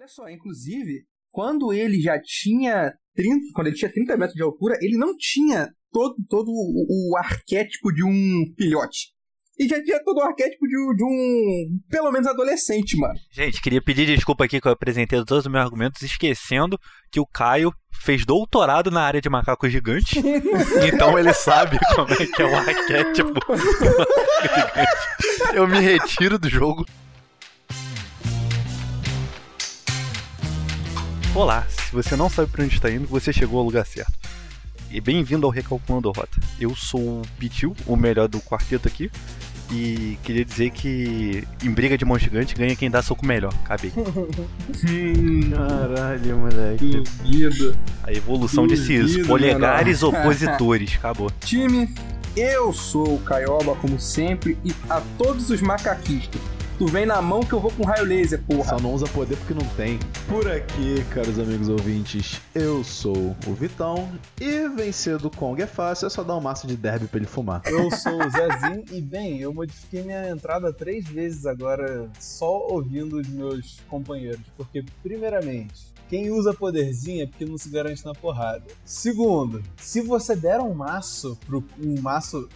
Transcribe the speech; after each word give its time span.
Olha 0.00 0.08
só, 0.08 0.30
inclusive, 0.30 1.02
quando 1.30 1.74
ele 1.74 2.00
já 2.00 2.18
tinha 2.18 2.90
30, 3.14 3.38
quando 3.54 3.66
ele 3.66 3.76
tinha 3.76 3.92
30 3.92 4.16
metros 4.16 4.34
de 4.34 4.42
altura, 4.42 4.78
ele 4.80 4.96
não 4.96 5.14
tinha 5.14 5.68
todo, 5.92 6.14
todo 6.26 6.48
o, 6.48 7.10
o 7.12 7.16
arquétipo 7.18 7.92
de 7.92 8.02
um 8.02 8.46
filhote. 8.58 9.08
E 9.58 9.68
já 9.68 9.76
tinha 9.84 10.02
todo 10.02 10.16
o 10.16 10.22
arquétipo 10.22 10.66
de, 10.66 10.74
um- 10.78 10.94
de 10.96 11.04
um, 11.04 11.78
pelo 11.90 12.10
menos, 12.10 12.26
adolescente, 12.26 12.96
mano. 12.96 13.12
Gente, 13.30 13.60
queria 13.60 13.82
pedir 13.82 14.06
desculpa 14.06 14.46
aqui 14.46 14.58
que 14.58 14.66
eu 14.66 14.72
apresentei 14.72 15.22
todos 15.22 15.44
os 15.44 15.52
meus 15.52 15.62
argumentos, 15.66 16.00
esquecendo 16.00 16.78
que 17.12 17.20
o 17.20 17.26
Caio 17.26 17.70
fez 18.02 18.24
doutorado 18.24 18.90
na 18.90 19.02
área 19.02 19.20
de 19.20 19.28
macaco 19.28 19.68
gigante. 19.68 20.18
então 20.90 21.18
ele 21.18 21.34
sabe 21.34 21.78
como 21.94 22.10
é 22.14 22.24
que 22.26 22.40
é 22.40 22.46
o 22.46 22.56
arquétipo 22.56 23.34
do 23.34 23.40
macaco 23.46 24.14
gigante. 24.42 25.56
Eu 25.56 25.68
me 25.68 25.78
retiro 25.78 26.38
do 26.38 26.48
jogo. 26.48 26.86
Olá, 31.40 31.64
se 31.70 31.90
você 31.90 32.16
não 32.16 32.28
sabe 32.28 32.50
pra 32.50 32.62
onde 32.62 32.74
está 32.74 32.90
indo, 32.90 33.06
você 33.06 33.32
chegou 33.32 33.60
ao 33.60 33.64
lugar 33.64 33.86
certo. 33.86 34.12
E 34.90 35.00
bem-vindo 35.00 35.46
ao 35.46 35.50
Recalculando 35.50 36.10
a 36.10 36.12
Rota. 36.14 36.38
Eu 36.60 36.76
sou 36.76 37.00
o 37.00 37.22
Pitiu, 37.38 37.74
o 37.86 37.96
melhor 37.96 38.28
do 38.28 38.40
quarteto 38.40 38.86
aqui. 38.86 39.10
E 39.72 40.18
queria 40.22 40.44
dizer 40.44 40.68
que 40.68 41.42
em 41.64 41.70
briga 41.70 41.96
de 41.96 42.04
mão 42.04 42.18
gigante 42.18 42.54
ganha 42.54 42.76
quem 42.76 42.90
dá 42.90 43.00
soco 43.00 43.24
melhor. 43.24 43.54
Acabei. 43.64 43.90
Caralho, 45.50 46.36
moleque. 46.36 46.90
Duvido. 46.90 47.74
A 48.02 48.12
evolução 48.12 48.66
desses 48.66 49.12
Duvido, 49.12 49.26
polegares 49.26 50.02
opositores. 50.02 50.94
Acabou. 50.96 51.30
Time, 51.40 51.88
eu 52.36 52.70
sou 52.74 53.14
o 53.14 53.18
Caioba, 53.18 53.74
como 53.76 53.98
sempre, 53.98 54.58
e 54.62 54.74
a 54.90 55.00
todos 55.16 55.48
os 55.48 55.62
macaquistas. 55.62 56.59
Tu 56.80 56.86
vem 56.86 57.04
na 57.04 57.20
mão 57.20 57.40
que 57.40 57.52
eu 57.52 57.60
vou 57.60 57.70
com 57.70 57.84
raio 57.84 58.06
laser, 58.06 58.42
porra. 58.42 58.70
Só 58.70 58.80
não 58.80 58.94
usa 58.94 59.06
poder 59.08 59.36
porque 59.36 59.52
não 59.52 59.68
tem. 59.76 59.98
Por 60.26 60.50
aqui, 60.50 61.04
caros 61.10 61.38
amigos 61.38 61.68
ouvintes, 61.68 62.40
eu 62.54 62.82
sou 62.82 63.36
o 63.46 63.52
Vitão 63.52 64.10
e 64.40 64.66
vencer 64.66 65.18
do 65.18 65.28
Kong 65.28 65.60
é 65.60 65.66
fácil, 65.66 66.06
é 66.06 66.08
só 66.08 66.24
dar 66.24 66.38
um 66.38 66.40
maço 66.40 66.66
de 66.66 66.78
derby 66.78 67.06
pra 67.06 67.18
ele 67.18 67.26
fumar. 67.26 67.60
Eu 67.66 67.90
sou 67.90 68.14
o 68.14 68.30
Zezinho 68.30 68.82
e, 68.92 68.98
bem, 69.02 69.40
eu 69.40 69.52
modifiquei 69.52 70.02
minha 70.02 70.30
entrada 70.30 70.72
três 70.72 71.06
vezes 71.06 71.44
agora 71.44 72.08
só 72.18 72.66
ouvindo 72.70 73.18
os 73.18 73.28
meus 73.28 73.78
companheiros. 73.86 74.40
Porque, 74.56 74.82
primeiramente, 75.02 75.84
quem 76.08 76.30
usa 76.30 76.54
poderzinho 76.54 77.24
é 77.24 77.26
porque 77.26 77.44
não 77.44 77.58
se 77.58 77.68
garante 77.68 78.06
na 78.06 78.14
porrada. 78.14 78.64
Segundo, 78.86 79.62
se 79.76 80.00
você 80.00 80.34
der 80.34 80.60
um 80.60 80.72
maço 80.72 81.38
pro, 81.44 81.62
um 81.78 82.00
maço 82.00 82.48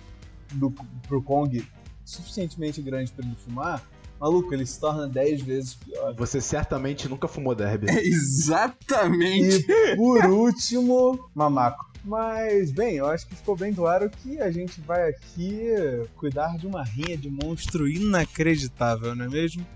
do, 0.50 0.70
pro 1.06 1.22
Kong 1.22 1.62
suficientemente 2.06 2.80
grande 2.80 3.12
pra 3.12 3.22
ele 3.22 3.36
fumar, 3.36 3.82
maluco, 4.20 4.52
ele 4.54 4.66
se 4.66 4.78
torna 4.80 5.06
10 5.06 5.42
vezes 5.42 5.74
pior. 5.74 6.14
Você 6.14 6.40
certamente 6.40 7.08
nunca 7.08 7.28
fumou 7.28 7.54
derby. 7.54 7.86
Exatamente. 8.00 9.66
E 9.68 9.96
por 9.96 10.24
último, 10.30 11.28
mamaco. 11.34 11.92
Mas, 12.04 12.70
bem, 12.70 12.96
eu 12.96 13.06
acho 13.06 13.26
que 13.26 13.34
ficou 13.34 13.56
bem 13.56 13.72
claro 13.72 14.10
que 14.10 14.38
a 14.38 14.50
gente 14.50 14.78
vai 14.82 15.08
aqui 15.08 15.70
cuidar 16.16 16.58
de 16.58 16.66
uma 16.66 16.84
rinha 16.84 17.16
de 17.16 17.30
monstro 17.30 17.88
inacreditável, 17.88 19.14
não 19.14 19.24
é 19.24 19.28
mesmo? 19.28 19.66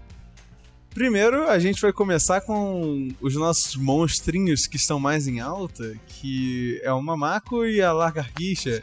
Primeiro, 0.91 1.49
a 1.49 1.59
gente 1.59 1.81
vai 1.81 1.93
começar 1.93 2.41
com 2.41 3.09
os 3.21 3.35
nossos 3.35 3.77
monstrinhos 3.77 4.67
que 4.67 4.77
estão 4.77 4.99
mais 4.99 5.27
em 5.27 5.41
alta, 5.41 5.97
que 6.07 6.81
é 6.83 6.93
o 6.93 7.01
mamaco 7.01 7.65
e 7.65 7.81
a 7.81 7.93
lagartixa. 7.93 8.83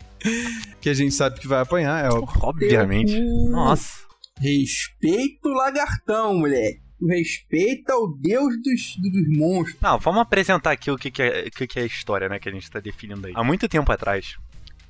que 0.80 0.88
a 0.88 0.94
gente 0.94 1.12
sabe 1.12 1.40
que 1.40 1.48
vai 1.48 1.60
apanhar, 1.60 2.04
é 2.04 2.08
o 2.08 2.26
Obviamente. 2.40 3.20
Nossa. 3.50 4.04
Respeita 4.40 5.48
o 5.48 5.52
lagartão, 5.52 6.34
moleque. 6.38 6.80
Tu 6.98 7.06
respeita 7.06 7.94
o 7.96 8.16
deus 8.20 8.54
dos, 8.62 8.96
dos 8.96 9.36
monstros. 9.38 9.80
Não, 9.80 9.98
vamos 9.98 10.20
apresentar 10.22 10.72
aqui 10.72 10.90
o 10.90 10.96
que, 10.96 11.10
que, 11.10 11.22
é, 11.22 11.50
que, 11.50 11.66
que 11.66 11.78
é 11.78 11.82
a 11.82 11.86
história, 11.86 12.28
né, 12.28 12.38
que 12.38 12.48
a 12.48 12.52
gente 12.52 12.70
tá 12.70 12.80
definindo 12.80 13.26
aí. 13.26 13.32
Há 13.36 13.42
muito 13.44 13.68
tempo 13.68 13.90
atrás, 13.90 14.36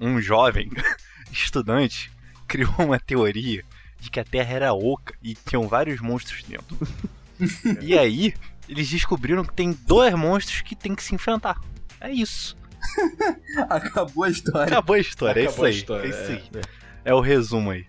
um 0.00 0.20
jovem 0.20 0.70
estudante 1.32 2.10
criou 2.46 2.74
uma 2.78 2.98
teoria 3.00 3.64
de 3.98 4.10
que 4.10 4.20
a 4.20 4.24
Terra 4.24 4.52
era 4.54 4.74
oca 4.74 5.14
e 5.22 5.34
tinham 5.34 5.66
vários 5.66 6.00
monstros 6.00 6.42
dentro. 6.42 6.76
e 7.80 7.98
aí, 7.98 8.34
eles 8.68 8.88
descobriram 8.88 9.44
que 9.44 9.54
tem 9.54 9.72
dois 9.86 10.14
monstros 10.14 10.60
que 10.60 10.76
tem 10.76 10.94
que 10.94 11.02
se 11.02 11.14
enfrentar. 11.14 11.60
É 12.00 12.10
isso. 12.12 12.56
Acabou 13.68 14.24
a 14.24 14.30
história. 14.30 14.66
Acabou 14.66 14.94
a 14.94 14.98
história, 14.98 15.42
Acabou 15.48 15.66
é 15.66 15.70
isso 15.70 15.76
aí. 15.94 16.02
história, 16.02 16.06
é 16.06 16.10
isso 16.10 16.32
aí. 16.54 16.62
é. 17.04 17.10
É 17.10 17.14
o 17.14 17.20
resumo 17.20 17.70
aí. 17.70 17.86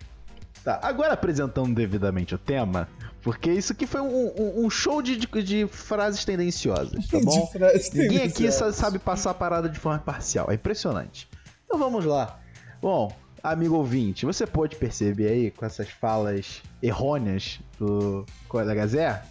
Tá, 0.66 0.80
agora 0.82 1.14
apresentando 1.14 1.76
devidamente 1.76 2.34
o 2.34 2.40
tema, 2.40 2.90
porque 3.22 3.52
isso 3.52 3.72
aqui 3.72 3.86
foi 3.86 4.02
um, 4.02 4.32
um- 4.36 4.66
um 4.66 4.70
show 4.70 5.00
de, 5.00 5.16
de, 5.16 5.28
de 5.44 5.68
frases 5.68 6.26
tendenciosas, 6.26 7.08
tá 7.08 7.20
bom? 7.20 7.48
Ninguém 7.94 8.24
aqui 8.24 8.52
sabe 8.52 8.98
passar 8.98 9.30
a 9.30 9.34
parada 9.36 9.70
de 9.70 9.78
forma 9.80 10.00
parcial. 10.00 10.48
É 10.50 10.56
impressionante. 10.56 11.30
Então 11.66 11.78
vamos 11.78 12.04
lá. 12.04 12.40
Bom, 12.82 13.16
amigo 13.44 13.76
ouvinte, 13.76 14.26
você 14.26 14.48
pode 14.48 14.76
perceber 14.76 15.28
aí 15.28 15.52
com 15.52 15.64
essas 15.66 15.88
falas 15.90 16.64
errôneas 16.82 17.60
do 17.78 18.26
colega 18.50 18.88
Zé 18.88 19.22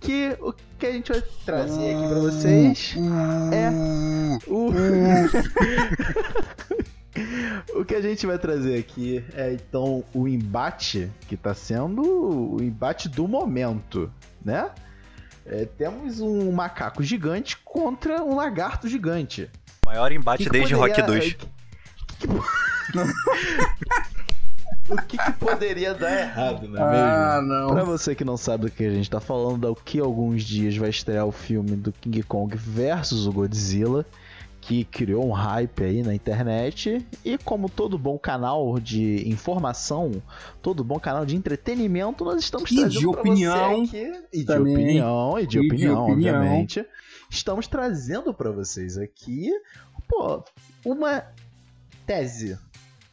que 0.00 0.34
o 0.40 0.52
que 0.78 0.86
a 0.86 0.92
gente 0.92 1.12
vai 1.12 1.22
trazer 1.44 1.94
aqui 1.94 2.08
pra 2.08 2.18
vocês 2.18 2.94
é 3.52 3.70
o. 4.50 4.72
o 7.74 7.84
que 7.84 7.94
a 7.94 8.00
gente 8.00 8.26
vai 8.26 8.38
trazer 8.38 8.78
aqui 8.78 9.24
é 9.34 9.52
então 9.52 10.04
o 10.14 10.28
embate 10.28 11.10
que 11.28 11.36
tá 11.36 11.54
sendo 11.54 12.02
o 12.54 12.62
embate 12.62 13.08
do 13.08 13.26
momento, 13.26 14.10
né? 14.44 14.70
É, 15.46 15.64
temos 15.64 16.20
um 16.20 16.52
macaco 16.52 17.02
gigante 17.02 17.56
contra 17.64 18.22
um 18.22 18.36
lagarto 18.36 18.86
gigante. 18.88 19.50
Maior 19.84 20.12
embate 20.12 20.44
Que 20.44 20.44
que 20.44 20.50
desde 20.50 20.74
poderia- 20.76 20.94
Rock 21.04 21.12
2. 21.12 21.32
que- 21.32 21.46
que- 22.18 22.28
o 24.92 24.96
que, 25.06 25.16
que 25.18 25.32
poderia 25.32 25.94
dar 25.94 26.20
errado, 26.20 26.68
não 26.68 26.80
é 26.80 26.90
mesmo? 26.90 27.06
Ah, 27.06 27.42
não. 27.42 27.74
Pra 27.74 27.82
você 27.84 28.14
que 28.14 28.24
não 28.24 28.36
sabe 28.36 28.66
do 28.66 28.70
que 28.70 28.84
a 28.84 28.90
gente 28.90 29.10
tá 29.10 29.20
falando, 29.20 29.68
daqui 29.74 29.98
a 30.00 30.04
alguns 30.04 30.42
dias 30.44 30.76
vai 30.76 30.90
estrear 30.90 31.26
o 31.26 31.32
filme 31.32 31.74
do 31.76 31.90
King 31.92 32.22
Kong 32.22 32.56
versus 32.56 33.26
o 33.26 33.32
Godzilla, 33.32 34.04
que 34.60 34.84
criou 34.84 35.26
um 35.26 35.32
hype 35.32 35.82
aí 35.82 36.02
na 36.02 36.14
internet. 36.14 37.04
E 37.24 37.38
como 37.38 37.68
todo 37.68 37.98
bom 37.98 38.18
canal 38.18 38.78
de 38.78 39.28
informação, 39.28 40.10
todo 40.60 40.84
bom 40.84 41.00
canal 41.00 41.24
de 41.24 41.34
entretenimento, 41.36 42.24
nós 42.24 42.40
estamos 42.40 42.70
E 42.70 42.74
trazendo 42.76 42.98
de 43.00 43.06
opinião 43.06 43.82
aqui. 43.82 44.12
E 44.32 44.38
de 44.40 44.44
também. 44.44 44.74
opinião, 44.74 45.38
e 45.38 45.46
de 45.46 45.58
E 45.58 45.60
de 45.62 45.66
opinião, 45.66 46.04
opinião. 46.04 46.36
obviamente. 46.36 46.84
Estamos 47.30 47.66
trazendo 47.68 48.34
pra 48.34 48.50
vocês 48.50 48.98
aqui, 48.98 49.50
pô, 50.08 50.42
uma 50.84 51.24
tese. 52.06 52.58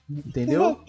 Entendeu? 0.09 0.79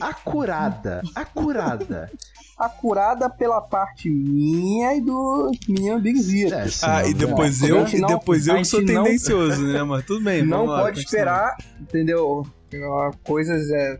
Acurada, 0.00 1.02
acurada. 1.14 2.10
Acurada 2.58 3.28
pela 3.28 3.60
parte 3.60 4.08
minha 4.08 4.94
e 4.94 5.00
do 5.00 5.50
menino 5.68 6.00
Big 6.00 6.20
Zero. 6.20 6.54
É, 6.54 6.66
Ah, 6.82 7.06
e 7.06 7.12
depois 7.12 7.62
eu, 7.62 7.86
e 7.86 7.98
não- 7.98 8.08
depois 8.08 8.46
eu 8.46 8.56
que 8.56 8.64
sou 8.64 8.80
não- 8.82 9.04
tendencioso, 9.04 9.62
né? 9.62 9.82
Mas 9.82 10.04
tudo 10.06 10.24
bem, 10.24 10.44
não 10.44 10.64
lá, 10.66 10.82
pode 10.82 11.00
esperar, 11.00 11.56
entendeu? 11.80 12.46
Coisas 13.24 13.68
é. 13.70 13.98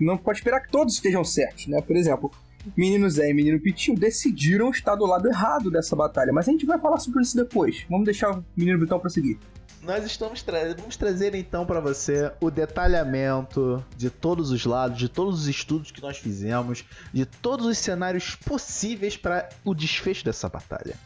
Não 0.00 0.16
pode 0.16 0.38
esperar 0.38 0.60
que 0.60 0.70
todos 0.70 0.94
estejam 0.94 1.22
certos, 1.24 1.66
né? 1.66 1.80
Por 1.82 1.96
exemplo, 1.96 2.30
menino 2.76 3.08
Zé 3.08 3.30
e 3.30 3.34
menino 3.34 3.60
Pitinho 3.60 3.98
decidiram 3.98 4.70
estar 4.70 4.94
do 4.96 5.06
lado 5.06 5.28
errado 5.28 5.70
dessa 5.70 5.94
batalha. 5.94 6.32
Mas 6.32 6.48
a 6.48 6.52
gente 6.52 6.66
vai 6.66 6.78
falar 6.78 6.98
sobre 6.98 7.22
isso 7.22 7.36
depois. 7.36 7.84
Vamos 7.88 8.04
deixar 8.04 8.30
o 8.30 8.44
menino 8.56 8.78
Vitão 8.78 8.98
prosseguir. 8.98 9.38
Nós 9.82 10.02
estamos 10.04 10.42
tra 10.42 10.74
vamos 10.74 10.96
trazer 10.96 11.34
então 11.34 11.66
pra 11.66 11.78
você 11.78 12.32
o 12.40 12.50
detalhamento 12.50 13.84
de 13.94 14.08
todos 14.08 14.50
os 14.50 14.64
lados, 14.64 14.96
de 14.96 15.10
todos 15.10 15.40
os 15.40 15.46
estudos 15.46 15.90
que 15.90 16.00
nós 16.00 16.16
fizemos, 16.16 16.86
de 17.12 17.26
todos 17.26 17.66
os 17.66 17.76
cenários 17.76 18.34
possíveis 18.34 19.14
para 19.14 19.46
o 19.62 19.74
desfecho 19.74 20.24
dessa 20.24 20.48
batalha. 20.48 20.96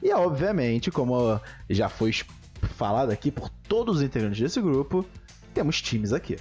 E 0.00 0.12
obviamente, 0.12 0.92
como 0.92 1.40
já 1.68 1.88
foi 1.88 2.12
falado 2.76 3.10
aqui 3.10 3.32
por 3.32 3.48
todos 3.48 3.96
os 3.96 4.02
integrantes 4.02 4.40
desse 4.40 4.60
grupo, 4.60 5.04
temos 5.52 5.82
times 5.82 6.12
aqui. 6.12 6.36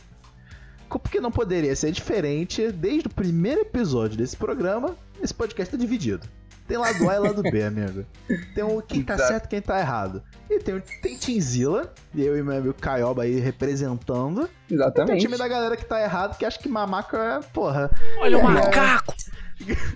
Porque 0.90 1.20
não 1.20 1.32
poderia 1.32 1.76
ser 1.76 1.92
diferente 1.92 2.72
desde 2.72 3.08
o 3.08 3.10
primeiro 3.10 3.62
episódio 3.62 4.18
desse 4.18 4.36
programa, 4.38 4.96
esse 5.22 5.34
podcast 5.34 5.72
tá 5.72 5.78
dividido. 5.78 6.28
Tem 6.68 6.78
lado 6.78 7.10
A 7.10 7.16
e 7.16 7.20
lado 7.20 7.42
B, 7.44 7.64
amigo. 7.64 8.06
Tem 8.54 8.64
o 8.64 8.82
quem 8.82 9.02
tá 9.02 9.14
Exato. 9.16 9.28
certo 9.30 9.46
e 9.46 9.48
quem 9.50 9.62
tá 9.62 9.80
errado. 9.80 10.22
E 10.50 10.60
tem, 10.60 10.76
o- 10.76 10.84
tem 11.02 11.16
Tinzilla, 11.18 11.94
eu 12.16 12.38
e 12.38 12.44
meu 12.44 12.58
amigo 12.58 12.74
Caioba 12.74 13.24
aí 13.24 13.40
representando. 13.40 14.50
E 14.66 14.70
tem 14.70 14.78
o 14.78 14.82
Exatamente. 14.82 15.22
time 15.22 15.38
da 15.38 15.48
galera 15.48 15.78
que 15.78 15.86
tá 15.86 16.02
errado, 16.02 16.38
que 16.38 16.46
acha 16.46 16.60
que 16.60 16.68
mamaco 16.68 17.16
é, 17.16 17.40
porra. 17.54 17.90
Olha 18.20 18.38
o 18.38 18.42
É. 18.42 18.44
macaco! 18.44 19.14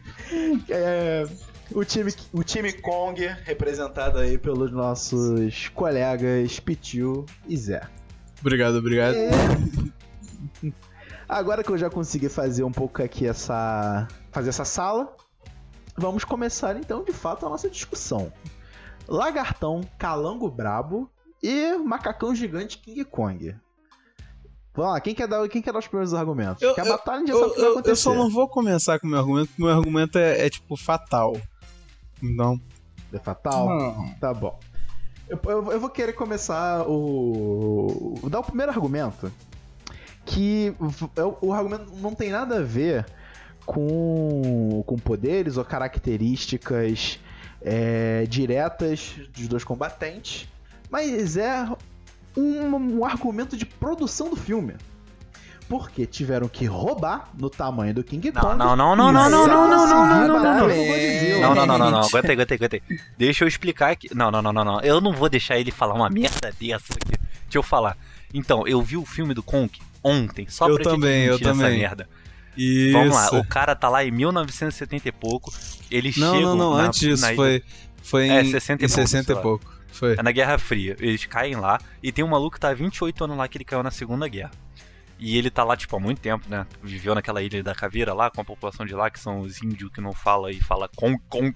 É, 0.69 1.25
o, 1.73 1.83
time, 1.83 2.11
o 2.33 2.43
time 2.43 2.71
Kong, 2.73 3.19
representado 3.43 4.17
aí 4.17 4.37
pelos 4.37 4.71
nossos 4.71 5.67
colegas 5.69 6.59
Pitiu 6.59 7.25
e 7.47 7.57
Zé. 7.57 7.81
Obrigado, 8.39 8.77
obrigado. 8.77 9.15
E- 9.15 9.91
Agora 11.27 11.63
que 11.63 11.69
eu 11.71 11.77
já 11.77 11.89
consegui 11.89 12.29
fazer 12.29 12.63
um 12.63 12.71
pouco 12.71 13.01
aqui 13.01 13.25
essa. 13.27 14.07
fazer 14.31 14.49
essa 14.49 14.65
sala, 14.65 15.13
vamos 15.97 16.23
começar 16.23 16.75
então 16.77 17.03
de 17.03 17.11
fato 17.13 17.45
a 17.45 17.49
nossa 17.49 17.69
discussão. 17.69 18.31
Lagartão, 19.07 19.81
Calango 19.97 20.49
Brabo 20.49 21.09
e 21.41 21.73
Macacão 21.77 22.33
Gigante 22.35 22.77
King 22.77 23.03
Kong. 23.05 23.55
Vamos 24.73 24.93
lá, 24.93 25.01
quem 25.01 25.13
quer 25.13 25.27
dar, 25.27 25.47
quem 25.49 25.61
quer 25.61 25.73
dar 25.73 25.79
os 25.79 25.87
primeiros 25.87 26.13
argumentos? 26.13 26.61
Eu- 26.61 26.69
Porque 26.73 26.87
a 26.87 26.91
batalha 26.91 27.27
sabe 27.27 27.39
o 27.39 27.49
que 27.51 27.55
vai 27.59 27.65
Eu, 27.65 27.71
acontecer. 27.73 27.91
eu 27.91 27.95
só 27.97 28.13
não 28.13 28.29
vou 28.29 28.47
começar 28.47 28.99
com 28.99 29.07
o 29.07 29.09
meu 29.09 29.19
argumento, 29.19 29.47
porque 29.49 29.61
o 29.61 29.65
meu 29.65 29.75
argumento 29.75 30.17
é, 30.17 30.45
é, 30.45 30.49
tipo 30.49 30.77
fatal. 30.77 31.35
Então, 32.23 32.59
É 33.13 33.19
fatal? 33.19 33.67
Não. 33.67 34.13
Tá 34.19 34.33
bom. 34.33 34.57
Eu, 35.27 35.37
eu- 35.45 35.71
eu 35.73 35.79
vou 35.81 35.89
querer 35.89 36.13
começar 36.13 36.85
o. 36.87 38.15
Vou 38.21 38.29
dar 38.29 38.39
o 38.39 38.43
primeiro 38.43 38.71
argumento. 38.71 39.29
Que 40.31 40.73
é 41.17 41.23
o, 41.41 41.51
argumento 41.51 41.91
não 41.97 42.15
tem 42.15 42.29
nada 42.29 42.59
a 42.59 42.61
ver 42.61 43.05
com, 43.65 44.81
com 44.87 44.97
poderes 44.97 45.57
ou 45.57 45.65
características 45.65 47.19
é, 47.61 48.25
diretas 48.29 49.15
dos 49.33 49.49
dois 49.49 49.65
combatentes, 49.65 50.47
mas 50.89 51.35
é 51.35 51.67
um, 52.37 52.97
um 52.97 53.05
argumento 53.05 53.57
de 53.57 53.65
produção 53.65 54.29
do 54.29 54.37
filme. 54.37 54.75
Porque 55.67 56.05
tiveram 56.05 56.47
que 56.47 56.65
roubar 56.65 57.29
no 57.37 57.49
tamanho 57.49 57.93
do 57.93 58.03
King 58.03 58.31
Não, 58.31 58.41
Kong. 58.41 58.57
não, 58.57 58.75
não, 58.75 58.95
não, 58.95 59.11
não, 59.11 59.29
não, 59.29 59.47
não, 59.47 59.67
não, 59.67 59.87
não, 59.87 59.97
não, 59.97 60.27
não, 60.27 60.39
não. 60.39 61.39
Não, 61.41 61.55
não, 61.55 61.65
não, 61.65 61.77
não, 61.77 61.91
não. 61.91 61.99
Aguenta 61.99 62.27
aí, 62.27 62.33
aguenta 62.33 62.53
aí, 62.53 62.55
aguenta 62.55 62.75
aí. 62.77 62.99
Deixa 63.17 63.43
eu 63.43 63.49
explicar 63.49 63.91
aqui. 63.91 64.13
Não, 64.15 64.31
não, 64.31 64.41
não, 64.41 64.53
não, 64.53 64.63
não. 64.63 64.79
Eu 64.79 65.01
não 65.01 65.11
vou 65.11 65.27
deixar 65.27 65.57
ele 65.57 65.71
falar 65.71 65.93
uma 65.93 66.09
merda 66.09 66.53
dessa 66.57 66.93
aqui. 66.93 67.17
Deixa 67.43 67.57
eu 67.57 67.63
falar. 67.63 67.97
Então, 68.33 68.65
eu 68.65 68.81
vi 68.81 68.95
o 68.95 69.05
filme 69.05 69.33
do 69.33 69.43
Kong 69.43 69.69
ontem, 70.03 70.47
só 70.49 70.67
Eu 70.67 70.75
pra 70.75 70.83
também, 70.91 71.25
eu 71.25 71.37
desmentir 71.37 71.47
essa 71.47 71.59
também. 71.63 71.79
merda. 71.79 72.09
isso. 72.57 72.93
Vamos 72.93 73.15
lá, 73.15 73.39
o 73.39 73.45
cara 73.47 73.75
tá 73.75 73.89
lá 73.89 74.03
em 74.03 74.11
1970 74.11 75.07
e 75.07 75.11
pouco. 75.11 75.53
Eles 75.89 76.17
Não, 76.17 76.33
chegam 76.35 76.55
não, 76.55 76.71
não, 76.71 76.77
na, 76.77 76.83
antes 76.85 76.99
disso, 76.99 77.23
na 77.27 77.35
foi, 77.35 77.63
foi 78.01 78.29
É, 78.29 78.41
em 78.41 78.51
60 78.51 78.83
e 78.83 78.85
em 78.85 78.87
pouco, 78.89 79.01
60 79.01 79.23
sei 79.25 79.35
e 79.35 79.41
pouco. 79.41 79.81
Foi. 79.91 80.15
É 80.17 80.23
na 80.23 80.31
Guerra 80.31 80.57
Fria. 80.57 80.95
Eles 80.99 81.25
caem 81.25 81.55
lá 81.55 81.79
e 82.01 82.11
tem 82.11 82.23
um 82.23 82.29
maluco 82.29 82.55
que 82.55 82.59
tá 82.59 82.69
há 82.69 82.73
28 82.73 83.23
anos 83.25 83.37
lá 83.37 83.47
que 83.47 83.57
ele 83.57 83.65
caiu 83.65 83.83
na 83.83 83.91
Segunda 83.91 84.27
Guerra. 84.27 84.51
E 85.19 85.37
ele 85.37 85.51
tá 85.51 85.63
lá, 85.63 85.77
tipo, 85.77 85.95
há 85.95 85.99
muito 85.99 86.19
tempo, 86.19 86.49
né? 86.49 86.65
Viveu 86.81 87.13
naquela 87.13 87.43
ilha 87.43 87.61
da 87.61 87.75
Caveira 87.75 88.11
lá, 88.11 88.31
com 88.31 88.41
a 88.41 88.45
população 88.45 88.85
de 88.87 88.95
lá, 88.95 89.11
que 89.11 89.19
são 89.19 89.41
os 89.41 89.61
índios 89.61 89.91
que 89.91 90.01
não 90.01 90.13
fala 90.13 90.51
e 90.51 90.59
fala 90.59 90.89
Kong 90.95 91.21
Kong. 91.29 91.53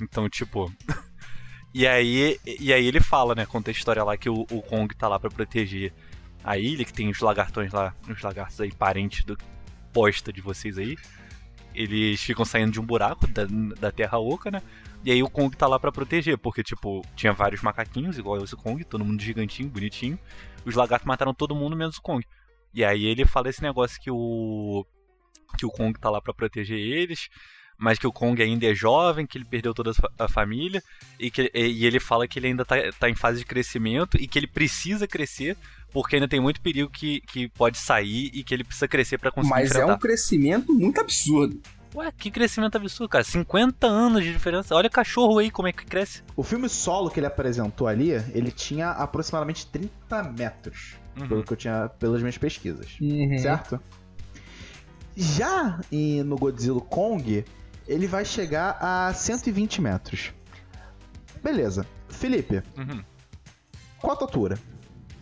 Então, 0.00 0.28
tipo. 0.28 0.72
e 1.72 1.86
aí 1.86 2.40
e 2.58 2.72
aí 2.72 2.84
ele 2.84 3.00
fala, 3.00 3.34
né? 3.34 3.46
Conta 3.46 3.70
a 3.70 3.72
história 3.72 4.02
lá 4.02 4.16
que 4.16 4.28
o, 4.28 4.44
o 4.50 4.62
Kong 4.62 4.92
tá 4.96 5.06
lá 5.06 5.20
pra 5.20 5.30
proteger 5.30 5.92
a 6.44 6.58
ilha, 6.58 6.84
que 6.84 6.92
tem 6.92 7.08
os 7.08 7.20
lagartões 7.20 7.72
lá, 7.72 7.94
os 8.08 8.22
lagartos 8.22 8.60
aí, 8.60 8.72
parentes 8.72 9.24
do 9.24 9.36
posta 9.92 10.32
de 10.32 10.40
vocês 10.40 10.78
aí. 10.78 10.96
Eles 11.74 12.20
ficam 12.20 12.44
saindo 12.44 12.72
de 12.72 12.80
um 12.80 12.84
buraco 12.84 13.26
da, 13.26 13.44
da 13.78 13.92
Terra 13.92 14.18
Oca, 14.18 14.50
né? 14.50 14.62
E 15.04 15.10
aí 15.10 15.22
o 15.22 15.30
Kong 15.30 15.56
tá 15.56 15.66
lá 15.66 15.78
pra 15.78 15.92
proteger, 15.92 16.36
porque, 16.36 16.62
tipo, 16.62 17.02
tinha 17.14 17.32
vários 17.32 17.62
macaquinhos, 17.62 18.18
igual 18.18 18.42
esse 18.42 18.56
Kong, 18.56 18.84
todo 18.84 19.04
mundo 19.04 19.22
gigantinho, 19.22 19.68
bonitinho. 19.68 20.18
Os 20.64 20.74
lagartos 20.74 21.06
mataram 21.06 21.32
todo 21.32 21.54
mundo, 21.54 21.76
menos 21.76 21.96
o 21.96 22.02
Kong. 22.02 22.26
E 22.74 22.84
aí 22.84 23.06
ele 23.06 23.24
fala 23.24 23.48
esse 23.48 23.62
negócio 23.62 24.00
que 24.00 24.10
o. 24.10 24.84
que 25.56 25.64
o 25.64 25.70
Kong 25.70 25.98
tá 25.98 26.10
lá 26.10 26.20
pra 26.20 26.34
proteger 26.34 26.78
eles, 26.78 27.28
mas 27.80 27.98
que 27.98 28.06
o 28.06 28.12
Kong 28.12 28.40
ainda 28.42 28.66
é 28.66 28.74
jovem, 28.74 29.26
que 29.26 29.38
ele 29.38 29.44
perdeu 29.44 29.72
toda 29.74 29.90
a 29.90 29.94
fa- 29.94 30.10
a 30.18 30.28
família, 30.28 30.82
e, 31.18 31.30
que, 31.30 31.50
e 31.54 31.86
ele 31.86 31.98
fala 31.98 32.28
que 32.28 32.38
ele 32.38 32.48
ainda 32.48 32.64
tá, 32.64 32.76
tá 32.98 33.08
em 33.08 33.14
fase 33.14 33.38
de 33.40 33.44
crescimento 33.46 34.16
e 34.20 34.28
que 34.28 34.38
ele 34.38 34.46
precisa 34.46 35.06
crescer, 35.08 35.56
porque 35.92 36.16
ainda 36.16 36.28
tem 36.28 36.38
muito 36.40 36.60
perigo 36.60 36.90
que, 36.90 37.20
que 37.22 37.48
pode 37.48 37.78
sair 37.78 38.30
e 38.34 38.44
que 38.44 38.52
ele 38.54 38.62
precisa 38.64 38.86
crescer 38.86 39.18
pra 39.18 39.30
conseguir 39.30 39.50
Mas 39.54 39.70
é 39.70 39.74
enfrentar. 39.74 39.94
um 39.94 39.98
crescimento 39.98 40.72
muito 40.72 41.00
absurdo. 41.00 41.60
Ué, 41.92 42.12
que 42.16 42.30
crescimento 42.30 42.76
absurdo, 42.76 43.08
cara. 43.08 43.24
50 43.24 43.84
anos 43.86 44.22
de 44.22 44.32
diferença. 44.32 44.76
Olha 44.76 44.88
cachorro 44.88 45.38
aí 45.38 45.50
como 45.50 45.66
é 45.66 45.72
que 45.72 45.84
cresce. 45.84 46.22
O 46.36 46.44
filme 46.44 46.68
solo 46.68 47.10
que 47.10 47.18
ele 47.18 47.26
apresentou 47.26 47.88
ali, 47.88 48.10
ele 48.32 48.52
tinha 48.52 48.90
aproximadamente 48.90 49.66
30 49.66 50.22
metros. 50.22 50.94
Uhum. 51.18 51.26
Pelo 51.26 51.42
que 51.42 51.52
eu 51.52 51.56
tinha 51.56 51.88
pelas 51.98 52.20
minhas 52.20 52.38
pesquisas. 52.38 52.96
Uhum. 53.00 53.36
Certo? 53.38 53.80
Já 55.16 55.80
em- 55.90 56.22
no 56.22 56.36
Godzilla 56.36 56.80
Kong, 56.80 57.44
ele 57.86 58.06
vai 58.06 58.24
chegar 58.24 58.76
a 58.80 59.12
120 59.14 59.80
metros. 59.80 60.32
Beleza. 61.42 61.86
Felipe, 62.08 62.62
Uhum. 62.76 63.02
qual 63.98 64.12
a 64.12 64.16
tua 64.16 64.26
altura? 64.26 64.58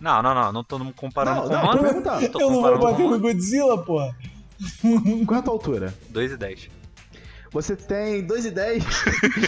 Não, 0.00 0.22
não, 0.22 0.34
não. 0.34 0.52
Não 0.52 0.64
tô 0.64 0.78
comparando 0.92 1.42
Não, 1.42 1.48
com 1.48 1.52
não, 1.52 1.58
o 1.58 1.62
tô 1.62 1.68
Honda. 1.78 1.82
perguntando. 1.88 2.28
Tô 2.30 2.40
eu 2.40 2.50
não 2.50 2.62
vou 2.62 2.78
bater 2.78 3.02
com 3.02 3.10
no 3.10 3.20
Godzilla, 3.20 3.84
porra. 3.84 4.16
Qual 5.26 5.40
a 5.40 5.42
tua 5.42 5.54
altura? 5.54 5.94
2 6.10 6.32
e 6.32 6.36
10. 6.36 6.68
Você 7.52 7.76
tem 7.76 8.26
2,10 8.26 8.82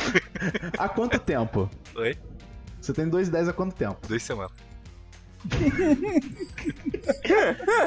há 0.78 0.88
quanto 0.88 1.18
tempo? 1.18 1.68
Oi? 1.96 2.16
Você 2.80 2.92
tem 2.92 3.08
2,10 3.10 3.48
há 3.48 3.52
quanto 3.52 3.74
tempo? 3.74 3.98
Duas 4.08 4.22
semanas. 4.22 4.52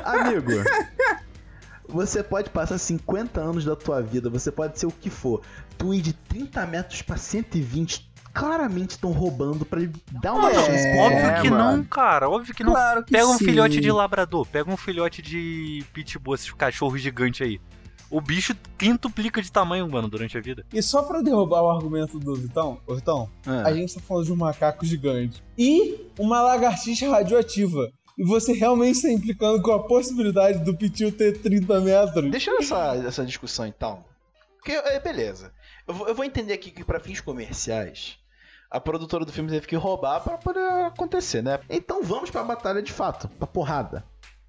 Amigo, 0.03 0.51
você 1.88 2.24
pode 2.24 2.50
passar 2.50 2.77
50 2.77 3.39
anos 3.41 3.65
da 3.65 3.75
tua 3.75 4.01
vida, 4.01 4.30
você 4.30 4.51
pode 4.51 4.80
ser 4.80 4.85
o 4.85 4.91
que 4.91 5.09
for. 5.09 5.41
Tu 5.77 5.94
ir 5.94 6.01
de 6.01 6.13
30 6.13 6.65
metros 6.65 7.01
pra 7.01 7.18
120, 7.18 8.09
claramente 8.33 8.91
estão 8.91 9.12
roubando 9.12 9.65
pra 9.65 9.81
ele 9.81 9.94
dar 10.21 10.33
uma 10.33 10.50
É, 10.51 10.53
chance. 10.56 10.97
Óbvio 10.97 11.21
Kong. 11.30 11.41
que 11.41 11.50
mano. 11.50 11.77
não, 11.77 11.83
cara. 11.83 12.30
Óbvio 12.30 12.53
que 12.56 12.63
não. 12.63 12.71
Claro 12.74 13.03
que 13.03 13.12
Pega 13.12 13.27
um 13.27 13.38
sim. 13.38 13.45
filhote 13.45 13.80
de 13.80 13.91
labrador, 13.91 14.45
pega 14.47 14.69
um 14.71 14.77
filhote 14.77 15.21
de 15.21 15.83
pitbull, 15.94 16.35
esses 16.35 16.51
cachorros 16.53 17.01
gigantes 17.01 17.41
aí. 17.45 17.59
O 18.09 18.21
bicho 18.21 18.56
quintuplica 18.77 19.41
de 19.41 19.51
tamanho, 19.51 19.89
mano, 19.89 20.07
durante 20.07 20.38
a 20.38 20.41
vida. 20.41 20.63
E 20.71 20.83
só 20.83 21.01
pra 21.01 21.19
derrubar 21.21 21.63
o 21.63 21.69
argumento 21.71 22.19
do 22.19 22.35
Vitão, 22.35 22.80
ô 22.85 22.94
Vitão, 22.94 23.27
Ah. 23.45 23.63
a 23.65 23.74
gente 23.74 23.95
tá 23.95 24.00
falando 24.01 24.25
de 24.25 24.31
um 24.31 24.35
macaco 24.35 24.85
gigante 24.85 25.44
e 25.57 26.00
uma 26.19 26.39
lagartixa 26.41 27.09
radioativa. 27.09 27.89
Você 28.18 28.54
realmente 28.54 28.95
está 28.95 29.10
implicando 29.10 29.62
com 29.62 29.71
a 29.71 29.83
possibilidade 29.83 30.60
do 30.60 30.75
Pitiu 30.75 31.12
ter 31.12 31.42
30 31.42 31.81
metros? 31.81 32.31
Deixa 32.31 32.51
essa, 32.51 32.95
essa 32.95 33.25
discussão 33.25 33.65
então. 33.65 34.06
Porque, 34.57 34.71
é, 34.71 35.00
beleza. 35.00 35.51
Eu 35.88 35.94
vou, 35.94 36.07
eu 36.07 36.15
vou 36.15 36.24
entender 36.24 36.54
aqui 36.54 36.71
que 36.71 36.83
pra 36.83 37.00
fins 37.00 37.19
comerciais, 37.19 38.18
a 38.69 38.80
produtora 38.80 39.25
do 39.25 39.31
filme 39.31 39.50
teve 39.50 39.68
que 39.68 39.75
roubar 39.75 40.21
pra 40.21 40.38
poder 40.38 40.65
acontecer, 40.86 41.42
né? 41.42 41.60
Então 41.69 42.04
vamos 42.04 42.30
pra 42.30 42.44
batalha 42.44 42.81
de 42.81 42.92
fato, 42.92 43.27
pra 43.27 43.48
porrada. 43.48 44.06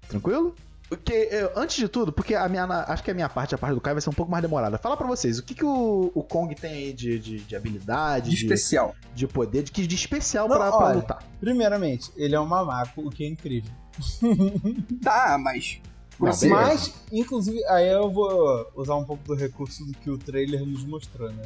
Tranquilo? 0.07 0.55
Porque, 0.87 1.13
eu- 1.31 1.51
antes 1.55 1.75
de 1.77 1.87
tudo, 1.87 2.13
porque 2.13 2.35
a 2.35 2.47
minha, 2.47 2.63
acho 2.65 3.03
que 3.03 3.09
a 3.09 3.13
minha 3.13 3.27
parte, 3.27 3.55
a 3.55 3.57
parte 3.57 3.73
do 3.73 3.81
Kai 3.81 3.93
vai 3.95 4.01
ser 4.01 4.09
um 4.09 4.13
pouco 4.13 4.31
mais 4.31 4.41
demorada. 4.43 4.77
Fala 4.77 4.95
pra 4.95 5.07
vocês, 5.07 5.39
o 5.39 5.43
que, 5.43 5.55
que 5.55 5.65
o, 5.65 6.11
o 6.13 6.21
Kong 6.23 6.53
tem 6.53 6.71
aí 6.71 6.93
de, 6.93 7.17
de, 7.17 7.39
de 7.39 7.55
habilidade, 7.55 8.29
De 8.29 8.35
de, 8.35 8.43
especial. 8.43 8.95
de 9.15 9.27
poder, 9.27 9.63
de, 9.63 9.71
que- 9.71 9.87
de 9.87 9.95
especial 9.95 10.47
Não, 10.47 10.57
pra, 10.57 10.67
pra 10.71 10.77
olha. 10.85 10.95
lutar? 10.97 11.23
Primeiramente, 11.39 12.11
ele 12.15 12.35
é 12.35 12.39
um 12.39 12.45
mamaco, 12.45 13.01
o 13.01 13.09
que 13.09 13.23
é 13.23 13.27
incrível. 13.27 13.71
Tá, 15.03 15.37
mas. 15.39 15.79
Não, 16.19 16.31
Você- 16.31 16.47
beleza. 16.49 16.67
Mas, 16.67 16.93
inclusive, 17.11 17.65
aí 17.65 17.87
eu 17.91 18.09
vou 18.09 18.71
usar 18.75 18.95
um 18.95 19.03
pouco 19.03 19.23
do 19.25 19.35
recurso 19.35 19.83
do 19.85 19.93
que 19.93 20.09
o 20.09 20.17
trailer 20.17 20.65
nos 20.65 20.83
mostrou, 20.85 21.31
né? 21.31 21.43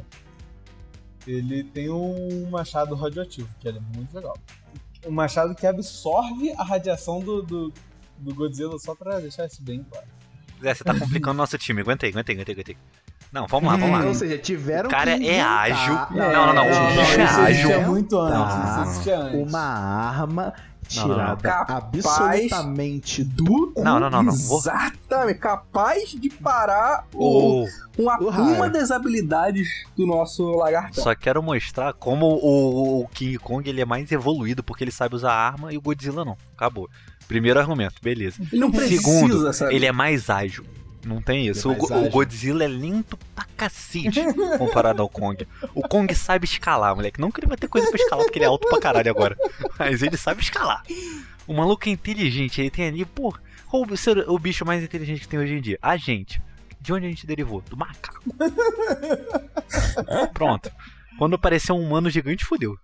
Ele 1.26 1.64
tem 1.64 1.90
um 1.90 2.48
machado 2.50 2.94
radioativo, 2.94 3.48
que 3.58 3.68
é 3.68 3.72
muito 3.72 4.14
legal. 4.14 4.36
Um 5.06 5.10
machado 5.10 5.54
que 5.54 5.66
absorve 5.66 6.52
a 6.52 6.62
radiação 6.62 7.20
do, 7.20 7.42
do, 7.42 7.72
do 8.20 8.34
Godzilla, 8.34 8.78
só 8.78 8.94
pra 8.94 9.18
deixar 9.18 9.46
isso 9.46 9.62
bem 9.62 9.84
claro. 9.90 10.06
Zé, 10.62 10.74
você 10.74 10.84
tá 10.84 10.92
complicando 10.98 11.34
nosso 11.38 11.56
time. 11.56 11.80
Aguenta 11.80 12.04
aí, 12.06 12.12
aguenta 12.12 12.30
aí, 12.32 12.36
aguenta 12.36 12.50
aí, 12.50 12.54
aguenta 12.54 12.70
aí. 12.72 12.76
Não, 13.32 13.46
vamos 13.46 13.70
lá, 13.70 13.76
vamos 13.78 13.98
lá. 13.98 14.04
Ou 14.06 14.14
seja, 14.14 14.36
tiveram 14.38 14.88
O 14.88 14.90
cara 14.90 15.16
que 15.16 15.26
é 15.28 15.34
inventar- 15.38 15.60
ágil. 15.62 15.94
É, 15.94 16.32
Não, 16.34 16.46
não, 16.46 16.54
não. 16.54 16.66
O 16.66 16.68
não, 16.68 16.86
bicho 16.88 16.96
não, 16.96 17.02
é 17.02 17.04
isso 17.04 17.22
ágil. 17.22 17.48
existia 17.70 17.86
muito 17.88 18.18
antes, 18.18 18.38
Tá. 18.54 18.82
isso 18.82 18.90
existia 18.90 19.18
antes. 19.18 19.48
uma 19.48 19.60
arma 19.60 20.42
Não, 20.96 21.02
não, 21.02 21.08
não. 21.08 21.16
tirada 21.16 21.36
Capaz 21.48 21.84
absolutamente 21.84 23.24
do. 23.24 23.72
Não, 23.76 24.00
não, 24.00 24.10
não, 24.10 24.22
não. 24.22 24.32
Vou- 24.36 24.58
Exatamente. 24.58 25.38
Capaz 25.38 26.10
de 26.10 26.28
parar 26.30 27.06
o, 27.14 27.62
O... 27.64 27.68
uma, 27.98 28.20
o 28.20 28.28
raio. 28.28 28.54
uma 28.56 28.68
das 28.68 28.90
habilidades 28.90 29.68
do 29.96 30.06
nosso 30.06 30.44
lagartão. 30.50 31.02
Só 31.02 31.14
quero 31.14 31.42
mostrar 31.42 31.92
como 31.94 32.26
o, 32.26 33.02
o 33.04 33.08
King 33.08 33.38
Kong 33.38 33.68
ele 33.68 33.80
é 33.80 33.84
mais 33.84 34.10
evoluído, 34.12 34.62
porque 34.62 34.84
ele 34.84 34.90
sabe 34.92 35.14
usar 35.14 35.32
arma 35.32 35.72
e 35.72 35.78
o 35.78 35.80
Godzilla 35.80 36.24
não. 36.24 36.36
Acabou. 36.56 36.88
Primeiro 37.30 37.60
argumento, 37.60 37.94
beleza. 38.02 38.42
Ele 38.50 38.60
não 38.60 38.72
precisa, 38.72 39.02
Segundo, 39.02 39.52
sabe? 39.52 39.72
ele 39.72 39.86
é 39.86 39.92
mais 39.92 40.28
ágil. 40.28 40.66
Não 41.06 41.22
tem 41.22 41.46
isso. 41.46 41.70
É 41.70 41.76
o, 41.76 42.06
o. 42.06 42.10
Godzilla 42.10 42.64
é 42.64 42.66
lento 42.66 43.16
pra 43.36 43.46
cacete 43.56 44.20
comparado 44.58 45.00
ao 45.00 45.08
Kong. 45.08 45.46
O 45.72 45.82
Kong 45.82 46.12
sabe 46.12 46.44
escalar, 46.44 46.92
moleque. 46.96 47.20
Não 47.20 47.30
que 47.30 47.38
ele 47.38 47.46
vai 47.46 47.56
ter 47.56 47.68
coisa 47.68 47.88
pra 47.88 48.00
escalar, 48.00 48.24
porque 48.24 48.36
ele 48.36 48.46
é 48.46 48.48
alto 48.48 48.68
pra 48.68 48.80
caralho 48.80 49.08
agora. 49.08 49.36
Mas 49.78 50.02
ele 50.02 50.16
sabe 50.16 50.42
escalar. 50.42 50.82
O 51.46 51.54
maluco 51.54 51.88
é 51.88 51.92
inteligente. 51.92 52.60
Ele 52.60 52.68
tem 52.68 52.88
ali, 52.88 53.04
pô, 53.04 53.32
qual 53.68 53.84
o, 53.84 54.34
o 54.34 54.38
bicho 54.40 54.66
mais 54.66 54.82
inteligente 54.82 55.20
que 55.20 55.28
tem 55.28 55.38
hoje 55.38 55.54
em 55.54 55.60
dia? 55.60 55.78
A 55.80 55.96
gente. 55.96 56.42
De 56.80 56.92
onde 56.92 57.06
a 57.06 57.08
gente 57.10 57.28
derivou? 57.28 57.60
Do 57.60 57.76
macaco. 57.76 58.24
Pronto. 60.34 60.68
Quando 61.16 61.34
aparecer 61.34 61.70
um 61.70 61.80
humano 61.80 62.10
gigante, 62.10 62.44
fodeu. 62.44 62.76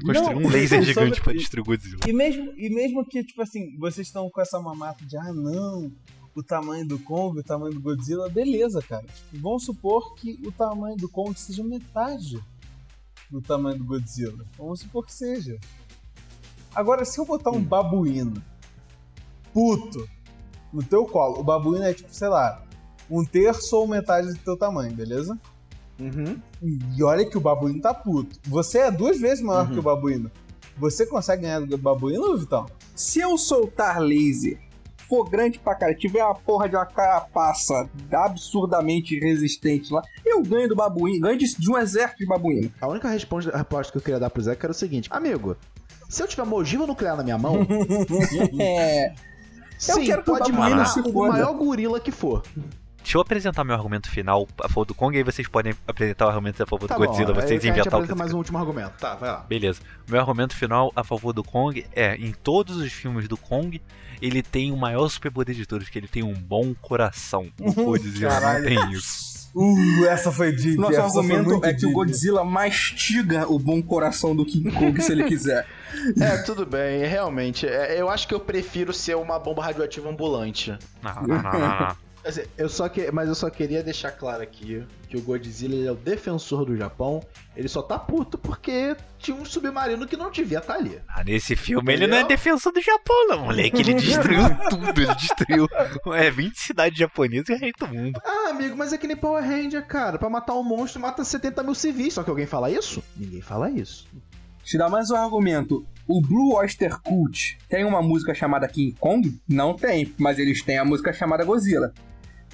Construir 0.00 0.36
um 0.36 0.48
laser 0.48 0.82
gigante 0.82 1.20
pra 1.20 1.32
destruir 1.32 1.62
o 1.62 1.64
Godzilla. 1.64 2.00
E 2.06 2.12
mesmo, 2.12 2.52
e 2.56 2.70
mesmo 2.70 3.04
que, 3.04 3.22
tipo 3.22 3.42
assim, 3.42 3.76
vocês 3.78 4.06
estão 4.06 4.30
com 4.30 4.40
essa 4.40 4.58
mamata 4.60 5.04
de, 5.04 5.16
ah, 5.16 5.32
não, 5.32 5.92
o 6.34 6.42
tamanho 6.42 6.86
do 6.86 6.98
Kong, 6.98 7.38
o 7.38 7.42
tamanho 7.42 7.74
do 7.74 7.80
Godzilla, 7.80 8.28
beleza, 8.28 8.80
cara. 8.82 9.04
Tipo, 9.04 9.42
vamos 9.42 9.64
supor 9.64 10.14
que 10.14 10.40
o 10.46 10.52
tamanho 10.52 10.96
do 10.96 11.08
Kong 11.08 11.38
seja 11.38 11.62
metade 11.62 12.42
do 13.30 13.40
tamanho 13.40 13.78
do 13.78 13.84
Godzilla. 13.84 14.44
Vamos 14.56 14.80
supor 14.80 15.04
que 15.06 15.12
seja. 15.12 15.58
Agora, 16.74 17.04
se 17.04 17.18
eu 17.18 17.26
botar 17.26 17.50
um 17.50 17.62
babuíno 17.62 18.42
puto 19.52 20.08
no 20.72 20.82
teu 20.82 21.04
colo, 21.04 21.40
o 21.40 21.44
babuíno 21.44 21.84
é 21.84 21.92
tipo, 21.92 22.12
sei 22.12 22.28
lá, 22.28 22.64
um 23.10 23.24
terço 23.24 23.76
ou 23.76 23.86
metade 23.86 24.28
do 24.28 24.38
teu 24.38 24.56
tamanho, 24.56 24.94
beleza? 24.94 25.38
Uhum. 26.02 26.36
E 26.96 27.02
olha 27.02 27.24
que 27.24 27.36
o 27.38 27.40
babuíno 27.40 27.80
tá 27.80 27.94
puto. 27.94 28.38
Você 28.48 28.78
é 28.78 28.90
duas 28.90 29.20
vezes 29.20 29.42
maior 29.42 29.66
Uhum. 29.66 29.72
que 29.72 29.78
o 29.78 29.82
babuíno. 29.82 30.30
Você 30.78 31.06
consegue 31.06 31.42
ganhar 31.42 31.60
do 31.60 31.78
babuíno, 31.78 32.36
Vitão? 32.36 32.66
Se 32.94 33.20
eu 33.20 33.36
soltar 33.38 34.00
laser, 34.00 34.58
for 35.08 35.28
grande 35.28 35.58
pra 35.58 35.74
cara, 35.74 35.94
tiver 35.94 36.24
uma 36.24 36.34
porra 36.34 36.68
de 36.68 36.74
uma 36.74 36.86
carapaça 36.86 37.88
absurdamente 38.10 39.18
resistente 39.18 39.92
lá, 39.92 40.02
eu 40.24 40.42
ganho 40.42 40.68
do 40.68 40.74
babuíno, 40.76 41.20
ganho 41.26 41.38
de, 41.38 41.54
de 41.56 41.70
um 41.70 41.76
exército 41.78 42.20
de 42.20 42.26
babuíno. 42.26 42.72
A 42.80 42.88
única 42.88 43.08
resposta, 43.08 43.54
resposta 43.56 43.92
que 43.92 43.98
eu 43.98 44.02
queria 44.02 44.18
dar 44.20 44.30
pro 44.30 44.42
Zé 44.42 44.56
era 44.60 44.70
o 44.70 44.74
seguinte: 44.74 45.08
Amigo, 45.12 45.56
se 46.08 46.22
eu 46.22 46.26
tiver 46.26 46.42
uma 46.42 46.56
ogiva 46.56 46.86
nuclear 46.86 47.16
na 47.16 47.22
minha 47.22 47.36
mão, 47.38 47.56
É. 48.58 49.12
sim, 49.78 50.04
quero 50.06 50.22
que 50.22 50.30
o 50.30 50.38
pode 50.38 50.50
babuíno 50.52 50.76
matar 50.76 50.86
se 50.90 51.00
o 51.00 51.12
maior 51.12 51.52
gorila 51.54 52.00
que 52.00 52.10
for. 52.10 52.42
Deixa 53.02 53.18
eu 53.18 53.20
apresentar 53.20 53.64
meu 53.64 53.74
argumento 53.74 54.08
final 54.08 54.48
a 54.62 54.68
favor 54.68 54.84
do 54.84 54.94
Kong, 54.94 55.14
e 55.14 55.18
aí 55.18 55.24
vocês 55.24 55.46
podem 55.48 55.74
apresentar 55.86 56.26
o 56.26 56.28
argumento 56.28 56.62
a 56.62 56.66
favor 56.66 56.88
Tá 56.88 56.96
do 56.96 57.04
Godzilla, 57.04 57.34
bom, 57.34 57.40
vocês 57.40 57.64
inventar 57.64 58.00
o 58.00 58.06
que 58.06 58.14
mais 58.14 58.32
um 58.32 58.38
último 58.38 58.58
argumento. 58.58 58.92
Tá, 58.98 59.14
vai 59.16 59.30
lá. 59.30 59.44
Beleza. 59.48 59.80
Meu 60.08 60.20
argumento 60.20 60.56
final 60.56 60.92
a 60.94 61.02
favor 61.02 61.32
do 61.32 61.42
Kong 61.42 61.84
é, 61.94 62.14
em 62.16 62.32
todos 62.32 62.76
os 62.76 62.92
filmes 62.92 63.26
do 63.28 63.36
Kong, 63.36 63.80
ele 64.20 64.42
tem 64.42 64.70
o 64.70 64.76
maior 64.76 65.08
superpoder 65.08 65.54
de 65.54 65.66
todos, 65.66 65.88
que 65.88 65.98
ele 65.98 66.08
tem 66.08 66.22
um 66.22 66.32
bom 66.32 66.74
coração. 66.80 67.48
O 67.58 67.72
Godzilla 67.72 68.40
não 68.40 68.62
tem 68.62 68.92
isso. 68.92 69.32
Uh, 69.54 70.06
essa 70.06 70.32
foi 70.32 70.52
deep. 70.52 70.76
Nosso 70.76 70.94
essa 70.94 71.04
argumento 71.04 71.62
é 71.64 71.74
que 71.74 71.84
o. 71.84 71.92
Godzilla 71.92 72.42
mastiga 72.42 73.46
o 73.52 73.58
bom 73.58 73.82
coração 73.82 74.34
do 74.34 74.46
King 74.46 74.70
Kong 74.70 75.02
se 75.02 75.12
ele 75.12 75.24
quiser. 75.24 75.66
É, 76.18 76.38
tudo 76.38 76.64
bem, 76.64 77.04
realmente. 77.04 77.66
é, 77.66 78.00
Eu 78.00 78.08
acho 78.08 78.26
que 78.26 78.32
eu 78.32 78.40
prefiro 78.40 78.94
ser 78.94 79.14
uma 79.14 79.38
bomba 79.38 79.62
radioativa 79.62 80.08
ambulante. 80.08 80.74
Não, 81.02 81.14
não, 81.14 81.42
não, 81.42 81.52
não, 81.52 81.60
não. 81.60 81.96
Assim, 82.24 82.42
Eu 82.56 82.68
só 82.68 82.88
que, 82.88 83.10
mas 83.10 83.28
eu 83.28 83.34
só 83.34 83.50
queria 83.50 83.82
deixar 83.82 84.12
claro 84.12 84.42
aqui 84.42 84.84
que 85.08 85.16
o 85.16 85.20
Godzilla 85.22 85.74
ele 85.74 85.86
é 85.86 85.92
o 85.92 85.96
defensor 85.96 86.64
do 86.64 86.76
Japão. 86.76 87.20
Ele 87.56 87.68
só 87.68 87.82
tá 87.82 87.98
puto 87.98 88.38
porque 88.38 88.96
tinha 89.18 89.36
um 89.36 89.44
submarino 89.44 90.06
que 90.06 90.16
não 90.16 90.30
devia 90.30 90.58
estar 90.58 90.74
ali. 90.74 91.00
Ah, 91.08 91.24
nesse 91.24 91.56
filme 91.56 91.92
ele 91.92 92.06
não 92.06 92.16
é 92.16 92.24
defensor 92.24 92.72
do 92.72 92.80
Japão, 92.80 93.26
não, 93.28 93.46
moleque. 93.46 93.80
Ele 93.80 93.94
destruiu 93.94 94.42
tudo, 94.70 95.00
ele 95.00 95.14
destruiu 95.16 95.66
é, 96.14 96.30
20 96.30 96.56
cidades 96.58 96.98
japonesas 96.98 97.48
e 97.48 97.52
o 97.52 97.58
resto 97.58 97.86
do 97.86 97.94
mundo. 97.94 98.20
Ah, 98.24 98.50
amigo, 98.50 98.76
mas 98.76 98.92
é 98.92 98.98
que 98.98 99.06
nem 99.06 99.16
Power 99.16 99.42
Ranger, 99.42 99.84
cara. 99.86 100.18
Pra 100.18 100.30
matar 100.30 100.54
um 100.54 100.62
monstro, 100.62 101.00
mata 101.00 101.24
70 101.24 101.62
mil 101.62 101.74
civis. 101.74 102.14
Só 102.14 102.22
que 102.22 102.30
alguém 102.30 102.46
fala 102.46 102.70
isso? 102.70 103.02
Ninguém 103.16 103.42
fala 103.42 103.68
isso. 103.70 104.06
Te 104.62 104.78
dá 104.78 104.88
mais 104.88 105.10
um 105.10 105.16
argumento. 105.16 105.84
O 106.06 106.20
Blue 106.20 106.54
Oyster 106.54 107.00
Cult 107.00 107.58
tem 107.68 107.84
uma 107.84 108.00
música 108.00 108.32
chamada 108.34 108.68
King 108.68 108.96
Kong? 108.98 109.40
Não 109.48 109.74
tem, 109.74 110.14
mas 110.18 110.38
eles 110.38 110.62
têm 110.62 110.78
a 110.78 110.84
música 110.84 111.12
chamada 111.12 111.44
Godzilla. 111.44 111.92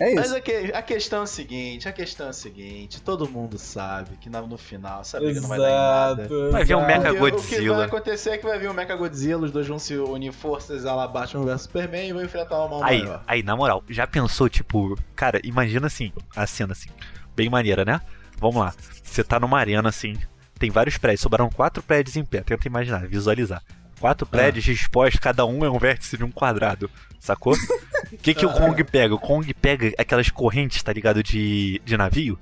É 0.01 0.15
Mas 0.15 0.27
isso. 0.27 0.37
a, 0.37 0.41
que- 0.41 0.73
a 0.73 0.81
questão 0.83 1.21
é 1.21 1.23
a 1.25 1.27
seguinte, 1.27 1.89
a 1.89 1.93
questão 1.93 2.27
é 2.27 2.31
a 2.31 2.33
seguinte, 2.33 3.01
todo 3.03 3.29
mundo 3.29 3.59
sabe 3.59 4.17
que 4.21 4.31
no 4.31 4.57
final 4.57 5.01
essa 5.01 5.19
briga 5.19 5.41
não 5.41 5.49
vai 5.49 5.59
dar 5.59 5.69
em 5.69 5.73
nada. 5.75 6.23
Exato. 6.23 6.51
Vai 6.53 6.65
vir 6.65 6.75
um. 6.77 6.87
Mecha 6.87 7.01
O 7.01 7.03
que- 7.03 7.09
O 7.11 7.25
que 7.25 7.31
Godzilla. 7.31 7.77
vai 7.79 7.87
acontecer 7.87 8.31
é 8.31 8.39
que 8.39 8.47
vai 8.47 8.59
vir 8.59 8.71
o 8.71 8.75
Mecha 8.75 8.95
Godzilla, 8.95 9.45
os 9.45 9.51
dois 9.51 9.67
vão 9.67 9.79
se 9.79 9.97
unir 9.97 10.33
forças 10.33 10.87
a 10.87 10.95
la 10.95 11.09
Batman 11.09 11.45
vs 11.45 11.63
Superman 11.63 12.09
e 12.09 12.13
vão 12.13 12.23
enfrentar 12.23 12.65
o 12.65 12.69
mal 12.69 12.85
Aí, 12.85 13.03
maior. 13.03 13.25
aí, 13.27 13.43
na 13.43 13.57
moral, 13.57 13.83
já 13.89 14.07
pensou, 14.07 14.49
tipo, 14.49 14.97
cara, 15.17 15.41
imagina 15.43 15.89
assim, 15.89 16.13
a 16.37 16.47
cena 16.47 16.73
assim, 16.73 16.91
bem 17.35 17.49
maneira, 17.51 17.85
né? 17.85 18.01
Vamos 18.39 18.57
lá. 18.63 18.73
Você 19.03 19.25
tá 19.25 19.41
numa 19.41 19.59
arena 19.59 19.89
assim, 19.89 20.17
tem 20.61 20.71
vários 20.71 20.97
prédios, 20.97 21.23
sobraram 21.23 21.51
quatro 21.51 21.83
prédios 21.83 22.17
em 22.17 22.25
pé, 22.25 22.41
tenta 22.43 22.69
imaginar, 22.69 23.05
visualizar. 23.09 23.61
Quatro 24.01 24.27
prédios 24.27 24.65
dispostos, 24.65 25.21
cada 25.21 25.45
um 25.45 25.65
é 25.65 25.71
um 25.71 25.79
vértice 25.79 26.17
de 26.17 26.25
um 26.25 26.31
quadrado, 26.31 26.91
sacou? 27.19 27.55
O 27.55 28.17
que, 28.23 28.35
que 28.35 28.47
o 28.47 28.53
Kong 28.53 28.83
pega? 28.85 29.15
O 29.15 29.19
Kong 29.19 29.53
pega 29.55 29.93
aquelas 29.99 30.31
correntes, 30.31 30.83
tá 30.83 30.93
ligado? 30.93 31.23
De, 31.23 31.81
de 31.85 31.97
navio. 31.97 32.39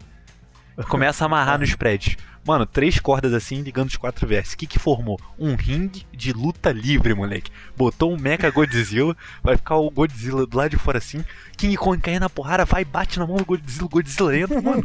Começa 0.89 1.25
a 1.25 1.27
amarrar 1.27 1.59
nos 1.59 1.75
prédios. 1.75 2.17
Mano, 2.45 2.65
três 2.65 3.01
cordas 3.01 3.33
assim 3.35 3.61
ligando 3.61 3.89
os 3.89 3.97
quatro 3.97 4.25
vértices. 4.27 4.55
O 4.55 4.59
que 4.59 4.67
que 4.69 4.79
formou? 4.79 5.19
Um 5.37 5.57
ringue 5.57 6.07
de 6.13 6.33
luta 6.33 6.71
livre, 6.71 7.13
moleque. 7.13 7.51
Botou 7.77 8.13
um 8.13 8.17
Mecha 8.17 8.49
Godzilla, 8.51 9.17
vai 9.43 9.57
ficar 9.57 9.77
o 9.77 9.91
Godzilla 9.91 10.47
do 10.47 10.57
lado 10.57 10.71
de 10.71 10.77
fora 10.77 10.99
assim. 10.99 11.25
King 11.57 11.77
Kong 11.77 12.01
cai 12.01 12.21
na 12.21 12.31
porrada, 12.31 12.65
vai, 12.65 12.85
bate 12.85 13.19
na 13.19 13.27
mão 13.27 13.37
do 13.37 13.45
Godzilla, 13.45 13.87
o 13.87 13.89
Godzilla 13.89 14.39
entra, 14.39 14.63
mano. 14.63 14.85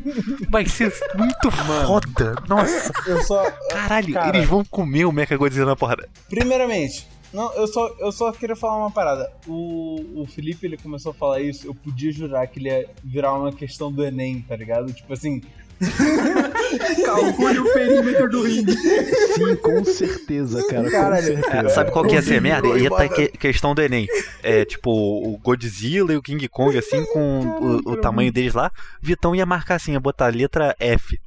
Vai 0.50 0.66
ser 0.66 0.92
muito 1.14 1.52
foda. 1.52 2.36
Nossa, 2.48 2.92
Eu 3.06 3.22
só. 3.24 3.52
caralho, 3.70 4.14
Cara. 4.14 4.36
eles 4.36 4.48
vão 4.50 4.66
comer 4.66 5.06
o 5.06 5.12
Mecha 5.12 5.38
Godzilla 5.38 5.68
na 5.68 5.76
porrada. 5.76 6.10
Primeiramente, 6.30 7.08
não, 7.32 7.54
eu 7.54 7.68
só, 7.68 7.88
eu 8.00 8.12
só 8.12 8.32
queria 8.32 8.56
falar 8.56 8.78
uma 8.78 8.92
parada. 8.92 9.32
O, 9.48 10.22
o 10.22 10.26
Felipe 10.26 10.66
ele 10.66 10.78
começou 10.78 11.12
a 11.12 11.14
falar 11.16 11.40
isso, 11.42 11.68
eu 11.68 11.76
podia 11.76 12.12
jurar 12.12 12.48
que 12.48 12.60
ele 12.60 12.70
ia 12.70 12.90
virar 13.04 13.34
uma 13.34 13.52
questão 13.54 13.92
do 13.92 14.04
Enem, 14.04 14.42
tá 14.42 14.56
ligado? 14.56 14.92
Tipo 14.92 15.14
assim, 15.14 15.42
Calcule 17.06 17.60
o 17.60 17.74
perímetro 17.74 18.30
do 18.30 18.44
ringue. 18.44 18.76
Sim, 18.76 19.56
com 19.56 19.84
certeza, 19.84 20.66
cara. 20.68 20.90
Caralho. 20.90 21.36
Com 21.36 21.42
certeza. 21.42 21.68
É, 21.68 21.70
sabe 21.70 21.92
qual 21.92 22.06
que 22.06 22.14
ia 22.16 22.22
ser 22.22 22.38
a 22.38 22.42
merda? 22.42 22.68
Ia 22.80 22.90
Bota- 22.90 23.08
tá 23.10 23.16
que, 23.16 23.28
questão 23.30 23.74
do 23.74 23.82
Enem. 23.82 24.08
É 24.44 24.64
tipo, 24.66 24.92
o 24.92 25.38
Godzilla 25.38 26.14
e 26.14 26.18
o 26.18 26.22
King 26.22 26.48
Kong, 26.48 26.78
assim, 26.78 27.04
com 27.06 27.40
o, 27.86 27.92
o 27.94 27.98
tamanho 27.98 28.32
deles 28.32 28.54
lá. 28.54 28.72
Vitão 29.02 29.36
ia 29.36 29.46
marcar 29.46 29.76
assim, 29.76 29.94
ia 29.94 30.00
botar 30.00 30.28
a 30.28 30.30
letra 30.30 30.76
F. 30.80 31.20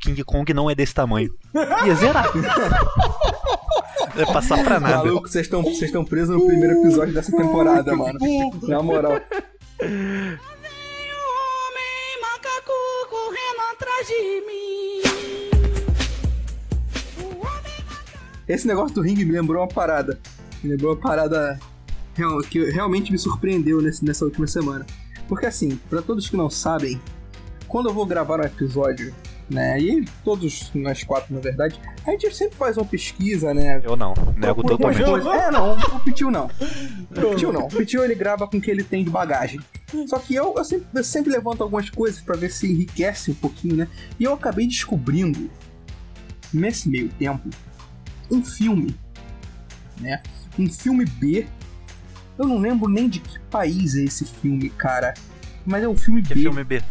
King 0.00 0.22
Kong 0.24 0.52
não 0.52 0.68
é 0.68 0.74
desse 0.74 0.94
tamanho. 0.94 1.30
Ia 1.86 1.94
zerar. 1.94 2.26
Ia 4.16 4.26
passar 4.26 4.62
pra 4.62 4.78
nada. 4.78 4.96
Maluco, 5.04 5.28
vocês 5.28 5.46
estão 5.46 5.62
vocês 5.62 5.84
estão 5.84 6.04
presos 6.04 6.36
no 6.36 6.44
primeiro 6.44 6.80
episódio 6.80 7.14
dessa 7.14 7.34
temporada, 7.34 7.96
mano. 7.96 8.18
Na 8.62 8.82
moral. 8.82 9.18
Atrás 13.72 14.06
de 14.06 14.40
mim. 14.46 15.02
Homem 17.36 17.84
Esse 18.48 18.66
negócio 18.66 18.94
do 18.94 19.00
ringue 19.00 19.24
me 19.24 19.32
lembrou 19.32 19.62
uma 19.62 19.68
parada. 19.68 20.20
Me 20.62 20.70
lembrou 20.70 20.92
uma 20.92 21.00
parada 21.00 21.58
que 22.50 22.70
realmente 22.70 23.10
me 23.10 23.18
surpreendeu 23.18 23.80
nessa 24.02 24.24
última 24.24 24.46
semana. 24.46 24.86
Porque 25.26 25.46
assim, 25.46 25.76
pra 25.88 26.02
todos 26.02 26.28
que 26.28 26.36
não 26.36 26.50
sabem, 26.50 27.00
quando 27.66 27.88
eu 27.88 27.94
vou 27.94 28.04
gravar 28.04 28.40
um 28.40 28.44
episódio, 28.44 29.14
né, 29.52 29.78
e 29.78 30.04
todos 30.24 30.70
nós 30.74 31.04
quatro, 31.04 31.34
na 31.34 31.40
verdade, 31.40 31.78
a 32.06 32.10
gente 32.12 32.34
sempre 32.34 32.56
faz 32.56 32.76
uma 32.78 32.86
pesquisa, 32.86 33.52
né, 33.52 33.80
Eu 33.84 33.94
não, 33.96 34.14
nego 34.36 34.62
totalmente. 34.62 35.04
coisas. 35.04 35.32
É, 35.32 35.50
não, 35.50 35.76
o 35.76 36.00
Pitiu 36.00 36.30
não. 36.30 36.46
O 36.46 37.30
Pitiu 37.30 37.52
não. 37.52 37.66
O 37.66 37.68
Pitiu 37.68 38.02
ele 38.02 38.14
grava 38.14 38.48
com 38.48 38.56
o 38.56 38.60
que 38.60 38.70
ele 38.70 38.82
tem 38.82 39.04
de 39.04 39.10
bagagem. 39.10 39.60
Só 40.06 40.18
que 40.18 40.34
eu, 40.34 40.54
eu, 40.56 40.64
sempre, 40.64 40.86
eu 40.94 41.04
sempre 41.04 41.30
levanto 41.32 41.62
algumas 41.62 41.90
coisas 41.90 42.20
pra 42.20 42.34
ver 42.34 42.50
se 42.50 42.66
enriquece 42.70 43.30
um 43.30 43.34
pouquinho, 43.34 43.76
né? 43.76 43.88
E 44.18 44.24
eu 44.24 44.32
acabei 44.32 44.66
descobrindo, 44.66 45.50
nesse 46.52 46.88
meio 46.88 47.08
tempo, 47.10 47.50
um 48.30 48.42
filme, 48.42 48.96
né? 50.00 50.22
Um 50.58 50.68
filme 50.70 51.04
B. 51.04 51.46
Eu 52.38 52.46
não 52.46 52.58
lembro 52.58 52.88
nem 52.88 53.06
de 53.08 53.20
que 53.20 53.38
país 53.50 53.94
é 53.94 54.04
esse 54.04 54.24
filme, 54.24 54.70
cara. 54.70 55.12
Mas 55.66 55.82
é 55.84 55.88
um 55.88 55.96
filme 55.96 56.22
Que 56.22 56.34
B. 56.34 56.40
filme 56.40 56.64
B? 56.64 56.82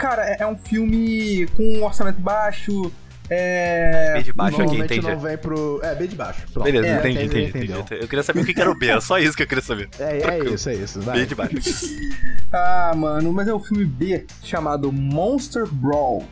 Cara, 0.00 0.22
é, 0.30 0.36
é 0.40 0.46
um 0.46 0.56
filme 0.56 1.46
com 1.56 1.62
um 1.62 1.84
orçamento 1.84 2.20
baixo. 2.20 2.90
É. 3.32 4.14
B 4.16 4.22
de 4.24 4.32
baixo 4.32 4.60
aqui, 4.60 4.76
entendi. 4.78 5.06
não 5.06 5.20
vem 5.20 5.36
pro. 5.38 5.78
É, 5.84 5.94
B 5.94 6.08
de 6.08 6.16
baixo. 6.16 6.42
Pronto. 6.52 6.64
Beleza, 6.64 6.86
É, 6.88 6.98
entendi, 6.98 7.24
entendi, 7.26 7.48
entendeu. 7.50 7.80
entendi. 7.80 8.00
Eu 8.02 8.08
queria 8.08 8.22
saber 8.24 8.40
o 8.40 8.44
que 8.44 8.60
era 8.60 8.68
o 8.70 8.74
B, 8.76 8.88
é 8.88 9.00
só 9.00 9.18
isso 9.20 9.36
que 9.36 9.44
eu 9.44 9.46
queria 9.46 9.62
saber. 9.62 9.88
É, 10.00 10.16
é 10.16 10.20
Tranquilo. 10.20 10.54
isso, 10.56 10.68
é 10.68 10.74
isso. 10.74 10.98
B 10.98 11.04
Vai. 11.04 11.26
de 11.26 11.34
baixo. 11.34 11.54
Ah, 12.52 12.92
mano, 12.96 13.32
mas 13.32 13.46
é 13.46 13.54
um 13.54 13.60
filme 13.60 13.84
B 13.84 14.26
chamado 14.42 14.90
Monster 14.90 15.64
Brawl. 15.68 16.24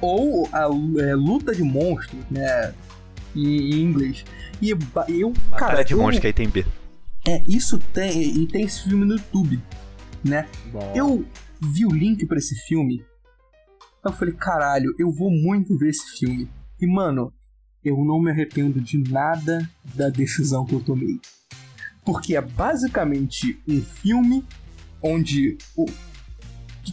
Ou 0.00 0.48
a 0.52 0.62
é, 0.62 1.14
luta 1.14 1.54
de 1.54 1.62
monstros, 1.62 2.18
né? 2.28 2.74
Em, 3.36 3.46
em 3.74 3.82
inglês. 3.82 4.24
E 4.60 4.70
eu, 4.70 4.78
cara, 5.52 5.66
Cara 5.70 5.82
de 5.84 5.92
eu- 5.92 5.98
monstro 5.98 6.20
que 6.20 6.26
aí 6.26 6.32
tem 6.32 6.48
B. 6.48 6.64
é, 7.28 7.40
isso 7.48 7.78
tem. 7.92 8.20
E 8.20 8.46
tem 8.48 8.64
esse 8.64 8.82
filme 8.82 9.04
no 9.04 9.12
YouTube, 9.14 9.60
né? 10.24 10.46
Bom. 10.72 10.92
Eu 10.96 11.24
vi 11.60 11.86
o 11.86 11.90
link 11.90 12.26
pra 12.26 12.38
esse 12.38 12.54
filme. 12.66 13.04
Eu 14.04 14.12
falei, 14.12 14.34
caralho, 14.34 14.94
eu 14.98 15.10
vou 15.10 15.30
muito 15.30 15.76
ver 15.76 15.90
esse 15.90 16.18
filme. 16.18 16.48
E, 16.80 16.86
mano, 16.86 17.32
eu 17.84 17.96
não 18.04 18.20
me 18.20 18.30
arrependo 18.30 18.80
de 18.80 18.98
nada 18.98 19.68
da 19.94 20.08
decisão 20.08 20.64
que 20.64 20.74
eu 20.74 20.80
tomei. 20.80 21.20
Porque 22.04 22.36
é 22.36 22.40
basicamente 22.40 23.60
um 23.68 23.82
filme 23.82 24.44
onde 25.02 25.58
o, 25.76 25.86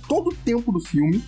todo 0.08 0.30
o 0.30 0.36
tempo 0.36 0.72
do 0.72 0.80
filme 0.80 1.24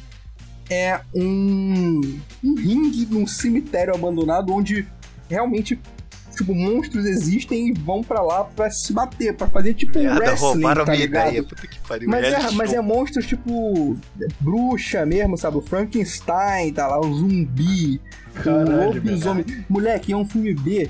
é 0.69 0.99
um, 1.15 2.01
um 2.43 2.55
ringue 2.55 3.05
num 3.05 3.25
cemitério 3.25 3.95
abandonado 3.95 4.53
onde 4.53 4.85
realmente 5.29 5.79
tipo, 6.37 6.53
monstros 6.55 7.05
existem 7.05 7.69
e 7.69 7.73
vão 7.73 8.01
pra 8.03 8.21
lá 8.21 8.43
pra 8.43 8.69
se 8.71 8.93
bater, 8.93 9.33
pra 9.35 9.47
fazer 9.47 9.73
tipo 9.73 9.97
um 9.99 10.03
Merda, 10.03 10.19
wrestling, 10.19 10.47
roubaram 10.47 10.85
tá 10.85 10.91
minha 10.91 11.05
ligado? 11.05 11.27
ideia. 11.29 11.43
Puta 11.43 11.67
que 11.67 11.79
pariu. 11.87 12.09
Mas 12.09 12.23
é, 12.25 12.51
mas 12.51 12.73
é 12.73 12.81
monstros 12.81 13.25
tipo 13.25 13.97
bruxa 14.39 15.05
mesmo, 15.05 15.37
sabe? 15.37 15.57
O 15.57 15.61
Frankenstein, 15.61 16.71
tá 16.73 16.87
lá, 16.87 16.99
o 16.99 17.13
zumbi, 17.13 17.99
o 18.35 18.41
Caralho, 18.43 18.93
lobisomem. 18.93 19.45
Moleque, 19.69 20.11
é 20.13 20.17
um 20.17 20.25
filme 20.27 20.53
B. 20.53 20.89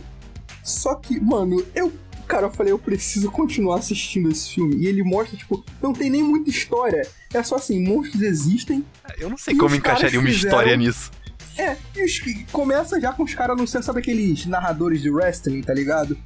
Só 0.64 0.96
que, 0.96 1.20
mano, 1.20 1.64
eu. 1.76 1.92
Cara, 2.28 2.48
eu 2.48 2.52
falei, 2.52 2.74
eu 2.74 2.78
preciso 2.80 3.32
continuar 3.32 3.78
assistindo 3.78 4.30
esse 4.30 4.54
filme. 4.54 4.76
E 4.76 4.86
ele 4.88 5.02
mostra, 5.02 5.38
tipo, 5.38 5.64
não 5.82 5.94
tem 5.94 6.10
nem 6.10 6.22
muita 6.22 6.50
história. 6.50 7.08
É 7.34 7.42
só 7.42 7.56
assim, 7.56 7.82
monstros 7.82 8.22
existem. 8.22 8.84
Eu 9.18 9.30
não 9.30 9.38
sei 9.38 9.56
como 9.56 9.72
os 9.72 9.78
encaixaria 9.78 10.20
uma 10.20 10.28
fizeram- 10.28 10.50
história 10.50 10.76
nisso. 10.76 11.10
É, 11.58 11.76
e 11.96 12.06
os 12.06 12.20
que- 12.20 12.46
começa 12.52 13.00
já 13.02 13.12
com 13.12 13.24
os 13.24 13.34
caras 13.34 13.56
anunciando, 13.58 13.86
sabe 13.86 14.00
aqueles 14.00 14.46
narradores 14.46 15.02
de 15.02 15.10
wrestling, 15.10 15.62
tá 15.62 15.74
ligado? 15.74 16.18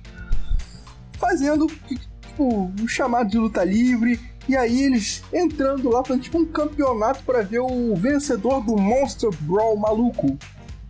Fazendo, 1.17 1.67
tipo, 1.67 2.71
um 2.79 2.87
chamado 2.87 3.29
de 3.29 3.37
luta 3.37 3.63
livre. 3.63 4.19
E 4.49 4.57
aí 4.57 4.83
eles 4.83 5.23
entrando 5.31 5.89
lá, 5.89 6.03
fazendo 6.03 6.23
tipo 6.23 6.37
um 6.39 6.45
campeonato 6.45 7.23
pra 7.23 7.41
ver 7.43 7.59
o 7.59 7.95
vencedor 7.95 8.59
do 8.65 8.75
Monster 8.75 9.29
Brawl 9.41 9.77
maluco. 9.77 10.37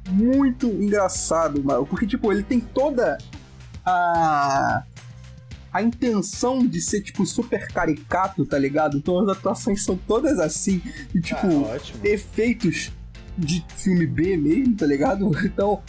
Muito 0.09 0.67
engraçado, 0.67 1.61
mano. 1.63 1.85
Porque, 1.85 2.07
tipo, 2.07 2.31
ele 2.31 2.43
tem 2.43 2.59
toda 2.59 3.17
a. 3.85 4.83
A 5.73 5.81
intenção 5.81 6.65
de 6.67 6.81
ser, 6.81 7.01
tipo, 7.01 7.25
super 7.25 7.65
caricato, 7.71 8.45
tá 8.45 8.57
ligado? 8.57 8.97
Então 8.97 9.19
as 9.21 9.29
atuações 9.37 9.83
são 9.85 9.95
todas 9.95 10.37
assim. 10.37 10.81
E, 11.15 11.21
tipo, 11.21 11.47
Ah, 11.65 11.77
efeitos 12.03 12.91
de 13.37 13.65
filme 13.75 14.05
B 14.05 14.37
mesmo, 14.37 14.75
tá 14.75 14.85
ligado? 14.85 15.31
Então, 15.43 15.81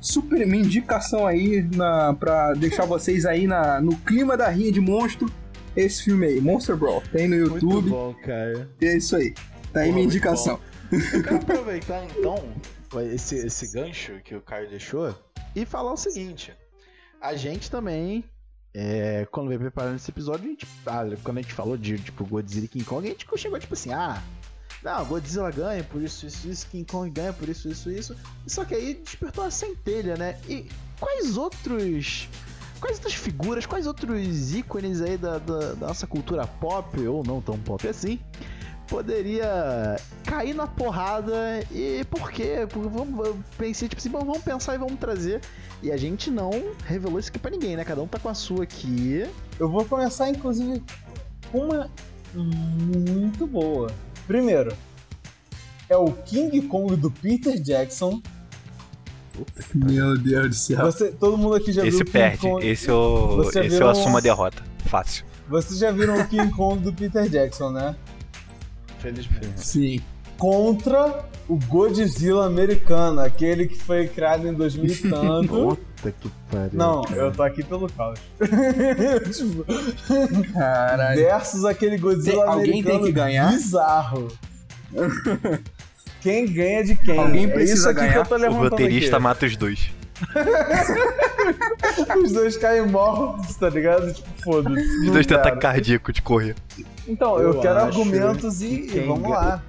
super 0.00 0.46
minha 0.46 0.64
indicação 0.64 1.26
aí 1.26 1.62
na, 1.74 2.14
pra 2.14 2.52
deixar 2.54 2.84
vocês 2.84 3.26
aí 3.26 3.46
na, 3.46 3.80
no 3.80 3.96
clima 3.98 4.36
da 4.36 4.48
rinha 4.48 4.72
de 4.72 4.80
monstro. 4.80 5.30
Esse 5.76 6.04
filme 6.04 6.26
aí, 6.26 6.40
Monster 6.40 6.76
Brawl. 6.76 7.02
Tem 7.12 7.28
no 7.28 7.50
Muito 7.50 7.64
YouTube. 7.64 7.90
bom, 7.90 8.14
cara. 8.24 8.68
E 8.80 8.86
é 8.86 8.96
isso 8.96 9.14
aí. 9.14 9.32
Tá 9.72 9.80
aí 9.80 9.88
Pô, 9.88 9.94
minha 9.94 10.06
muito 10.06 10.16
indicação. 10.16 10.58
Eu 10.90 11.22
quero 11.22 11.36
aproveitar 11.36 12.04
então 12.04 12.42
esse, 13.12 13.36
esse 13.36 13.72
gancho 13.72 14.18
que 14.24 14.34
o 14.34 14.40
Caio 14.40 14.68
deixou 14.68 15.14
e 15.54 15.64
falar 15.64 15.92
o 15.92 15.96
seguinte: 15.96 16.52
a 17.20 17.36
gente 17.36 17.70
também, 17.70 18.24
é, 18.74 19.26
quando 19.30 19.48
veio 19.48 19.60
preparando 19.60 19.96
esse 19.96 20.10
episódio, 20.10 20.46
a 20.46 20.48
gente, 20.48 20.66
ah, 20.86 21.04
quando 21.22 21.38
a 21.38 21.42
gente 21.42 21.54
falou 21.54 21.76
de 21.76 21.98
tipo 21.98 22.24
Godzilla 22.24 22.64
e 22.64 22.68
King 22.68 22.84
Kong, 22.84 23.06
a 23.06 23.10
gente 23.10 23.26
chegou 23.36 23.58
tipo 23.58 23.74
assim: 23.74 23.92
ah, 23.92 24.22
não, 24.82 25.04
Godzilla 25.04 25.50
ganha 25.50 25.82
por 25.84 26.00
isso, 26.02 26.26
isso, 26.26 26.48
isso, 26.48 26.66
King 26.68 26.84
Kong 26.90 27.10
ganha 27.10 27.32
por 27.32 27.48
isso, 27.48 27.68
isso, 27.68 27.90
isso. 27.90 28.16
Só 28.46 28.64
que 28.64 28.74
aí 28.74 28.94
despertou 28.94 29.44
uma 29.44 29.50
centelha, 29.50 30.16
né? 30.16 30.38
E 30.48 30.66
quais 31.00 31.36
outros. 31.36 32.28
Quais 32.80 32.96
outras 32.98 33.14
figuras, 33.14 33.66
quais 33.66 33.88
outros 33.88 34.54
ícones 34.54 35.00
aí 35.02 35.18
da, 35.18 35.38
da- 35.38 35.72
da 35.74 35.86
nossa 35.88 36.06
cultura 36.06 36.46
pop, 36.46 36.96
ou 37.08 37.24
não 37.24 37.40
tão 37.40 37.58
pop 37.58 37.88
assim, 37.88 38.20
poderia 38.86 39.96
cair 40.24 40.54
na 40.54 40.66
porrada 40.66 41.34
e 41.72 42.04
por 42.04 42.30
quê? 42.30 42.66
Porque 42.70 42.88
vamos, 42.88 43.36
pensei, 43.56 43.88
tipo 43.88 44.00
assim, 44.00 44.08
vamos 44.10 44.38
pensar 44.38 44.76
e 44.76 44.78
vamos 44.78 44.98
trazer. 45.00 45.40
E 45.82 45.90
a 45.90 45.96
gente 45.96 46.30
não 46.30 46.50
revelou 46.86 47.18
isso 47.18 47.30
aqui 47.30 47.38
pra 47.40 47.50
ninguém, 47.50 47.76
né? 47.76 47.84
Cada 47.84 48.00
um 48.00 48.06
tá 48.06 48.18
com 48.18 48.28
a 48.28 48.34
sua 48.34 48.62
aqui. 48.62 49.26
Eu 49.58 49.68
vou 49.68 49.84
começar, 49.84 50.28
inclusive, 50.30 50.80
com 51.50 51.66
uma 51.66 51.90
muito 52.34 53.46
boa. 53.46 53.90
Primeiro, 54.28 54.72
é 55.88 55.96
o 55.96 56.12
King 56.12 56.60
Kong 56.68 56.94
do 56.94 57.10
Peter 57.10 57.58
Jackson. 57.60 58.22
Meu 59.74 60.16
Deus 60.18 60.48
do 60.48 60.54
céu. 60.54 60.78
Você, 60.84 61.08
todo 61.12 61.36
mundo 61.38 61.54
aqui 61.56 61.72
já 61.72 61.82
viu 61.82 61.88
Esse 61.88 62.02
o 62.02 62.04
King 62.04 62.12
perde. 62.12 62.38
Kong. 62.42 62.66
Esse 62.68 62.88
eu, 62.88 63.36
Você 63.38 63.60
esse 63.60 63.68
viu 63.70 63.80
eu 63.80 63.86
um- 63.86 63.90
assumo 63.90 64.16
a 64.18 64.20
derrota. 64.20 64.62
Fácil. 64.86 65.24
Vocês 65.48 65.78
já 65.80 65.90
viram 65.90 66.20
o 66.20 66.28
King 66.28 66.50
Kong 66.52 66.80
do 66.82 66.92
Peter 66.92 67.28
Jackson, 67.28 67.70
né? 67.70 67.96
Felizmente. 68.98 69.64
Sim. 69.64 70.00
Contra 70.38 71.24
o 71.48 71.56
Godzilla 71.66 72.46
americano, 72.46 73.20
aquele 73.20 73.66
que 73.66 73.76
foi 73.76 74.06
criado 74.06 74.46
em 74.46 74.52
2000 74.54 74.84
e 74.92 74.96
tanto. 75.10 75.48
Puta 75.98 76.12
que 76.12 76.30
pariu. 76.50 76.70
Não, 76.72 77.02
eu 77.14 77.32
tô 77.32 77.42
aqui 77.42 77.64
pelo 77.64 77.90
caos. 77.92 78.20
tipo, 79.36 79.64
Caralho. 80.52 81.18
versus 81.20 81.64
aquele 81.64 81.98
Godzilla 81.98 82.42
Tem- 82.44 82.52
alguém 82.52 82.70
americano 82.70 82.96
tem 82.98 83.04
que 83.06 83.12
ganhar? 83.12 83.50
bizarro. 83.50 84.28
Quem 86.20 86.52
ganha 86.52 86.82
de 86.82 86.96
quem? 86.96 87.16
Alguém 87.16 87.44
é 87.44 87.48
precisa 87.48 87.74
isso 87.74 87.88
aqui 87.88 88.00
ganhar. 88.00 88.12
que 88.26 88.34
eu 88.34 88.38
tô 88.38 88.46
O 88.46 88.52
roteirista 88.58 89.16
aqui. 89.16 89.22
mata 89.22 89.46
os 89.46 89.56
dois. 89.56 89.90
Os 92.24 92.32
dois 92.32 92.56
caem 92.56 92.86
mortos, 92.88 93.54
tá 93.54 93.68
ligado? 93.70 94.12
Tipo, 94.12 94.28
foda-se. 94.42 94.84
Os 95.06 95.10
dois 95.12 95.30
ataque 95.30 95.60
cardíaco 95.60 96.12
de 96.12 96.20
correr. 96.20 96.56
Então, 97.06 97.38
eu, 97.38 97.52
Eu 97.54 97.60
quero 97.60 97.78
argumentos 97.78 98.60
e, 98.62 98.66
que 98.68 98.74
e 98.74 98.86
quem 98.88 99.06
vamos 99.06 99.22
ganha- 99.22 99.34
lá. 99.36 99.62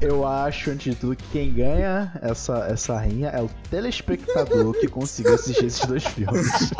Eu 0.00 0.26
acho, 0.26 0.70
antes 0.70 0.92
de 0.94 1.00
tudo, 1.00 1.16
que 1.16 1.26
quem 1.30 1.52
ganha 1.52 2.12
essa, 2.22 2.66
essa 2.68 2.98
rinha 2.98 3.28
é 3.30 3.40
o 3.42 3.48
telespectador 3.70 4.74
que 4.74 4.88
conseguiu 4.88 5.34
assistir 5.34 5.64
esses 5.64 5.84
dois 5.86 6.04
filmes. 6.04 6.46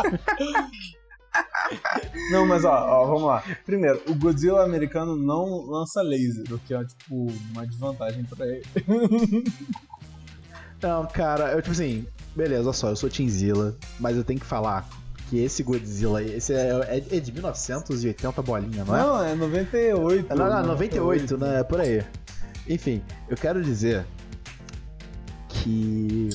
Não, 2.31 2.47
mas 2.47 2.65
ó, 2.65 2.73
ó, 2.73 3.07
vamos 3.07 3.25
lá. 3.25 3.43
Primeiro, 3.65 4.01
o 4.09 4.15
Godzilla 4.15 4.65
americano 4.65 5.17
não 5.17 5.67
lança 5.67 6.01
laser, 6.03 6.45
o 6.53 6.59
que 6.59 6.75
é, 6.75 6.85
tipo, 6.85 7.27
uma 7.53 7.67
desvantagem 7.67 8.25
pra 8.25 8.47
ele. 8.47 8.65
Não, 10.83 11.07
cara, 11.07 11.53
eu 11.53 11.63
tipo 11.63 11.73
assim, 11.73 12.07
beleza, 12.35 12.65
olha 12.65 12.73
só, 12.73 12.89
eu 12.91 12.97
sou 12.97 13.09
Tinzilla, 13.09 13.75
mas 13.99 14.17
eu 14.17 14.23
tenho 14.25 14.39
que 14.39 14.47
falar 14.47 14.87
que 15.29 15.39
esse 15.43 15.63
Godzilla 15.63 16.21
aí, 16.21 16.35
esse 16.35 16.53
é, 16.55 16.69
é- 16.89 17.17
é 17.17 17.21
de 17.21 17.33
1980 17.33 18.43
bolinha, 18.43 18.85
não 18.85 18.95
é? 18.97 19.01
Não, 19.01 19.25
é 19.25 19.35
98. 19.35 20.35
Não, 20.37 20.49
não, 20.49 20.67
98, 20.67 21.39
né? 21.39 21.65
Por 21.65 21.81
aí. 21.81 22.05
Enfim, 22.69 23.03
eu 23.29 23.37
quero 23.37 23.63
dizer 23.63 24.05
que 25.49 26.31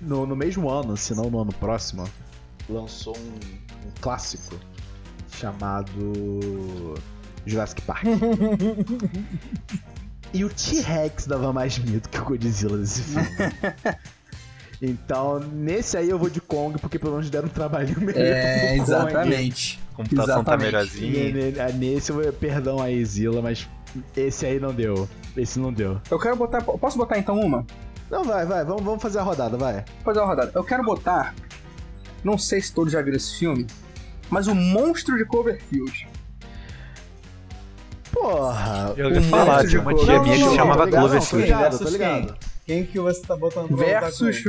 no, 0.00 0.26
no 0.26 0.34
mesmo 0.34 0.68
ano, 0.70 0.96
se 0.96 1.14
não 1.14 1.30
no 1.30 1.40
ano 1.40 1.52
próximo, 1.52 2.08
lançou 2.68 3.16
um, 3.16 3.20
um 3.86 3.90
clássico 4.00 4.58
chamado 5.32 6.12
Jurassic 7.46 7.82
Park. 7.82 8.04
e 10.32 10.44
o 10.44 10.48
T-Rex 10.48 11.26
dava 11.26 11.52
mais 11.52 11.78
medo 11.78 12.08
que 12.08 12.18
o 12.18 12.24
Godzilla 12.24 12.78
desse 12.78 13.02
filme. 13.02 13.28
Então, 14.82 15.38
nesse 15.40 15.98
aí 15.98 16.08
eu 16.08 16.18
vou 16.18 16.30
de 16.30 16.40
Kong, 16.40 16.78
porque 16.78 16.98
pelo 16.98 17.12
menos 17.12 17.28
deram 17.28 17.48
um 17.48 17.50
trabalhinho 17.50 18.00
melhor 18.00 18.22
É, 18.22 18.68
pro 18.76 18.86
Kong. 18.86 18.90
exatamente. 18.90 19.78
A 19.92 19.96
computação 19.96 20.26
tá 20.26 20.32
Exatamente. 20.54 20.64
melhorzinha. 20.64 21.28
E 21.28 21.32
ne- 21.34 21.50
ne- 21.52 21.72
Nesse, 21.74 22.10
eu 22.10 22.16
vou- 22.22 22.32
perdão 22.32 22.80
aí, 22.80 23.04
Zila, 23.04 23.42
mas 23.42 23.68
esse 24.16 24.46
aí 24.46 24.60
não 24.60 24.72
deu. 24.72 25.08
Esse 25.36 25.58
não 25.58 25.72
deu. 25.72 26.00
Eu 26.10 26.18
quero 26.18 26.36
botar. 26.36 26.60
Posso 26.62 26.98
botar 26.98 27.18
então 27.18 27.38
uma? 27.38 27.66
Não, 28.10 28.24
vai, 28.24 28.44
vai, 28.44 28.64
vamos, 28.64 28.82
vamos 28.82 29.02
fazer 29.02 29.20
a 29.20 29.22
rodada, 29.22 29.56
vai. 29.56 29.74
Vou 29.74 30.04
fazer 30.04 30.20
uma 30.20 30.26
rodada. 30.26 30.52
Eu 30.54 30.64
quero 30.64 30.82
botar. 30.82 31.34
Não 32.24 32.36
sei 32.36 32.60
se 32.60 32.72
todos 32.72 32.92
já 32.92 33.00
viram 33.00 33.16
esse 33.16 33.38
filme, 33.38 33.66
mas 34.28 34.46
o 34.46 34.54
Monstro 34.54 35.16
de 35.16 35.24
Cloverfield. 35.24 36.08
Porra! 38.12 38.92
Eu 38.96 39.10
ia 39.12 39.22
falar, 39.22 39.60
tinha 39.60 39.70
de 39.70 39.78
uma 39.78 39.94
tia 39.94 40.20
minha 40.20 40.36
que 40.36 40.54
chamava 40.56 40.78
tô 40.80 40.84
ligado, 40.86 41.00
Cloverfield. 41.00 41.30
Tô 41.30 41.54
ligado, 41.54 41.78
tô 41.78 41.88
ligado. 41.88 42.36
Quem 42.66 42.84
que 42.84 42.98
você 42.98 43.22
tá 43.22 43.36
botando 43.36 43.74
Versus 43.76 44.42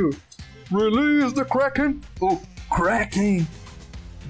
Release 0.70 1.34
the 1.34 1.44
Kraken. 1.44 2.00
O 2.20 2.38
Kraken 2.70 3.46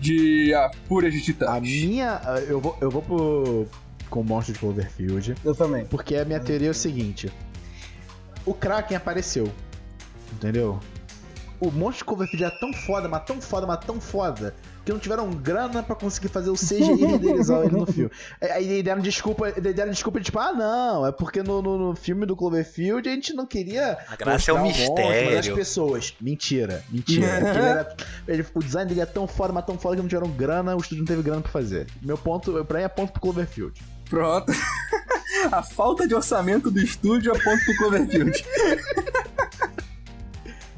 de 0.01 0.53
A 0.55 0.71
Fúria 0.89 1.11
de 1.11 1.19
A 1.19 1.23
Titãs. 1.23 1.61
minha. 1.63 2.21
Eu 2.49 2.61
vou, 2.61 2.77
eu 2.81 2.91
vou 2.91 3.03
pro. 3.03 3.67
Com 4.13 4.21
o 4.21 4.25
monstro 4.25 4.53
de 4.53 4.59
Cloverfield. 4.61 5.35
Eu 5.43 5.55
também. 5.55 5.87
Porque 5.87 6.15
a 6.17 6.25
minha 6.25 6.39
teoria 6.39 6.69
é 6.69 6.71
o 6.71 6.75
seguinte: 6.75 7.33
o 8.45 8.53
Kraken 8.53 8.97
apareceu. 8.97 9.51
Entendeu? 10.33 10.79
O 11.61 11.71
monstro 11.71 11.99
de 11.99 12.05
Cloverfield 12.05 12.45
era 12.45 12.59
tão 12.59 12.73
foda, 12.73 13.09
mas 13.09 13.25
tão 13.25 13.41
foda, 13.41 13.67
mas 13.67 13.85
tão 13.85 14.01
foda. 14.01 14.55
Que 14.85 14.91
não 14.93 14.99
tiveram 14.99 15.31
grana 15.31 15.81
pra 15.81 15.95
conseguir 15.95 16.27
fazer 16.27 16.51
o 16.51 16.55
CGI 16.55 17.07
renderizar 17.07 17.61
ele 17.65 17.77
no 17.77 17.87
filme. 17.87 18.11
Aí 18.41 18.83
deram 18.83 19.01
desculpa, 19.01 19.53
deram 19.53 19.93
desculpa 19.93 20.21
tipo, 20.21 20.41
ah 20.41 20.53
não, 20.53 21.07
é 21.07 21.13
porque 21.13 21.41
no, 21.41 21.63
no, 21.63 21.79
no 21.79 21.95
filme 21.95 22.27
do 22.27 22.35
Cloverfield 22.35 23.09
a 23.09 23.13
gente 23.13 23.33
não 23.33 23.47
queria 23.47 23.97
A 24.09 24.17
graça 24.17 24.51
é 24.51 24.57
as 24.57 24.63
mistério. 24.65 25.55
pessoas. 25.55 26.15
Mentira, 26.21 26.83
mentira. 26.91 27.27
Ele 27.39 27.47
era- 27.59 27.97
ele- 28.27 28.47
o 28.55 28.59
design 28.59 28.89
dele 28.89 29.03
é 29.03 29.07
tão 29.07 29.29
foda, 29.29 29.53
mas 29.53 29.65
tão 29.65 29.79
foda 29.79 29.95
que 29.95 30.03
não 30.03 30.09
tiveram 30.09 30.29
grana, 30.33 30.75
o 30.75 30.81
estúdio 30.81 30.99
não 31.05 31.07
teve 31.07 31.23
grana 31.23 31.43
pra 31.43 31.53
fazer. 31.53 31.87
Meu 32.03 32.19
ponto, 32.19 32.65
pra 32.65 32.79
mim 32.79 32.85
é 32.85 32.89
ponto 32.89 33.13
pro 33.13 33.21
Cloverfield. 33.23 33.81
Pronto. 34.13 34.53
A 35.51 35.63
falta 35.63 36.07
de 36.07 36.15
orçamento 36.15 36.71
do 36.71 36.79
estúdio 36.79 37.33
aponta 37.33 37.65
pro 37.65 37.77
Cloverfield. 37.79 38.45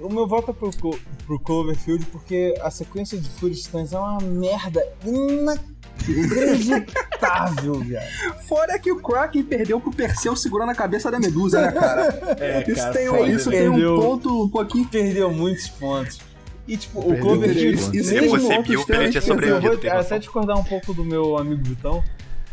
O 0.00 0.08
meu 0.08 0.28
voto 0.28 0.52
é 0.52 0.54
pro, 0.54 0.70
Clo- 0.70 0.98
pro 1.26 1.40
Cloverfield 1.40 2.06
porque 2.06 2.54
a 2.62 2.70
sequência 2.70 3.18
de 3.18 3.28
Titãs 3.28 3.92
é 3.92 3.98
uma 3.98 4.18
merda 4.20 4.80
inacreditável, 5.04 7.80
viado. 7.82 8.06
Fora 8.46 8.78
que 8.78 8.92
o 8.92 9.02
Kraken 9.02 9.42
perdeu 9.42 9.80
pro 9.80 9.90
Perseu 9.90 10.36
segurando 10.36 10.70
a 10.70 10.74
cabeça 10.74 11.10
da 11.10 11.18
Medusa, 11.18 11.60
né, 11.60 11.72
cara? 11.72 12.36
É, 12.38 12.62
Isso, 12.70 12.92
tem, 12.92 13.08
um, 13.08 13.16
foda. 13.16 13.28
isso 13.32 13.50
tem 13.50 13.68
um 13.68 13.72
Perdeu. 13.72 14.00
ponto 14.00 14.44
um 14.44 14.48
pouquinho. 14.48 14.86
Perdeu 14.86 15.32
muitos 15.32 15.66
pontos. 15.68 16.20
E 16.68 16.76
tipo, 16.76 17.00
o 17.00 17.06
Perdeu 17.06 17.22
Cloverfield. 17.24 17.74
isso. 17.74 17.96
Isso 17.96 18.08
Se 18.10 18.18
é 18.18 18.22
um 18.22 18.28
você 18.28 18.62
viu, 18.62 18.78
extremamente 18.80 18.86
ele 18.86 18.86
tinha 18.86 18.98
Mas 19.00 19.16
eu 19.16 19.22
sobrevivido, 19.34 19.68
vou 19.72 19.78
tem 19.78 19.90
até 19.90 19.98
noção. 19.98 20.18
discordar 20.18 20.56
um 20.58 20.64
pouco 20.64 20.94
do 20.94 21.04
meu 21.04 21.36
amigo 21.36 21.62
Vitão. 21.64 22.02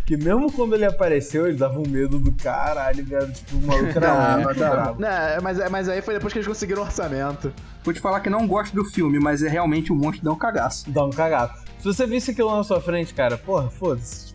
Que 0.06 0.18
mesmo 0.18 0.52
quando 0.52 0.74
ele 0.76 0.86
apareceu, 0.86 1.48
ele 1.48 1.58
dava 1.58 1.80
um 1.80 1.88
medo 1.88 2.20
do 2.20 2.32
caralho, 2.34 3.06
velho. 3.06 3.32
Tipo, 3.32 3.58
o 3.58 3.62
maluco 3.62 3.90
era 3.98 4.38
dava. 4.54 4.54
bravo. 4.54 5.02
Né, 5.02 5.40
mas, 5.42 5.70
mas 5.70 5.90
aí 5.90 6.02
foi 6.02 6.14
depois 6.16 6.34
que 6.34 6.40
eles 6.40 6.48
conseguiram 6.48 6.82
o 6.82 6.86
orçamento. 6.86 7.54
Vou 7.84 7.94
te 7.94 8.00
falar 8.00 8.20
que 8.20 8.30
não 8.30 8.48
gosto 8.48 8.76
do 8.76 8.84
filme, 8.86 9.20
mas 9.20 9.42
é 9.44 9.48
realmente 9.50 9.92
um 9.94 9.96
monstro 9.96 10.24
dá 10.26 10.32
um 10.32 10.38
cagaço. 10.38 10.90
Dá 10.90 11.06
um 11.06 11.10
cagado. 11.12 11.54
Se 11.80 11.86
você 11.86 12.06
visse 12.06 12.32
aquilo 12.32 12.56
na 12.56 12.64
sua 12.64 12.82
frente, 12.82 13.14
cara, 13.14 13.38
porra, 13.38 13.70
foda-se. 13.70 14.34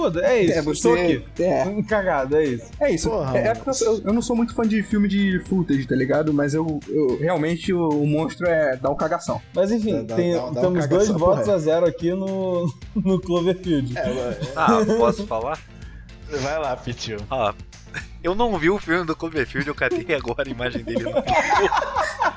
Foda, 0.00 0.24
é 0.26 0.42
isso. 0.42 0.52
É, 0.54 0.58
Estou 0.58 0.74
você. 0.96 1.00
aqui. 1.02 1.42
É, 1.42 1.64
Um 1.64 1.82
cagado, 1.82 2.36
é 2.36 2.44
isso. 2.44 2.70
é 2.80 2.90
isso. 2.90 3.10
Porra, 3.10 3.36
é, 3.38 3.48
é 3.48 3.52
eu, 3.82 4.00
eu 4.06 4.12
não 4.14 4.22
sou 4.22 4.34
muito 4.34 4.54
fã 4.54 4.62
de 4.62 4.82
filme 4.82 5.06
de 5.08 5.38
footage, 5.46 5.86
tá 5.86 5.94
ligado? 5.94 6.32
Mas 6.32 6.54
eu, 6.54 6.80
eu- 6.88 7.18
realmente 7.18 7.70
o, 7.72 7.86
o 7.88 8.06
monstro 8.06 8.46
é 8.46 8.76
dá 8.76 8.88
um 8.90 8.94
cagação. 8.96 9.42
Mas 9.54 9.70
enfim, 9.70 9.96
Dá- 9.96 10.02
dá- 10.02 10.16
tem- 10.16 10.32
dá- 10.34 10.38
dá 10.40 10.48
um 10.48 10.54
temos 10.54 10.86
dois 10.88 11.06
cagação, 11.08 11.18
votos 11.18 11.48
a 11.50 11.58
zero 11.58 11.86
aqui 11.86 12.10
no, 12.12 12.72
no 12.96 13.20
Cloverfield. 13.20 13.94
Ah, 14.56 14.78
posso 14.96 15.26
falar? 15.26 15.58
Vai 16.30 16.58
lá, 16.58 16.74
Pitiu. 16.76 17.18
Ah, 17.30 17.52
eu 18.22 18.34
não 18.34 18.56
vi 18.56 18.70
o 18.70 18.78
filme 18.78 19.04
do 19.04 19.14
Cloverfield, 19.16 19.68
eu 19.68 19.74
catei 19.74 20.14
agora 20.14 20.48
a 20.48 20.50
imagem 20.50 20.82
dele 20.82 21.02
no. 21.04 21.10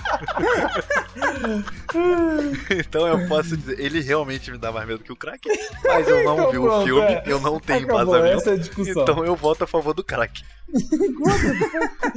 Então 2.70 3.08
eu 3.08 3.28
posso 3.28 3.56
dizer, 3.56 3.80
ele 3.80 4.02
realmente 4.02 4.52
me 4.52 4.58
dá 4.58 4.72
mais 4.72 4.88
medo 4.88 5.04
que 5.04 5.12
o 5.12 5.16
crack, 5.16 5.48
mas 5.84 6.08
eu 6.08 6.24
não 6.24 6.50
vi 6.52 6.58
o 6.58 6.84
filme, 6.84 7.02
é. 7.02 7.24
eu 7.26 7.40
não 7.40 7.60
tenho 7.60 7.86
Acabou, 7.86 8.18
embasamento. 8.18 8.50
é. 8.50 8.92
Então 8.92 9.26
eu 9.26 9.36
voto 9.36 9.64
a 9.64 9.68
favor 9.68 9.94
do 9.94 10.04
crack. 10.04 10.44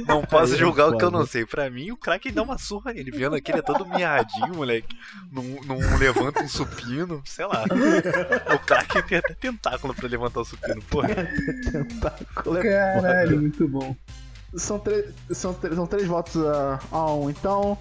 não 0.07 0.23
posso 0.23 0.53
Aí 0.53 0.57
é 0.57 0.57
julgar 0.57 0.89
o 0.89 0.97
que 0.97 1.03
eu 1.03 1.11
não 1.11 1.25
sei. 1.27 1.45
Pra 1.45 1.69
mim, 1.69 1.91
o 1.91 1.97
crack 1.97 2.31
dá 2.31 2.41
uma 2.41 2.57
surra 2.57 2.91
nele. 2.91 3.11
Vendo 3.11 3.35
aqui, 3.35 3.51
ele 3.51 3.59
é 3.59 3.61
todo 3.61 3.85
miadinho, 3.85 4.55
moleque. 4.55 4.97
Não, 5.31 5.43
não 5.65 5.97
levanta 5.97 6.41
um 6.41 6.47
supino, 6.47 7.21
sei 7.23 7.45
lá. 7.45 7.65
O 8.55 8.59
crack 8.59 9.01
tem 9.03 9.19
até 9.19 9.33
tentáculo 9.35 9.93
pra 9.93 10.07
levantar 10.07 10.41
o 10.41 10.45
supino, 10.45 10.81
porra. 10.89 11.09
Tentáculo 11.71 12.57
é 12.57 12.63
Caralho, 12.63 13.41
muito 13.41 13.67
bom. 13.67 13.95
São, 14.55 14.79
três 14.79 15.13
são, 15.31 15.55
são 15.75 15.85
três 15.87 16.07
votos 16.07 16.35
a, 16.45 16.79
a 16.91 17.13
um, 17.13 17.29
então. 17.29 17.77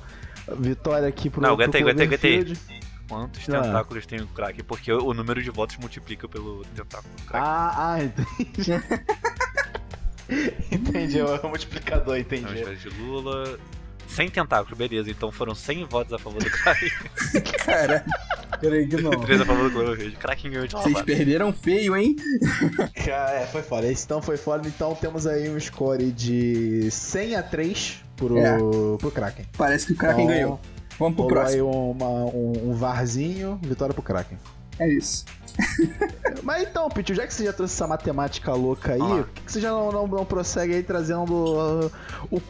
Vitória 0.58 1.08
aqui 1.08 1.28
pro. 1.30 1.40
Não, 1.40 1.54
pro 1.56 1.64
aguenta 1.64 1.78
aí, 1.78 1.82
aguenta 1.82 2.02
aí, 2.02 2.06
aguenta 2.06 2.26
aí. 2.26 2.44
Cloverfield. 2.44 2.86
Quantos 3.08 3.48
Ah. 3.48 3.62
tentáculos 3.62 4.06
tem 4.06 4.20
o 4.20 4.26
crack? 4.28 4.62
Porque 4.64 4.92
o 4.92 5.14
número 5.14 5.42
de 5.42 5.50
votos 5.50 5.76
multiplica 5.76 6.28
pelo 6.28 6.64
tentáculo 6.74 7.14
do 7.16 7.22
crack. 7.24 7.44
Ah, 7.46 7.92
ah, 7.94 8.02
entendi. 8.02 8.72
entendi, 10.72 11.18
é 11.20 11.24
o 11.24 11.48
multiplicador, 11.48 12.16
Então, 12.18 12.38
entendi. 12.38 12.62
Jorge 12.64 12.88
de 12.90 13.00
Lula. 13.00 13.58
100 14.08 14.30
tentáculos, 14.30 14.76
beleza. 14.78 15.10
Então 15.10 15.30
foram 15.32 15.54
100 15.54 15.84
votos 15.84 16.12
a 16.12 16.18
favor 16.18 16.42
do 16.42 16.50
crack. 16.50 16.90
Cara, 17.64 18.04
Creio 18.60 18.88
que 18.88 19.02
não. 19.02 19.10
3 19.10 19.40
a 19.40 19.44
favor 19.44 19.64
do 19.64 19.70
Cloverfield. 19.74 20.16
Crack 20.16 20.48
ganhou 20.48 20.66
de 20.66 20.72
vocês 20.74 21.02
perderam 21.02 21.52
feio, 21.52 21.96
hein? 21.96 22.16
Cara, 23.04 23.40
é, 23.40 23.46
foi 23.46 23.62
foda. 23.62 23.86
Esse 23.86 24.04
então 24.04 24.22
foi 24.22 24.36
foda. 24.36 24.66
Então 24.66 24.94
temos 24.94 25.26
aí 25.26 25.48
um 25.50 25.58
score 25.60 26.10
de 26.10 26.88
100 26.90 27.36
a 27.36 27.42
3 27.42 28.02
pro, 28.16 28.38
É. 28.38 28.56
pro 28.98 29.10
Kraken. 29.12 29.44
Parece 29.56 29.86
que 29.86 29.92
o 29.92 29.96
Kraken 29.96 30.24
Então, 30.24 30.34
ganhou. 30.34 30.60
Vamos 30.98 31.14
pro 31.16 31.24
Rolou 31.24 31.38
aí 31.40 31.44
próximo. 31.58 31.90
uma- 31.90 32.24
um, 32.34 32.70
um 32.70 32.74
varzinho, 32.74 33.58
vitória 33.62 33.92
pro 33.92 34.02
Kraken. 34.02 34.38
É 34.78 34.88
isso. 34.88 35.24
Mas 36.42 36.68
então, 36.68 36.88
Pichu, 36.90 37.14
já 37.14 37.26
que 37.26 37.32
você 37.32 37.44
já 37.46 37.52
trouxe 37.52 37.74
essa 37.74 37.86
matemática 37.86 38.52
louca 38.52 38.92
aí, 38.92 38.98
por 38.98 39.26
que, 39.28 39.40
que 39.42 39.52
você 39.52 39.60
já 39.60 39.70
não, 39.70 39.90
não, 39.90 40.06
não 40.06 40.24
prossegue 40.24 40.74
aí 40.74 40.82
trazendo 40.82 41.32
uh, 41.32 41.90
o. 42.30 42.36
uh, 42.36 42.42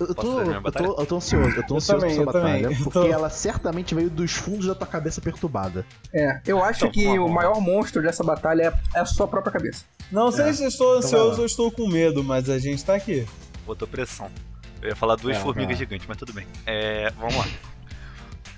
eu, 0.00 0.14
tô, 0.14 0.40
eu, 0.40 0.72
tô, 0.72 1.00
eu 1.02 1.06
tô 1.06 1.16
ansioso, 1.16 1.54
eu 1.56 1.66
tô 1.66 1.76
ansioso 1.76 2.00
também, 2.00 2.14
pra 2.14 2.22
essa 2.22 2.32
também. 2.32 2.62
batalha. 2.62 2.74
Eu 2.78 2.84
Porque 2.84 2.98
tô- 2.98 3.06
ela 3.12 3.28
certamente 3.28 3.94
veio 3.94 4.08
dos 4.08 4.32
fundos 4.32 4.66
da 4.66 4.74
tua 4.74 4.86
cabeça 4.86 5.20
perturbada. 5.20 5.84
É, 6.14 6.40
eu 6.46 6.64
acho 6.64 6.86
Então, 6.86 6.90
que 6.92 7.06
o 7.18 7.28
maior 7.28 7.60
monstro 7.60 8.00
dessa 8.02 8.24
batalha 8.24 8.72
é, 8.94 8.98
é 8.98 9.00
a 9.00 9.04
sua 9.06 9.28
própria 9.28 9.52
cabeça. 9.52 9.84
Não 10.10 10.32
sei 10.32 10.46
É. 10.48 10.52
se 10.54 10.62
eu 10.64 10.68
estou 10.68 10.86
Então 10.96 10.98
ansioso 11.00 11.32
lá. 11.32 11.38
ou 11.40 11.46
estou 11.46 11.70
com 11.70 11.86
medo, 11.88 12.24
mas 12.24 12.48
a 12.48 12.58
gente 12.58 12.82
tá 12.82 12.94
aqui. 12.94 13.26
Botou 13.66 13.86
pressão. 13.86 14.30
Eu 14.80 14.88
ia 14.90 14.96
falar 14.96 15.16
duas 15.16 15.36
É, 15.36 15.40
formigas 15.40 15.74
é. 15.76 15.78
gigantes, 15.80 16.06
mas 16.08 16.16
tudo 16.16 16.32
bem. 16.32 16.46
É, 16.64 17.10
vamos 17.18 17.36
lá. 17.36 17.44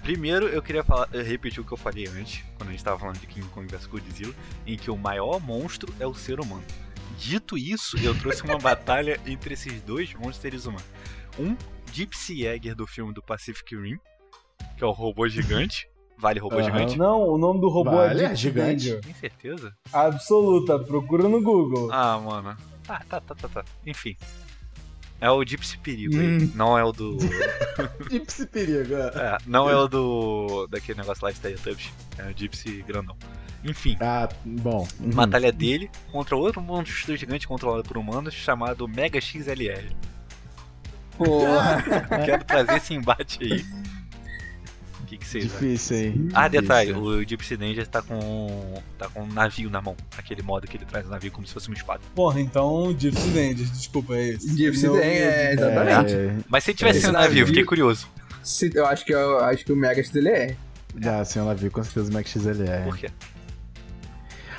Primeiro 0.09 0.49
eu 0.49 0.62
queria 0.62 0.83
falar, 0.83 1.07
eu 1.12 1.23
repetir 1.23 1.61
o 1.61 1.64
que 1.66 1.73
eu 1.73 1.77
falei 1.77 2.07
antes, 2.07 2.42
quando 2.57 2.71
a 2.71 2.73
gente 2.73 2.83
tava 2.83 2.99
falando 2.99 3.18
de 3.18 3.27
King 3.27 3.47
Kong 3.49 3.66
vs 3.71 3.85
Godzilla, 3.85 4.35
em 4.66 4.75
que 4.75 4.90
o 4.90 4.97
maior 4.97 5.38
monstro 5.38 5.92
é 6.01 6.07
o 6.07 6.14
ser 6.14 6.40
humano. 6.40 6.64
Dito 7.18 7.59
isso, 7.59 7.99
eu 7.99 8.18
trouxe 8.18 8.42
uma 8.42 8.57
batalha 8.57 9.21
entre 9.27 9.53
esses 9.53 9.83
dois 9.83 10.14
monstros 10.14 10.37
seres 10.38 10.64
humanos. 10.64 10.88
Um 11.38 11.55
Gypsy 11.92 12.38
Jäger 12.38 12.75
do 12.75 12.87
filme 12.87 13.12
do 13.12 13.23
Pacific 13.23 13.77
Rim, 13.77 13.99
que 14.79 14.83
é 14.83 14.87
o 14.87 14.92
robô 14.92 15.29
gigante. 15.29 15.87
Vale 16.16 16.40
robô 16.40 16.57
Aham. 16.57 16.64
gigante? 16.64 16.97
Não, 16.97 17.29
o 17.29 17.37
nome 17.37 17.61
do 17.61 17.68
robô 17.68 17.90
Vale, 17.90 18.23
é 18.23 18.25
é 18.25 18.29
Deep 18.29 18.37
gigante. 18.38 18.87
Danger. 18.87 19.01
Tem 19.03 19.12
certeza? 19.14 19.77
Absoluta, 19.92 20.79
procura 20.79 21.29
no 21.29 21.42
Google. 21.42 21.92
Ah, 21.92 22.18
mano. 22.18 22.57
Tá, 22.83 23.05
tá, 23.07 23.21
tá, 23.21 23.35
tá, 23.35 23.49
tá. 23.49 23.64
Enfim. 23.85 24.16
É 25.20 25.31
o 25.31 25.42
Gypsy 25.44 25.78
Perigo 25.78 26.14
aí. 26.16 26.38
Hum. 26.44 26.52
Não 26.54 26.78
é 26.78 26.85
o 26.85 26.92
do. 26.92 27.18
Gypsy 28.11 28.46
perigo. 28.46 28.94
é. 28.94 29.07
É, 29.16 29.38
não 29.46 29.68
é 29.68 29.76
o 29.76 29.88
do. 29.88 30.66
daquele 30.68 31.00
negócio 31.00 31.24
lá 31.24 31.33
de 31.33 31.40
Teletubbies. 31.40 31.90
É 32.18 32.31
o 32.31 32.33
Gypsy 32.37 32.85
grandão. 32.87 33.16
Enfim, 33.64 33.96
Ah, 34.00 34.28
bom. 34.44 34.87
Uhum. 35.00 35.11
batalha 35.11 35.50
dele 35.50 35.90
contra 36.12 36.37
outro 36.37 36.61
monstro 36.62 37.16
gigante 37.16 37.48
controlado 37.48 37.83
por 37.83 37.96
humanos 37.98 38.33
chamado 38.33 38.87
Mega 38.87 39.20
XLR. 39.20 39.90
Porra. 41.16 41.83
Quero 42.24 42.44
trazer 42.44 42.76
esse 42.76 42.94
embate 42.94 43.38
aí. 43.42 43.64
O 45.09 45.11
que, 45.11 45.16
que 45.16 45.27
vocês 45.27 45.47
acham? 45.47 45.59
Difícil, 45.61 45.97
hein? 45.97 46.29
Ah, 46.35 46.49
detalhe, 46.49 46.92
Difícil. 46.92 47.09
o 47.18 47.25
Gypsy 47.25 47.57
Danger 47.57 47.87
tá 47.87 48.03
com. 48.03 48.75
tá 48.99 49.09
com 49.09 49.23
um 49.23 49.27
navio 49.27 49.71
na 49.71 49.81
mão. 49.81 49.97
Aquele 50.18 50.42
modo 50.42 50.66
que 50.66 50.77
ele 50.77 50.85
traz 50.85 51.07
o 51.07 51.09
navio 51.09 51.33
como 51.33 51.47
se 51.47 51.55
fosse 51.55 51.66
uma 51.68 51.75
espada. 51.77 52.01
Porra, 52.14 52.38
então 52.42 52.94
Gypsy 52.99 53.29
Danger, 53.31 53.66
desculpa, 53.71 54.14
é 54.14 54.29
esse. 54.29 54.55
Gypsy 54.55 54.87
Danger, 54.87 55.03
é, 55.03 55.53
exatamente. 55.55 56.12
É, 56.14 56.37
Mas 56.47 56.62
se 56.64 56.75
tivesse 56.75 56.99
Esse 56.99 57.09
um 57.09 57.12
navio, 57.12 57.29
navio- 57.31 57.47
fiquei 57.47 57.64
curioso. 57.64 58.07
Se- 58.42 58.71
eu 58.75 58.85
acho 58.87 59.03
que 59.07 59.14
eu 59.14 59.38
acho 59.38 59.64
que 59.64 59.73
o 59.73 59.77
Mega 59.77 60.03
XLR. 60.03 60.55
já, 61.01 61.25
sim, 61.25 61.38
ela 61.38 61.55
viu 61.55 61.71
com 61.71 61.83
certeza 61.83 62.11
o 62.11 62.12
Max 62.12 62.29
XLR. 62.31 62.85
Por 62.85 62.99
quê? 62.99 63.09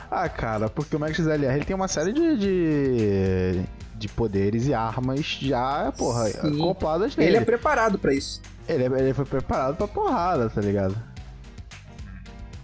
Ah, 0.10 0.28
cara, 0.28 0.68
porque 0.68 0.96
o 0.96 1.00
Max 1.00 1.16
XLR 1.16 1.56
ele 1.58 1.66
tem 1.66 1.76
uma 1.76 1.88
série 1.88 2.12
de, 2.12 2.38
de, 2.38 3.62
de 3.96 4.08
poderes 4.10 4.66
e 4.66 4.74
armas 4.74 5.24
já, 5.40 5.92
porra, 5.96 6.26
Sim. 6.30 6.56
acopladas 6.60 7.16
nele. 7.16 7.30
Ele 7.30 7.38
é 7.38 7.42
preparado 7.42 8.00
pra 8.00 8.12
isso. 8.14 8.42
Ele, 8.70 8.84
é- 8.84 9.00
ele 9.00 9.14
foi 9.14 9.26
preparado 9.26 9.76
pra 9.76 9.88
porrada, 9.88 10.50
tá 10.50 10.62
ligado? 10.62 10.96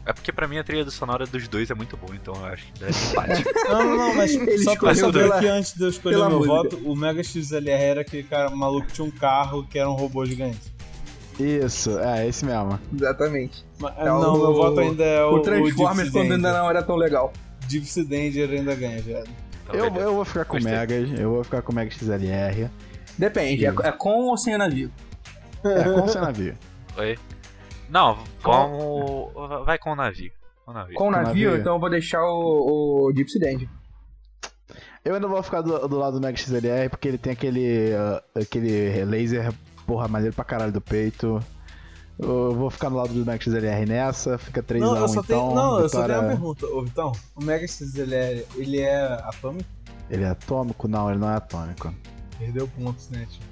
É 0.05 0.13
porque 0.13 0.31
pra 0.31 0.47
mim 0.47 0.59
a 0.59 0.63
trilha 0.63 0.87
sonora 0.91 1.25
dos 1.25 1.47
dois 1.47 1.71
é 1.71 1.73
muito 1.73 1.97
boa, 1.97 2.15
então 2.15 2.35
eu 2.35 2.45
acho 2.45 2.63
que 2.71 2.79
deve 2.79 2.91
empate. 3.09 3.43
Não, 3.67 3.83
não, 3.83 3.97
não, 3.97 4.15
mas 4.15 4.35
Ele 4.35 4.57
só 4.59 4.75
pra 4.75 4.93
saber 4.93 5.23
pela- 5.23 5.39
que 5.39 5.47
antes 5.47 5.73
de 5.73 5.83
eu 5.83 5.89
escolher 5.89 6.17
meu 6.17 6.29
música. 6.29 6.47
voto, 6.53 6.77
o 6.85 6.95
Mega 6.95 7.23
XLR 7.23 7.83
era 7.83 8.01
aquele 8.01 8.21
cara 8.23 8.51
maluco 8.51 8.85
que 8.85 8.93
tinha 8.93 9.05
um 9.05 9.09
carro 9.11 9.65
que 9.67 9.79
era 9.79 9.89
um 9.89 9.93
robô 9.93 10.23
gigante. 10.25 10.59
Isso, 11.39 11.97
é, 11.99 12.27
esse 12.27 12.45
mesmo. 12.45 12.79
Exatamente. 12.93 13.65
Mas, 13.79 13.97
É 13.97 14.05
não, 14.05 14.35
o- 14.35 14.37
meu 14.37 14.53
voto 14.53 14.79
ainda 14.79 15.03
é 15.03 15.23
o, 15.25 15.33
O 15.33 15.39
Transformers 15.41 16.09
quando 16.11 16.31
ainda 16.33 16.53
não 16.53 16.69
era 16.69 16.83
tão 16.83 16.95
legal. 16.95 17.33
Gypsy 17.67 18.03
Danger 18.05 18.51
ainda 18.51 18.75
ganha, 18.75 19.01
velho. 19.01 19.25
Então, 19.63 19.75
Eu, 19.75 19.95
eu 19.95 20.13
vou 20.13 20.23
ficar 20.23 20.45
com 20.45 20.57
o 20.57 20.59
Gostei. 20.59 20.77
Megas, 20.77 21.19
eu 21.19 21.31
vou 21.31 21.43
ficar 21.43 21.63
com 21.63 21.71
o 21.71 21.75
Mega 21.75 21.89
XLR. 21.89 22.69
Depende, 23.17 23.65
é, 23.65 23.73
é 23.83 23.91
com 23.91 24.25
ou 24.27 24.37
sem 24.37 24.53
o 24.53 24.57
navio? 24.59 24.91
É, 25.65 25.83
com 25.99 26.07
seu 26.07 26.21
navio. 26.21 26.55
Oi? 26.97 27.17
Não, 27.89 28.17
vamos. 28.41 29.65
Vai 29.65 29.77
com 29.77 29.91
o 29.91 29.95
navio. 29.95 30.31
Com 30.65 30.71
o 30.71 30.73
navio. 30.73 30.95
Com 30.95 31.07
o 31.07 31.11
navio, 31.11 31.49
navio. 31.49 31.61
então 31.61 31.73
eu 31.75 31.79
vou 31.79 31.89
deixar 31.89 32.23
o, 32.23 33.07
o 33.07 33.13
Gypsy 33.13 33.39
Danger. 33.39 33.69
Eu 35.03 35.13
ainda 35.13 35.27
vou 35.27 35.41
ficar 35.43 35.61
do, 35.61 35.87
do 35.87 35.97
lado 35.97 36.19
do 36.19 36.25
Mega 36.25 36.35
XLR 36.37 36.89
porque 36.89 37.07
ele 37.07 37.17
tem 37.19 37.33
aquele, 37.33 37.93
ah, 37.93 38.23
aquele 38.41 39.05
laser, 39.05 39.53
porra, 39.85 40.07
maneiro 40.07 40.33
pra 40.35 40.43
caralho 40.43 40.71
do 40.71 40.81
peito. 40.81 41.39
Eu 42.17 42.55
vou 42.55 42.71
ficar 42.71 42.89
do 42.89 42.95
lado 42.95 43.13
do 43.13 43.23
Mega 43.25 43.43
XLR 43.43 43.85
nessa, 43.85 44.37
fica 44.39 44.63
3x1 44.63 44.79
Não, 44.79 44.97
eu 44.97 45.07
só 45.07 45.19
então. 45.21 45.23
tenho, 45.23 45.53
não, 45.55 45.79
eu 45.79 45.89
só 45.89 46.01
vitória- 46.01 46.15
tenho 46.15 46.21
uma 46.21 46.29
pergunta. 46.55 46.65
Ô, 46.67 46.81
Vitão, 46.83 47.11
o 47.35 47.43
Mega 47.43 47.67
XLR, 47.67 48.45
ele 48.55 48.79
é 48.81 49.05
atômico? 49.25 49.69
Ele 50.09 50.23
é 50.23 50.29
atômico? 50.29 50.87
Não, 50.87 51.09
ele 51.11 51.19
não 51.19 51.29
é 51.29 51.35
atômico. 51.35 51.93
Perdeu 52.39 52.67
pontos, 52.69 53.09
né, 53.09 53.27
tio? 53.29 53.43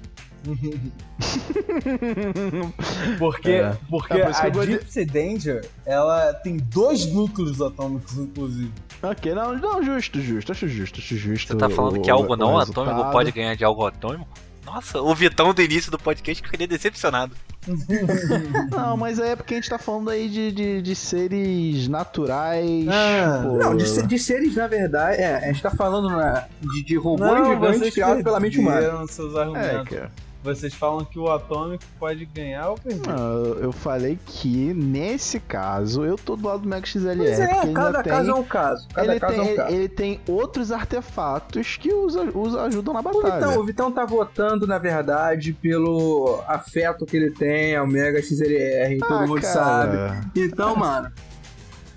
porque 3.18 3.50
É. 3.50 3.76
porque 3.88 4.12
É, 4.14 4.26
por 4.26 4.34
a 4.34 4.48
gosto 4.50 4.66
de- 4.66 4.72
Gypsy 4.74 5.04
Danger, 5.04 5.68
ela 5.86 6.32
tem 6.34 6.56
dois 6.56 7.06
núcleos 7.06 7.60
atômicos, 7.60 8.16
inclusive. 8.18 8.72
ok, 9.02 9.34
não, 9.34 9.56
não, 9.58 9.82
justo, 9.82 10.20
justo, 10.20 10.52
acho 10.52 10.68
justo, 10.68 11.00
acho 11.00 11.16
justo. 11.16 11.52
Você 11.52 11.58
tá 11.58 11.68
falando 11.68 11.98
o- 11.98 12.02
que 12.02 12.10
algo 12.10 12.36
não 12.36 12.58
atômico 12.58 13.10
pode 13.10 13.32
ganhar 13.32 13.54
de 13.56 13.64
algo 13.64 13.86
atômico? 13.86 14.28
Nossa, 14.64 15.00
o 15.00 15.14
Vitão 15.14 15.52
do 15.52 15.60
início 15.62 15.90
do 15.90 15.98
podcast 15.98 16.42
que 16.42 16.46
eu 16.46 16.50
ficaria 16.50 16.66
decepcionado. 16.66 17.34
Não, 18.70 18.96
mas 18.96 19.20
aí 19.20 19.30
é 19.30 19.36
porque 19.36 19.54
a 19.54 19.56
gente 19.58 19.70
tá 19.70 19.78
falando 19.78 20.10
aí 20.10 20.28
de, 20.28 20.50
de, 20.52 20.82
de 20.82 20.94
seres 20.96 21.86
naturais. 21.86 22.86
Ah. 22.88 23.42
pô. 23.42 23.56
Não, 23.56 23.76
de, 23.76 24.02
de 24.06 24.18
seres, 24.18 24.54
na 24.56 24.66
verdade, 24.66 25.20
é, 25.20 25.36
a 25.36 25.46
gente 25.52 25.62
tá 25.62 25.70
falando 25.70 26.10
né, 26.16 26.46
de, 26.60 26.82
de 26.82 26.96
robôs 26.96 27.30
Não, 27.30 27.54
gigantes 27.54 27.94
criados 27.94 28.22
pela 28.22 28.40
mente 28.40 28.58
humana. 28.58 29.06
seus 29.06 29.34
É, 29.34 29.40
argumentos. 29.40 29.88
cara. 29.96 30.10
Vocês 30.44 30.74
falam 30.74 31.04
que 31.06 31.18
o 31.18 31.30
Atômico 31.30 31.82
pode 31.98 32.24
ganhar 32.26 32.68
ou 32.68 32.74
perder. 32.78 33.08
Não, 33.08 33.44
eu- 33.54 33.72
falei 33.72 34.18
que 34.26 34.72
nesse 34.74 35.40
caso 35.40 36.04
eu 36.04 36.16
tô 36.16 36.36
do 36.36 36.46
lado 36.46 36.60
do 36.60 36.68
Mega 36.68 36.86
XLR. 36.86 37.16
Pois 37.16 37.38
porque 37.38 37.54
é, 37.54 37.62
ele 37.64 37.72
cada 37.74 37.86
ainda 37.98 38.02
caso 38.02 38.30
é 38.30 38.32
tem, 38.34 38.40
um 38.42 38.44
caso. 38.44 38.88
Cada 38.94 39.10
ele, 39.12 39.20
caso 39.20 39.34
tem, 39.34 39.48
é 39.48 39.52
um 39.52 39.56
caso. 39.56 39.74
ele 39.74 39.88
tem 39.88 40.20
outros 40.28 40.70
artefatos 40.70 41.76
que 41.78 41.92
os, 41.92 42.14
os 42.14 42.54
ajudam 42.56 42.92
na 42.94 43.00
O 43.00 43.02
batalha. 43.02 43.34
Vitão, 43.46 43.60
o 43.60 43.64
Vitão 43.64 43.90
tá 43.90 44.04
votando, 44.04 44.66
na 44.66 44.78
verdade, 44.78 45.52
pelo 45.54 46.40
afeto 46.46 47.06
que 47.06 47.16
ele 47.16 47.30
tem 47.30 47.74
ao 47.74 47.86
Mega 47.86 48.20
XLR, 48.22 48.98
todo 48.98 49.14
Ah, 49.14 49.26
mundo 49.26 49.40
cara. 49.40 49.52
sabe. 49.54 50.28
Então, 50.36 50.76
mano. 50.76 51.10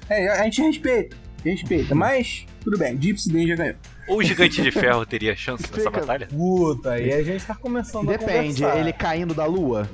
É, 0.09 0.29
a 0.39 0.43
gente 0.45 0.61
respeita, 0.61 1.17
respeita, 1.43 1.93
mas 1.93 2.45
tudo 2.63 2.77
bem, 2.77 2.97
Gypsy 2.97 3.29
Den 3.29 3.45
já 3.45 3.55
ganhou. 3.55 3.75
Ou 4.07 4.17
o 4.19 4.23
Gigante 4.23 4.61
de 4.61 4.71
Ferro 4.71 5.05
teria 5.05 5.35
chance 5.35 5.63
nessa 5.63 5.75
Fica- 5.77 5.91
batalha? 5.99 6.27
Puta, 6.27 6.91
aí 6.91 7.11
a 7.13 7.23
gente 7.23 7.45
tá 7.45 7.55
começando 7.55 8.09
a 8.09 8.17
Depende, 8.17 8.63
ele 8.63 8.93
caindo 8.93 9.33
da 9.33 9.45
lua. 9.45 9.89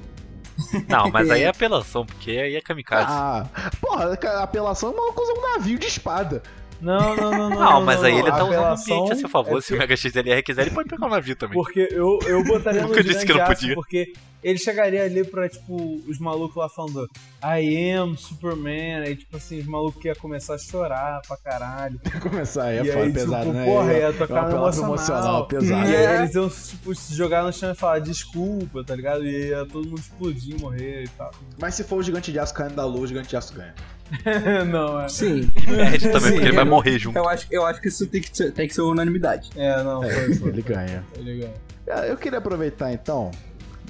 Não, 0.88 1.10
mas 1.10 1.30
aí 1.32 1.44
é 1.44 1.48
apelação, 1.48 2.06
porque 2.06 2.32
aí 2.32 2.56
é 2.56 2.62
kamikaze. 2.62 3.08
Ah, 3.10 3.46
porra, 3.82 4.14
apelação 4.42 4.92
o 4.92 4.96
maluco 4.96 5.22
usa 5.22 5.34
um 5.34 5.42
navio 5.54 5.80
de 5.80 5.88
espada. 5.88 6.44
Não, 6.80 7.16
não, 7.16 7.32
não, 7.32 7.50
não. 7.50 7.60
Não, 7.60 7.82
mas 7.82 8.04
aí 8.04 8.14
ele 8.20 8.30
tá 8.30 8.44
usando 8.44 8.62
o 8.62 8.74
ambiente 8.74 9.12
a 9.14 9.16
seu 9.16 9.30
favor. 9.30 9.58
é 9.58 9.62
Se 9.62 9.74
o 9.74 9.78
Mega 9.78 9.96
XLR 9.98 10.44
quiser, 10.44 10.62
ele 10.64 10.72
pode 10.76 10.90
pegar 10.90 11.08
o 11.08 11.10
navio 11.10 11.36
também. 11.36 11.56
Porque 11.56 11.88
eu, 11.92 12.20
eu 12.28 12.44
botaria 12.44 12.82
no 12.84 12.90
Nunca 12.90 13.04
disse 13.04 13.26
que 13.26 13.34
não 13.34 13.46
podia. 13.46 13.74
porque 13.74 14.14
ele 14.44 14.58
chegaria 14.60 15.04
ali 15.04 15.24
pra, 15.24 15.48
tipo, 15.50 16.02
os 16.08 16.20
malucos 16.20 16.56
lá 16.58 16.68
falando 16.70 17.08
I 17.44 17.92
am 17.92 18.16
Superman, 18.18 19.02
aí, 19.06 19.16
tipo 19.16 19.38
assim, 19.38 19.60
os 19.60 19.66
malucos 19.66 20.04
iam 20.06 20.16
começar 20.16 20.56
a 20.56 20.58
chorar 20.58 21.22
pra 21.28 21.38
caralho. 21.38 22.00
Começar 22.22 22.66
aí 22.66 22.78
é 22.78 22.86
foda, 22.86 23.06
aí, 23.06 23.14
pesado, 23.14 23.42
tipo, 23.46 23.54
né? 23.54 23.66
porra, 23.66 23.94
É- 23.94 23.98
ia 24.00 24.04
é 24.06 24.10
um 24.10 24.14
tocar 24.14 24.42
no 24.42 24.48
apelação 24.48 24.84
emocional. 24.86 25.48
pesado. 25.48 25.90
E 25.90 25.96
aí 25.96 26.06
É. 26.06 26.16
eles 26.20 26.36
iam, 26.36 26.50
tipo, 26.50 26.96
se 26.96 27.14
jogar 27.16 27.44
no 27.44 27.52
chão 27.54 27.72
e 27.72 27.76
falar 27.76 28.00
desculpa, 28.00 28.84
tá 28.84 28.96
ligado? 28.96 29.26
E 29.26 29.50
ia 29.50 29.66
todo 29.66 29.88
mundo 29.88 30.00
explodir, 30.00 30.60
morrer 30.60 31.04
e 31.04 31.08
tal. 31.10 31.32
Mas 31.60 31.76
se 31.76 31.84
for 31.84 31.98
o 31.98 32.04
gigante 32.04 32.32
de 32.32 32.40
aço 32.40 32.54
caindo 32.54 32.76
da 32.76 32.86
lua, 32.86 33.02
o 33.02 33.08
gigante 33.08 33.30
de 33.30 33.36
aço 33.38 33.54
ganha. 33.54 33.74
não, 34.70 35.00
é. 35.02 35.10
Sim. 35.10 35.50
Perde 35.66 36.10
também, 36.10 36.22
Sim, 36.22 36.32
porque 36.34 36.46
ele 36.48 36.52
vai 36.56 36.66
eu- 36.66 36.70
morrer 36.70 37.00
junto. 37.00 37.18
Eu 37.18 37.28
acho, 37.28 37.48
eu 37.50 37.66
acho 37.66 37.82
que 37.82 37.88
isso 37.88 38.06
tem 38.08 38.22
que 38.22 38.36
ser, 38.36 38.52
tem 38.52 38.68
que 38.68 38.74
ser 38.74 38.82
unanimidade. 38.82 39.50
É, 39.56 39.82
não, 39.84 40.04
É, 40.04 40.10
foi, 40.12 40.36
foi. 40.36 40.50
ele 40.50 40.62
ganha. 40.62 41.04
Legal. 41.18 41.54
Ah, 41.90 42.06
Eu 42.08 42.16
queria 42.18 42.38
aproveitar 42.40 42.94
então. 42.94 43.32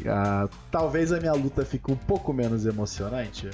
Ah, 0.08 0.48
talvez 0.72 1.12
a 1.12 1.20
minha 1.20 1.34
luta 1.34 1.66
fique 1.66 1.92
um 1.92 1.96
pouco 1.96 2.34
menos 2.34 2.66
emocionante. 2.66 3.50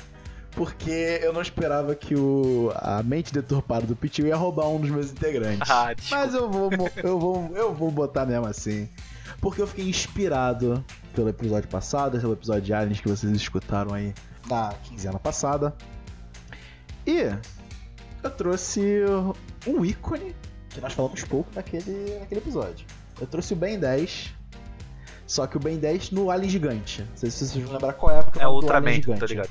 Porque 0.51 1.19
eu 1.21 1.31
não 1.31 1.41
esperava 1.41 1.93
que 1.95 2.15
o, 2.15 2.71
a 2.75 3.03
mente 3.03 3.31
deturpada 3.31 3.85
do 3.85 3.95
Pichu 3.95 4.23
ia 4.23 4.35
roubar 4.35 4.67
um 4.67 4.79
dos 4.79 4.89
meus 4.89 5.11
integrantes. 5.11 5.69
Ah. 5.69 5.93
Mas 6.09 6.33
eu 6.33 6.49
vou, 6.49 6.69
eu, 7.03 7.19
vou, 7.19 7.51
eu 7.55 7.73
vou 7.73 7.91
botar 7.91 8.25
mesmo 8.25 8.47
assim. 8.47 8.89
Porque 9.39 9.61
eu 9.61 9.67
fiquei 9.67 9.87
inspirado 9.87 10.83
pelo 11.13 11.29
episódio 11.29 11.69
passado, 11.69 12.19
pelo 12.19 12.33
episódio 12.33 12.63
de 12.63 12.73
Aliens 12.73 12.99
que 12.99 13.07
vocês 13.07 13.31
escutaram 13.33 13.93
aí 13.93 14.13
na 14.47 14.73
quinzena 14.83 15.19
passada. 15.19 15.73
E 17.05 17.31
eu 18.23 18.29
trouxe 18.31 19.03
um 19.65 19.85
ícone 19.85 20.35
que 20.69 20.81
nós 20.81 20.93
falamos 20.93 21.23
pouco 21.23 21.49
naquele, 21.55 22.19
naquele 22.19 22.41
episódio. 22.41 22.85
Eu 23.19 23.27
trouxe 23.27 23.53
o 23.53 23.55
Ben 23.55 23.79
10. 23.79 24.33
Só 25.29 25.45
que 25.45 25.57
o 25.57 25.59
Ben 25.59 25.77
10 25.77 26.09
no 26.09 26.31
Alien 26.31 26.49
Gigante. 26.49 27.01
Não 27.03 27.15
sei 27.17 27.29
se 27.29 27.45
vocês 27.45 27.63
vão 27.63 27.73
lembrar 27.73 27.93
qual 27.93 28.17
época 28.19 28.39
É 28.41 28.45
do 28.45 28.49
Ultraman, 28.49 28.87
Alien 28.89 29.01
tá 29.01 29.13
Gigante. 29.27 29.27
ligado? 29.27 29.49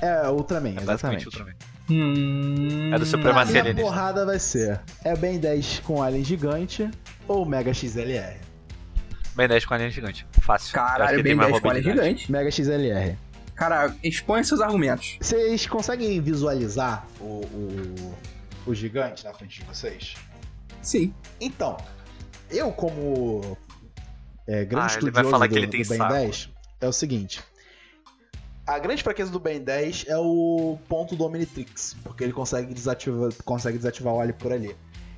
É, 0.00 0.30
Ultraman, 0.30 0.70
É 0.78 0.80
exatamente. 0.82 1.26
Ultraman. 1.26 1.52
Hum... 1.90 2.90
É 2.94 2.96
do 2.98 3.02
A 3.02 3.06
Supremacia 3.06 3.50
minha 3.52 3.62
Alienígena. 3.62 3.82
porrada 3.90 4.24
vai 4.24 4.38
ser 4.38 4.80
é 5.04 5.14
Ben 5.14 5.38
10 5.38 5.80
com 5.80 6.02
Alien 6.02 6.24
Gigante 6.24 6.90
ou 7.26 7.44
Mega 7.44 7.74
XLR? 7.74 8.36
Ben 9.36 9.46
10 9.48 9.66
com 9.66 9.74
alien 9.74 9.90
gigante. 9.90 10.26
Fácil. 10.40 10.72
Caralho, 10.74 11.22
mais 11.36 11.50
10 11.50 11.60
qual 11.60 11.72
é 11.72 11.76
mobilidade. 11.78 12.08
gigante. 12.08 12.32
Mega 12.32 12.50
XLR. 12.50 13.16
Cara, 13.54 13.94
expõe 14.02 14.42
seus 14.42 14.60
argumentos. 14.62 15.16
Vocês 15.20 15.66
conseguem 15.66 16.20
visualizar 16.22 17.06
o, 17.20 17.44
o, 17.44 18.14
o 18.66 18.74
gigante 18.74 19.24
na 19.24 19.32
frente 19.34 19.60
de 19.60 19.66
vocês? 19.66 20.14
Sim. 20.82 21.12
Então, 21.40 21.76
eu 22.50 22.72
como 22.72 23.56
é, 24.48 24.64
grande 24.64 24.94
Ah, 24.94 24.98
ele 24.98 25.10
vai 25.10 25.22
estudioso 25.22 25.30
falar 25.30 25.46
do, 25.46 25.52
que 25.52 25.58
ele 25.58 25.66
tem 25.68 25.82
do 25.82 25.88
Ben 25.88 25.98
saco. 25.98 26.12
10, 26.14 26.48
é 26.80 26.88
o 26.88 26.92
seguinte. 26.92 27.40
A 28.66 28.78
grande 28.78 29.02
fraqueza 29.02 29.30
do 29.30 29.38
Ben 29.38 29.60
10 29.60 30.06
é 30.08 30.16
o 30.18 30.78
ponto 30.88 31.14
do 31.16 31.24
Omnitrix, 31.24 31.96
porque 32.02 32.24
ele 32.24 32.32
consegue 32.32 32.74
desativar, 32.74 33.30
consegue 33.44 33.78
desativar 33.78 34.12
o 34.12 34.20
Alien 34.20 34.36
por 34.36 34.52
ali. 34.52 34.76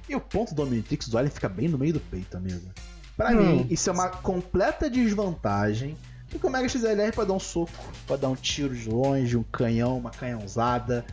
E 0.09 0.14
o 0.14 0.21
ponto 0.21 0.55
do 0.55 0.62
Omnitrix 0.62 1.09
do 1.09 1.16
Alien 1.19 1.33
fica 1.33 1.49
bem 1.49 1.69
no 1.69 1.79
meio 1.79 1.95
do 1.95 2.01
peito, 2.01 2.37
amigo. 2.37 2.69
Pra 3.16 3.31
Hum. 3.33 3.37
mim, 3.37 3.66
isso 3.71 3.90
é 3.90 3.93
uma 3.93 4.09
completa 4.09 4.88
desvantagem, 4.88 5.97
porque 6.29 6.47
o 6.47 6.51
Mega 6.51 6.69
XLR 6.69 7.12
pode 7.12 7.29
dar 7.29 7.35
um 7.35 7.40
soco, 7.40 7.73
pode 8.07 8.23
dar 8.23 8.29
um 8.29 8.37
tiro 8.37 8.75
de 8.75 8.88
longe, 8.88 9.37
um 9.37 9.43
canhão, 9.43 9.99
uma 9.99 10.11
canhãozada. 10.11 11.05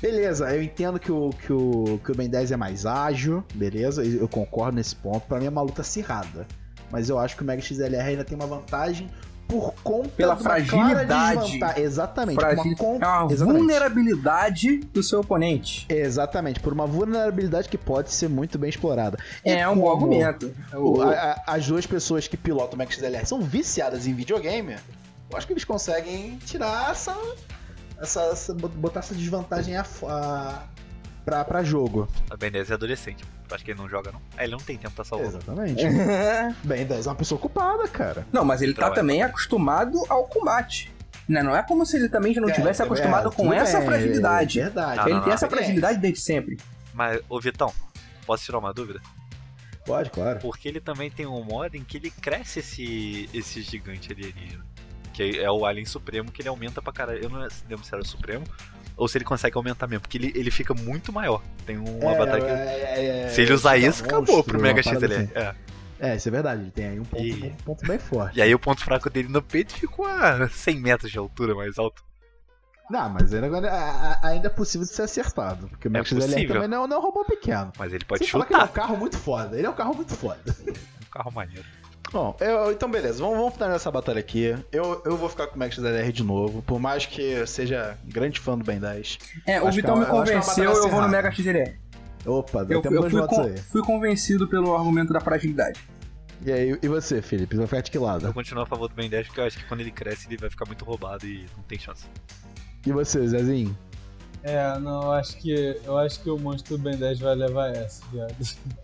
Beleza, 0.00 0.54
eu 0.54 0.62
entendo 0.62 0.98
que 1.00 1.10
o, 1.10 1.30
que 1.30 1.50
o, 1.52 1.98
que 2.04 2.12
o 2.12 2.14
Ben 2.14 2.28
10 2.28 2.52
é 2.52 2.56
mais 2.58 2.84
ágil, 2.84 3.42
beleza, 3.54 4.04
eu 4.04 4.28
concordo 4.28 4.76
nesse 4.76 4.94
ponto. 4.94 5.26
Pra 5.26 5.38
mim 5.40 5.46
é 5.46 5.48
uma 5.48 5.62
luta 5.62 5.80
acirrada. 5.80 6.46
Mas 6.90 7.08
eu 7.08 7.18
acho 7.18 7.36
que 7.36 7.42
o 7.42 7.44
Mega 7.44 7.60
XLR 7.62 8.10
ainda 8.10 8.24
tem 8.24 8.36
uma 8.36 8.46
vantagem 8.46 9.08
por 9.48 9.72
conta 9.84 10.08
Pela 10.16 10.36
fragilidade. 10.36 11.60
Exatamente, 11.76 12.34
Fragil- 12.40 12.74
uma 12.80 12.96
É 13.04 13.06
uma 13.06 13.32
exatamente. 13.32 13.58
vulnerabilidade 13.58 14.78
do 14.92 15.02
seu 15.02 15.20
oponente. 15.20 15.86
Exatamente, 15.88 16.58
por 16.60 16.72
uma 16.72 16.86
vulnerabilidade 16.86 17.68
que 17.68 17.78
pode 17.78 18.12
ser 18.12 18.28
muito 18.28 18.58
bem 18.58 18.70
explorada. 18.70 19.18
E 19.44 19.50
É 19.50 19.68
um 19.68 19.76
bom 19.78 19.90
argumento. 19.92 20.52
o- 20.74 21.00
a- 21.02 21.12
a- 21.12 21.42
as 21.54 21.66
duas 21.66 21.86
pessoas 21.86 22.26
que 22.26 22.36
pilotam 22.36 22.74
o 22.74 22.78
Mega 22.78 22.90
XLR 22.90 23.24
são 23.26 23.40
viciadas 23.40 24.06
em 24.06 24.14
videogame, 24.14 24.76
eu 25.30 25.36
acho 25.36 25.46
que 25.46 25.52
eles 25.52 25.64
conseguem 25.64 26.36
tirar 26.44 26.90
essa. 26.90 27.16
essa, 27.98 28.20
essa 28.24 28.52
botar 28.52 29.00
essa 29.00 29.14
desvantagem 29.14 29.74
a, 29.76 29.86
a, 30.06 30.62
pra, 31.26 31.44
pra 31.44 31.64
jogo. 31.64 32.08
A 32.30 32.36
Ben 32.36 32.52
10 32.52 32.70
é 32.70 32.74
adolescente. 32.74 33.24
Acho 33.50 33.64
que 33.64 33.72
ele 33.72 33.80
não 33.80 33.88
joga, 33.88 34.12
não. 34.12 34.22
É, 34.38 34.44
ele 34.44 34.52
não 34.52 34.60
tem 34.60 34.78
tempo 34.78 34.94
pra 34.94 35.04
salvar. 35.04 35.26
Exatamente. 35.26 35.84
Bem, 36.62 36.86
10 36.86 37.06
é 37.06 37.10
uma 37.10 37.16
pessoa 37.16 37.36
ocupada, 37.36 37.86
cara. 37.88 38.24
Não, 38.32 38.44
mas 38.44 38.62
ele 38.62 38.72
tá 38.72 38.82
Trabalha. 38.82 39.00
também 39.00 39.22
acostumado 39.22 39.98
ao 40.08 40.24
combate. 40.28 40.94
Né? 41.28 41.42
Não 41.42 41.54
é 41.54 41.62
como 41.64 41.84
se 41.84 41.96
ele 41.96 42.08
também 42.08 42.32
já 42.32 42.40
não 42.40 42.48
É, 42.48 42.52
tivesse 42.52 42.80
é, 42.80 42.84
acostumado 42.84 43.32
com 43.32 43.42
tudo 43.42 43.54
essa 43.54 43.78
bem, 43.78 43.88
fragilidade. 43.88 44.60
É 44.60 44.62
verdade. 44.64 45.00
Ah, 45.00 45.02
ele 45.02 45.14
não, 45.14 45.20
tem 45.20 45.28
não, 45.28 45.34
essa 45.34 45.46
é. 45.46 45.50
fragilidade 45.50 45.98
desde 45.98 46.20
sempre. 46.20 46.56
Mas, 46.94 47.20
ô 47.28 47.40
Vitão, 47.40 47.72
posso 48.24 48.44
tirar 48.44 48.58
uma 48.58 48.72
dúvida? 48.72 49.00
Pode, 49.84 50.10
claro. 50.10 50.38
Porque 50.40 50.68
ele 50.68 50.80
também 50.80 51.10
tem 51.10 51.26
um 51.26 51.42
modo 51.42 51.76
em 51.76 51.82
que 51.82 51.96
ele 51.96 52.10
cresce 52.10 52.60
esse, 52.60 53.28
esse 53.34 53.62
gigante 53.62 54.12
alienígena. 54.12 54.64
Que 55.12 55.40
é 55.40 55.50
o 55.50 55.66
Alien 55.66 55.86
Supremo, 55.86 56.30
que 56.30 56.42
ele 56.42 56.48
aumenta 56.48 56.80
pra 56.80 56.92
caralho. 56.92 57.22
Eu 57.22 57.28
não 57.28 57.40
lembro 57.68 57.84
se 57.84 57.92
era 57.92 58.02
o 58.02 58.06
Supremo 58.06 58.44
ou 58.96 59.06
se 59.08 59.18
ele 59.18 59.24
consegue 59.24 59.56
aumentar 59.56 59.86
mesmo. 59.86 60.02
Porque 60.02 60.16
ele, 60.18 60.32
ele 60.34 60.50
fica 60.50 60.72
muito 60.74 61.12
maior. 61.12 61.42
Tem 61.66 61.76
um- 61.78 61.98
uma 61.98 62.12
É, 62.12 62.18
batalha 62.18 62.44
que. 62.44 62.50
é, 62.50 63.24
é, 63.24 63.28
se 63.28 63.42
ele 63.42 63.52
usar 63.52 63.76
é, 63.76 63.80
isso, 63.80 64.02
monstro, 64.02 64.06
acabou 64.16 64.44
pro 64.44 64.58
uma 64.58 64.62
Mega 64.62 64.82
XLR. 64.82 65.14
assim. 65.14 65.30
É. 65.34 65.54
É, 65.98 66.16
isso 66.16 66.28
é 66.28 66.30
verdade. 66.32 66.60
Ele 66.62 66.70
tem 66.70 66.86
aí 66.88 67.00
um 67.00 67.04
ponto, 67.04 67.22
E- 67.22 67.44
um 67.46 67.64
ponto 67.64 67.86
bem 67.86 67.98
forte. 67.98 68.38
E 68.38 68.42
aí 68.42 68.54
o 68.54 68.58
ponto 68.58 68.82
fraco 68.84 69.08
dele 69.08 69.28
no 69.28 69.40
peito 69.40 69.72
ficou 69.74 70.06
a 70.06 70.48
100 70.48 70.80
metros 70.80 71.10
de 71.10 71.18
altura 71.18 71.54
mais 71.54 71.78
alto. 71.78 72.04
Não, 72.90 73.08
mas 73.08 73.34
ainda, 73.34 74.18
ainda 74.22 74.46
é 74.46 74.50
possível 74.50 74.86
de 74.86 74.92
ser 74.92 75.02
acertado. 75.02 75.66
Porque 75.68 75.88
o 75.88 75.90
Mega 75.90 76.04
XLR 76.04 76.26
possível. 76.32 76.54
também 76.54 76.68
não, 76.68 76.86
não 76.86 76.96
é 76.96 77.00
um 77.00 77.02
robô 77.02 77.24
pequeno. 77.24 77.72
Mas 77.78 77.92
ele 77.92 78.04
pode 78.04 78.20
Sem 78.20 78.28
que 78.30 78.36
ele 78.36 78.42
é 78.44 78.46
um 78.46 78.48
chutar. 78.60 78.68
carro 78.68 78.96
muito 78.96 79.18
foda. 79.18 79.56
Ele 79.56 79.66
é 79.66 79.70
um 79.70 79.74
carro 79.74 79.94
muito 79.94 80.14
foda. 80.14 80.40
Um 81.06 81.10
carro 81.18 81.32
maneiro. 81.32 81.64
Bom, 82.12 82.36
eu- 82.40 82.70
então 82.72 82.90
beleza, 82.90 83.18
vamos, 83.18 83.36
vamos 83.36 83.54
finalizar 83.54 83.76
essa 83.76 83.90
batalha 83.90 84.20
aqui. 84.20 84.56
Eu, 84.72 85.02
eu 85.04 85.16
vou 85.16 85.28
ficar 85.28 85.48
com 85.48 85.56
o 85.56 85.58
Max 85.58 85.74
XLR 85.74 86.12
de 86.12 86.22
novo, 86.22 86.62
por 86.62 86.78
mais 86.78 87.04
que 87.04 87.20
eu 87.20 87.46
seja 87.46 87.98
grande 88.04 88.38
fã 88.40 88.56
do 88.56 88.64
Ben 88.64 88.78
10. 88.78 89.18
É, 89.46 89.60
o 89.60 89.70
Vitão 89.70 89.96
é 89.96 89.98
me 90.00 90.04
uma- 90.04 90.14
eu 90.14 90.22
é 90.22 90.26
convenceu, 90.26 90.64
batalha 90.70 90.84
eu 90.86 90.90
vou 90.90 91.02
no. 91.02 91.08
Mega 91.08 91.30
XLR. 91.32 91.74
Opa, 92.24 92.60
Eu, 92.60 92.64
deu 92.66 92.82
tempo 92.82 92.94
eu 92.94 93.10
fui, 93.10 93.26
con- 93.26 93.42
aí. 93.42 93.56
fui 93.58 93.82
convencido 93.82 94.48
pelo 94.48 94.74
argumento 94.76 95.12
da 95.12 95.20
fragilidade. 95.20 95.80
E 96.44 96.52
aí, 96.52 96.78
e 96.82 96.88
você, 96.88 97.22
Felipe? 97.22 97.56
Vai 97.56 97.66
ficar 97.66 97.80
de 97.82 97.90
que 97.90 97.96
Eu 97.96 98.02
lado? 98.02 98.32
continuo 98.32 98.62
a 98.62 98.66
favor 98.66 98.88
do 98.88 98.94
Ben 98.94 99.08
10 99.08 99.26
porque 99.28 99.40
eu 99.40 99.44
acho 99.44 99.58
que 99.58 99.64
quando 99.64 99.80
ele 99.80 99.90
cresce 99.90 100.26
ele 100.28 100.36
vai 100.36 100.50
ficar 100.50 100.66
muito 100.66 100.84
roubado 100.84 101.26
e 101.26 101.46
não 101.56 101.62
tem 101.64 101.78
chance. 101.78 102.04
E 102.86 102.92
você, 102.92 103.26
Zezinho? 103.26 103.76
É, 104.48 104.78
não, 104.78 105.02
eu 105.02 105.12
acho 105.12 105.36
que. 105.38 105.76
Eu 105.84 105.98
acho 105.98 106.20
que 106.22 106.30
o 106.30 106.38
monstro 106.38 106.78
do 106.78 106.82
Ben 106.84 106.96
10 106.96 107.18
vai 107.18 107.34
levar 107.34 107.74
essa, 107.74 108.00
viado. 108.12 108.32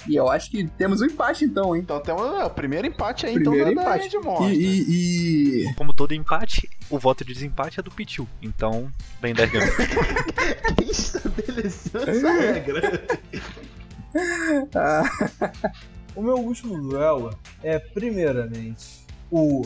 E 0.09 0.17
eu 0.17 0.29
acho 0.29 0.51
que 0.51 0.67
temos 0.77 1.01
um 1.01 1.05
empate 1.05 1.45
então, 1.45 1.77
hein? 1.77 1.83
Então 1.83 2.01
temos 2.01 2.21
é, 2.41 2.45
o 2.45 2.51
primeiro 2.51 2.85
empate 2.89 3.27
aí, 3.27 3.35
Primeiro 3.35 3.71
então, 3.71 3.85
da- 3.85 3.91
da 3.91 3.97
empate. 3.97 4.11
de 4.11 4.19
monstro. 4.19 4.49
E, 4.51 4.57
e- 4.57 5.69
e- 5.71 5.75
Como 5.75 5.95
todo 5.95 6.15
empate, 6.15 6.69
o 6.91 6.99
voto 6.99 7.25
de 7.25 7.33
desempate 7.33 7.79
é 7.79 7.83
do 7.83 7.93
Pichu. 7.93 8.27
Então, 8.43 8.93
Ben 9.21 9.33
10 9.33 9.51
ganhou. 9.53 9.69
Quem 10.77 10.91
estabeleceu 10.91 12.01
essa 12.09 12.33
regra? 12.33 13.03
Ah, 14.75 15.03
O 16.17 16.23
meu 16.23 16.37
último 16.39 16.77
duelo 16.83 17.31
é, 17.63 17.79
primeiramente, 17.79 19.07
o 19.31 19.63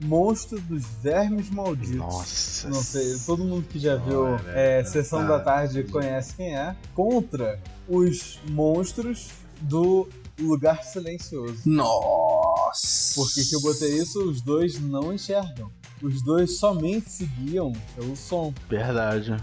monstro 0.00 0.60
dos 0.60 0.84
vermes 1.02 1.50
malditos. 1.50 1.96
Nossa. 1.96 2.68
Não 2.68 2.82
sei, 2.82 3.16
todo 3.24 3.44
mundo 3.44 3.66
que 3.68 3.78
já 3.78 3.96
viu 3.96 4.24
Olha, 4.24 4.42
é, 4.48 4.84
Sessão 4.84 5.20
tá. 5.20 5.38
da 5.38 5.40
Tarde 5.40 5.84
conhece 5.84 6.34
quem 6.36 6.56
é. 6.56 6.76
Contra 6.94 7.60
os 7.88 8.38
monstros 8.50 9.28
do 9.60 10.08
Lugar 10.38 10.82
Silencioso. 10.84 11.62
nossa. 11.64 13.14
Por 13.14 13.32
que, 13.32 13.44
que 13.44 13.56
eu 13.56 13.60
botei 13.60 13.96
isso? 13.98 14.28
Os 14.28 14.40
dois 14.42 14.78
não 14.78 15.12
enxergam. 15.12 15.70
Os 16.02 16.22
dois 16.22 16.58
somente 16.58 17.08
se 17.08 17.24
guiam 17.24 17.72
pelo 17.94 18.14
som. 18.14 18.52
Verdade. 18.68 19.36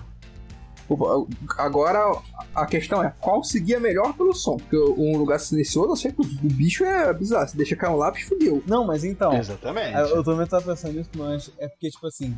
Agora 1.58 2.22
a 2.54 2.65
questão 2.65 3.04
é 3.04 3.13
qual 3.19 3.43
seguia 3.43 3.80
melhor 3.80 4.13
pelo 4.13 4.34
som. 4.34 4.58
Porque 4.58 4.78
um 4.78 5.17
lugar 5.17 5.39
silencioso, 5.39 5.91
eu 5.91 5.96
sei 5.96 6.12
que 6.12 6.22
o 6.22 6.26
bicho 6.26 6.84
é 6.84 7.13
bizarro. 7.13 7.48
Se 7.48 7.58
deixa 7.58 7.76
cair 7.76 7.91
um 7.91 7.98
lápis, 7.98 8.24
fudeu. 8.24 8.63
Não, 8.67 8.86
mas 8.86 9.04
então. 9.04 9.34
Exatamente. 9.34 9.96
Eu 9.98 10.17
eu 10.17 10.24
também 10.24 10.46
tava 10.48 10.63
pensando 10.65 10.93
nisso, 10.98 11.10
mas 11.15 11.52
é 11.58 11.67
porque, 11.67 11.89
tipo 11.89 12.06
assim, 12.08 12.38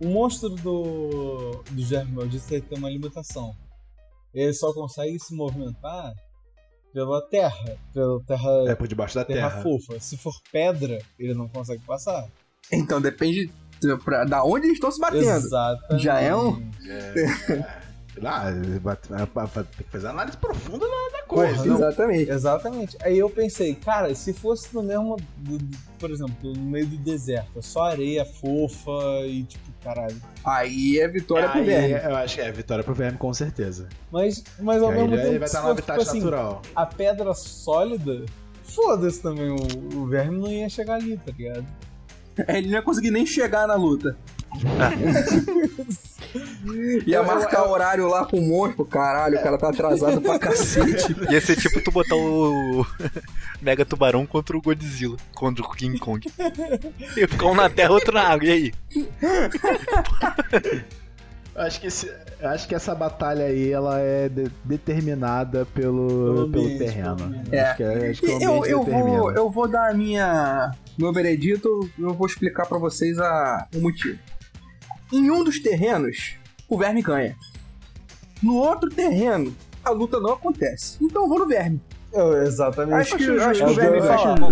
o 0.00 0.08
monstro 0.08 0.50
do, 0.50 1.62
do 1.70 1.82
Germe 1.82 2.12
Maldito 2.12 2.46
tem 2.48 2.78
uma 2.78 2.90
limitação. 2.90 3.54
Ele 4.32 4.52
só 4.52 4.72
consegue 4.72 5.18
se 5.20 5.34
movimentar 5.34 6.12
pela 6.92 7.20
terra, 7.28 7.76
pela 7.92 8.20
terra, 8.24 8.50
É 8.68 8.74
por 8.74 8.86
debaixo 8.88 9.14
da 9.14 9.24
terra, 9.24 9.48
terra. 9.50 9.62
fofa. 9.62 9.98
Se 10.00 10.16
for 10.16 10.34
pedra, 10.52 10.98
ele 11.18 11.34
não 11.34 11.48
consegue 11.48 11.82
passar. 11.84 12.26
Então 12.72 13.00
depende 13.00 13.50
pra, 14.04 14.24
da 14.24 14.44
onde 14.44 14.66
eles 14.66 14.76
estão 14.76 14.90
se 14.90 15.00
batendo. 15.00 15.22
Exatamente. 15.22 16.02
Já 16.04 16.20
é 16.20 16.34
um- 16.34 16.62
Ah, 18.22 18.44
bate- 18.80 19.08
tem 19.08 19.84
que 19.84 19.90
fazer 19.90 20.06
análise 20.06 20.36
profunda 20.36 20.86
da, 20.86 21.18
da 21.18 21.24
Porra, 21.26 21.46
coisa. 21.48 21.64
não. 21.64 21.74
Exatamente. 21.76 22.30
Exatamente. 22.30 22.96
Aí 23.02 23.18
eu 23.18 23.28
pensei, 23.28 23.74
cara, 23.74 24.14
se 24.14 24.32
fosse 24.32 24.72
no 24.72 24.84
mesmo. 24.84 25.16
do- 25.36 25.58
do- 25.58 25.78
por 25.98 26.10
exemplo, 26.12 26.52
no 26.54 26.62
meio 26.62 26.86
do 26.86 26.96
deserto, 26.98 27.60
só 27.60 27.84
areia 27.90 28.24
fofa 28.24 28.92
e 29.26 29.42
tipo, 29.44 29.64
caralho. 29.82 30.14
Aí 30.44 31.00
é 31.00 31.08
vitória 31.08 31.48
pro 31.48 31.58
Aí, 31.58 31.66
verme. 31.66 32.08
eu 32.08 32.16
acho 32.16 32.34
que 32.36 32.40
é 32.40 32.52
vitória 32.52 32.84
pro 32.84 32.94
verme, 32.94 33.18
com 33.18 33.34
certeza. 33.34 33.88
Mas, 34.12 34.44
mas 34.60 34.80
ao 34.82 34.92
mesmo 34.92 35.10
tempo. 35.10 35.26
ele 35.26 35.38
vai 35.40 35.48
se 35.48 35.54
estar 35.56 35.66
no 35.66 35.72
habitat 35.72 35.98
tipo 35.98 36.08
assim, 36.10 36.18
natural. 36.20 36.62
a 36.76 36.86
pedra 36.86 37.34
sólida, 37.34 38.24
foda-se 38.62 39.20
também. 39.22 39.50
O, 39.50 39.96
o 39.98 40.06
verme 40.06 40.38
não 40.38 40.48
ia 40.48 40.68
chegar 40.68 40.94
ali, 40.94 41.16
tá 41.16 41.32
ligado? 41.36 41.66
Ele 42.48 42.66
não 42.68 42.74
ia 42.74 42.82
conseguir 42.82 43.10
nem 43.10 43.26
chegar 43.26 43.66
na 43.66 43.74
luta. 43.74 44.16
ia 47.06 47.16
Eu- 47.18 47.24
marcar 47.24 47.58
eu- 47.60 47.64
eu- 47.66 47.70
horário 47.70 48.08
lá 48.08 48.24
com 48.24 48.38
o 48.38 48.42
monstro. 48.42 48.84
Caralho, 48.84 49.38
o 49.38 49.42
cara 49.42 49.58
tá 49.58 49.68
atrasado 49.68 50.20
pra 50.20 50.38
cacete. 50.38 51.14
Ia 51.30 51.40
ser 51.40 51.56
tipo 51.56 51.80
tu 51.82 51.90
botar 51.90 52.16
o 52.16 52.86
Mega 53.60 53.84
Tubarão 53.84 54.26
contra 54.26 54.56
o 54.56 54.62
Godzilla, 54.62 55.16
contra 55.34 55.64
o 55.64 55.70
King 55.70 55.98
Kong. 55.98 56.26
Ia 57.16 57.28
ficar 57.28 57.46
um 57.46 57.54
na 57.54 57.68
terra, 57.68 57.92
outro 57.92 58.14
na 58.14 58.22
água, 58.28 58.46
e 58.46 58.50
aí? 58.50 58.72
Acho 61.56 61.80
que, 61.80 61.86
esse- 61.86 62.12
acho 62.42 62.66
que 62.66 62.74
essa 62.74 62.94
batalha 62.94 63.44
aí, 63.44 63.70
ela 63.70 64.00
é 64.00 64.28
de- 64.28 64.50
determinada 64.64 65.64
pelo, 65.66 66.48
Pelo 66.50 66.78
terreno. 66.78 67.42
É. 67.52 67.60
Acho 67.60 67.76
que, 67.76 67.82
é- 67.84 68.10
acho 68.10 68.20
que 68.20 68.26
o 68.26 68.42
eu, 68.42 68.66
eu, 68.66 68.84
vou, 68.84 69.32
eu 69.32 69.50
vou 69.50 69.68
dar 69.68 69.90
a 69.90 69.94
minha. 69.94 70.72
Meu 70.98 71.12
veredito, 71.12 71.68
eu 71.98 72.12
vou 72.12 72.26
explicar 72.26 72.66
pra 72.66 72.76
vocês 72.78 73.18
a, 73.18 73.68
o 73.74 73.80
motivo. 73.80 74.18
Em 75.12 75.30
um 75.30 75.44
dos 75.44 75.60
terrenos, 75.60 76.34
o 76.68 76.76
verme 76.76 77.02
ganha. 77.02 77.36
No 78.42 78.56
outro 78.56 78.90
terreno, 78.90 79.54
a 79.84 79.90
luta 79.90 80.18
não 80.18 80.32
acontece. 80.32 80.96
Então 81.00 81.22
eu 81.22 81.28
vou 81.28 81.38
no 81.38 81.46
verme. 81.46 81.80
Eu, 82.12 82.42
exatamente. 82.42 82.94
Acho 82.94 83.16
que, 83.16 83.24
É 83.24 83.44
acho 83.44 83.58
que 83.60 83.64
o 83.64 83.70
o 83.70 83.74
verme 83.74 83.98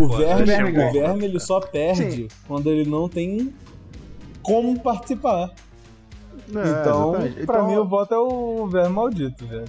O 0.04 0.08
verme, 0.08 0.70
o 0.88 0.92
verme 0.92 1.24
ele 1.24 1.40
só 1.40 1.60
perde 1.60 2.28
quando 2.46 2.70
ele 2.70 2.88
não 2.88 3.08
tem 3.08 3.52
como 4.40 4.78
participar. 4.80 5.50
É, 6.58 6.80
então, 6.80 7.10
exatamente. 7.14 7.46
pra 7.46 7.54
Então, 7.56 7.66
mim, 7.68 7.76
o 7.76 7.88
voto 7.88 8.14
é 8.14 8.18
o 8.18 8.66
verme 8.66 8.94
maldito, 8.94 9.46
velho. 9.46 9.64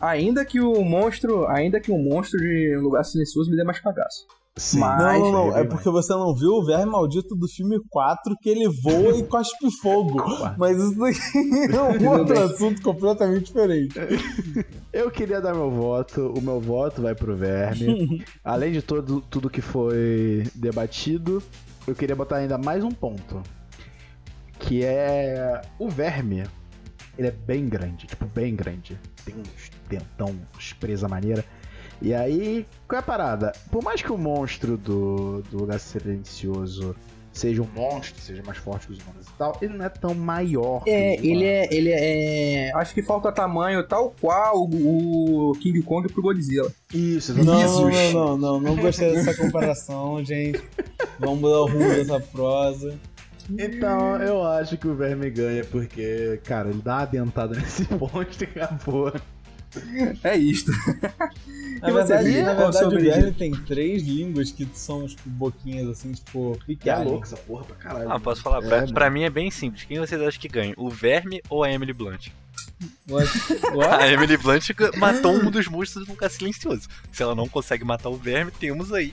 Ainda 0.00 0.44
que 0.44 0.60
o 0.60 0.84
monstro. 0.84 1.46
Ainda 1.46 1.80
que 1.80 1.90
o 1.90 1.98
monstro 1.98 2.38
de 2.38 2.76
lugar 2.80 3.04
silencioso 3.04 3.50
me 3.50 3.56
dê 3.56 3.64
mais 3.64 3.80
cagaço. 3.80 4.26
sim. 4.56 4.78
Mas- 4.78 5.02
Não, 5.02 5.18
não, 5.32 5.32
não. 5.48 5.56
É 5.56 5.64
porque 5.64 5.88
você 5.88 6.12
não 6.12 6.34
viu 6.34 6.50
o 6.52 6.64
verme 6.64 6.92
maldito 6.92 7.34
do 7.34 7.48
filme 7.48 7.80
4 7.90 8.36
que 8.40 8.48
ele 8.50 8.68
voa 8.68 9.16
e 9.16 9.22
cospe 9.24 9.70
fogo. 9.80 10.22
Mas 10.58 10.76
isso 10.78 10.98
daqui 10.98 11.74
é 11.74 11.80
um 12.04 12.18
outro 12.18 12.38
assunto 12.38 12.82
completamente 12.82 13.46
diferente. 13.46 13.94
Eu 14.92 15.10
queria 15.10 15.40
dar 15.40 15.54
meu 15.54 15.70
voto. 15.70 16.32
O 16.36 16.40
meu 16.42 16.60
voto 16.60 17.00
vai 17.02 17.14
pro 17.14 17.34
verme. 17.34 18.22
Além 18.44 18.72
de 18.72 18.82
todo, 18.82 19.20
tudo 19.22 19.50
que 19.50 19.60
foi 19.60 20.44
debatido, 20.54 21.42
eu 21.86 21.94
queria 21.96 22.14
botar 22.14 22.36
ainda 22.36 22.56
mais 22.56 22.84
um 22.84 22.90
ponto. 22.92 23.42
Que 24.66 24.84
é 24.84 25.60
o 25.78 25.88
verme. 25.88 26.44
Ele 27.16 27.28
é 27.28 27.30
bem 27.30 27.68
grande, 27.68 28.06
tipo, 28.06 28.24
bem 28.26 28.56
grande. 28.56 28.98
Tem 29.24 29.34
uns 29.36 29.70
dentão, 29.88 30.34
uns 30.56 30.72
presa 30.72 31.06
maneira. 31.06 31.44
E 32.02 32.12
aí, 32.12 32.66
qual 32.88 32.98
é 32.98 33.00
a 33.00 33.02
parada? 33.02 33.52
Por 33.70 33.82
mais 33.82 34.02
que 34.02 34.10
o 34.12 34.18
monstro 34.18 34.76
do, 34.76 35.42
do 35.42 35.58
lugar 35.58 35.78
silencioso 35.78 36.96
seja 37.32 37.62
um 37.62 37.68
monstro, 37.74 38.20
seja 38.20 38.42
mais 38.44 38.58
forte 38.58 38.86
que 38.86 38.92
os 38.92 38.98
humanos 39.00 39.26
e 39.26 39.32
tal, 39.36 39.56
ele 39.60 39.76
não 39.76 39.84
é 39.84 39.88
tão 39.88 40.14
maior. 40.14 40.82
que 40.84 40.90
É, 40.90 41.16
os 41.16 41.24
ele 41.24 41.44
é. 41.44 41.74
Ele 41.74 41.90
é. 41.90 42.72
Acho 42.74 42.94
que 42.94 43.02
falta 43.02 43.30
tamanho 43.32 43.86
tal 43.86 44.14
qual 44.20 44.56
o, 44.62 45.50
o 45.50 45.52
King 45.54 45.82
Kong 45.82 46.08
pro 46.12 46.22
Godzilla. 46.22 46.70
Isso, 46.92 47.34
Não, 47.44 47.60
exatamente. 47.60 48.14
não, 48.14 48.36
não, 48.36 48.38
não, 48.38 48.60
não 48.60 48.76
gostei 48.76 49.12
dessa 49.12 49.34
comparação, 49.36 50.24
gente. 50.24 50.62
Vamos 51.18 51.40
mudar 51.40 51.60
o 51.60 51.66
rumo 51.66 51.88
dessa 51.90 52.20
prosa. 52.20 52.98
Então, 53.50 54.16
eu 54.22 54.42
acho 54.44 54.76
que 54.76 54.88
o 54.88 54.94
verme 54.94 55.30
ganha 55.30 55.64
porque, 55.64 56.40
cara, 56.44 56.70
ele 56.70 56.80
dá 56.82 56.98
uma 56.98 57.06
dentada 57.06 57.54
nesse 57.58 57.84
ponto 57.84 58.26
e 58.40 58.44
acabou. 58.44 59.12
É 60.22 60.36
isto. 60.36 60.70
Na 61.82 61.90
você, 61.90 62.16
verdade, 62.16 62.42
na 62.42 62.54
verdade 62.54 62.96
o 62.96 63.00
verme 63.00 63.32
tem 63.32 63.52
três 63.52 64.02
línguas 64.02 64.50
que 64.50 64.66
são, 64.72 65.06
tipo, 65.06 65.28
boquinhas 65.28 65.88
assim, 65.88 66.12
tipo, 66.12 66.58
Que 66.80 66.88
é 66.88 66.96
louco 66.96 67.24
essa 67.24 67.36
porra 67.36 67.64
pra 67.64 67.76
caralho. 67.76 68.12
Ah, 68.12 68.18
posso 68.18 68.40
falar? 68.42 68.64
É, 68.64 68.68
pra, 68.68 68.86
pra 68.86 69.10
mim 69.10 69.24
é 69.24 69.30
bem 69.30 69.50
simples. 69.50 69.84
Quem 69.84 69.98
vocês 69.98 70.20
acham 70.20 70.40
que 70.40 70.48
ganha? 70.48 70.72
O 70.78 70.88
Verme 70.88 71.42
ou 71.50 71.62
a 71.62 71.70
Emily 71.70 71.92
Blunt? 71.92 72.28
What? 73.08 73.28
What? 73.74 74.02
A 74.02 74.10
Emily 74.10 74.36
Blunt 74.36 74.70
matou 74.96 75.32
um 75.32 75.50
dos 75.50 75.68
monstros 75.68 76.06
no 76.06 76.14
lugar 76.14 76.30
silencioso. 76.30 76.88
Se 77.12 77.22
ela 77.22 77.34
não 77.34 77.48
consegue 77.48 77.84
matar 77.84 78.08
o 78.08 78.16
Verme, 78.16 78.50
temos 78.50 78.92
aí. 78.92 79.12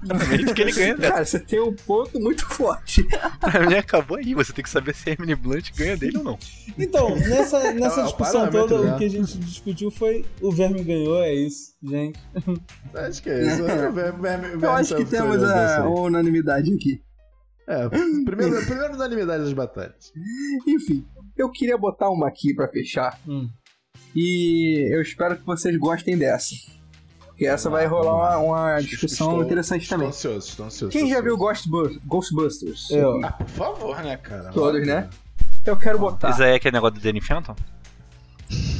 Claramente 0.00 0.54
que 0.54 0.62
ele 0.62 0.72
ganha 0.72 0.94
dela. 0.96 1.12
Cara, 1.12 1.24
você 1.24 1.38
tem 1.40 1.60
um 1.60 1.74
ponto 1.74 2.20
muito 2.20 2.46
forte. 2.46 3.06
Pra 3.40 3.66
mim 3.66 3.74
acabou 3.74 4.16
aí. 4.16 4.34
Você 4.34 4.52
tem 4.52 4.62
que 4.62 4.70
saber 4.70 4.94
se 4.94 5.10
a 5.10 5.12
Emily 5.14 5.34
Blunt 5.34 5.70
ganha 5.76 5.96
dele 5.96 6.18
ou 6.18 6.24
não. 6.24 6.38
Então, 6.78 7.14
nessa, 7.16 7.72
nessa 7.74 8.00
É 8.00 8.04
discussão 8.04 8.50
toda, 8.50 8.78
né? 8.80 8.94
o 8.94 8.98
que 8.98 9.04
a 9.04 9.10
gente 9.10 9.38
discutiu 9.38 9.90
foi 9.90 10.24
o 10.40 10.52
verme 10.52 10.82
ganhou, 10.84 11.22
é 11.22 11.34
isso, 11.34 11.72
gente. 11.82 12.18
Acho 12.94 13.22
que 13.22 13.30
é 13.30 13.46
isso. 13.46 13.62
O 13.88 13.92
verme, 13.92 14.20
verme, 14.20 14.46
o 14.46 14.50
Eu 14.52 14.60
verme 14.60 14.76
acho 14.76 14.94
que 14.96 15.06
saiu 15.06 15.22
temos 15.22 15.42
a 15.42 15.88
unanimidade 15.88 16.72
aqui. 16.72 17.00
É, 17.66 17.88
primeiro, 18.24 18.64
primeiro 18.64 18.94
unanimidade 18.94 19.44
das 19.44 19.52
batalhas. 19.52 20.12
Enfim, 20.66 21.04
eu 21.36 21.50
queria 21.50 21.76
botar 21.76 22.08
uma 22.10 22.28
aqui 22.28 22.54
pra 22.54 22.68
fechar. 22.68 23.18
Hum. 23.26 23.48
E 24.16 24.88
eu 24.94 25.02
espero 25.02 25.36
que 25.36 25.44
vocês 25.44 25.76
gostem 25.76 26.16
dessa. 26.16 26.54
Porque 27.38 27.46
essa 27.46 27.70
vai 27.70 27.86
rolar 27.86 28.36
uma, 28.40 28.72
uma 28.72 28.80
discussão 28.80 29.28
Estou- 29.28 29.44
interessante 29.44 29.82
estou 29.82 29.96
também. 29.96 30.08
ansioso, 30.08 30.48
estou 30.48 30.66
ansioso. 30.66 30.90
Quem 30.90 31.04
estou 31.04 31.16
já 31.16 31.22
viu. 31.22 31.36
Ghostbusters? 31.36 32.00
Ghostbusters? 32.04 32.90
Eu. 32.90 33.24
Ah, 33.24 33.30
por 33.30 33.46
favor, 33.46 34.02
né, 34.02 34.16
cara? 34.16 34.50
Todos, 34.50 34.84
né? 34.84 35.08
Eu 35.64 35.76
quero 35.76 36.00
botar. 36.00 36.30
Isso 36.30 36.42
aí 36.42 36.50
é 36.50 36.54
aquele 36.56 36.74
negócio 36.74 36.96
do 36.96 37.00
Danny 37.00 37.20
Phantom? 37.20 37.54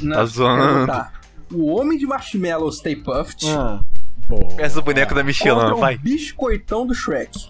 Não, 0.03 0.17
Tá 0.17 0.25
zoando. 0.27 0.93
O 1.55 1.67
Homem 1.67 1.97
de 1.97 2.05
Marshmallow 2.05 2.73
Stay 2.73 2.97
Puffed. 2.97 3.49
Ah. 3.49 3.81
Essa 4.59 4.83
boneco 4.83 5.15
da 5.15 5.23
Michelin, 5.23 5.71
o 5.75 5.77
vai. 5.77 5.97
biscoitão 5.97 6.85
do 6.85 6.97
Shrek. 6.97 7.49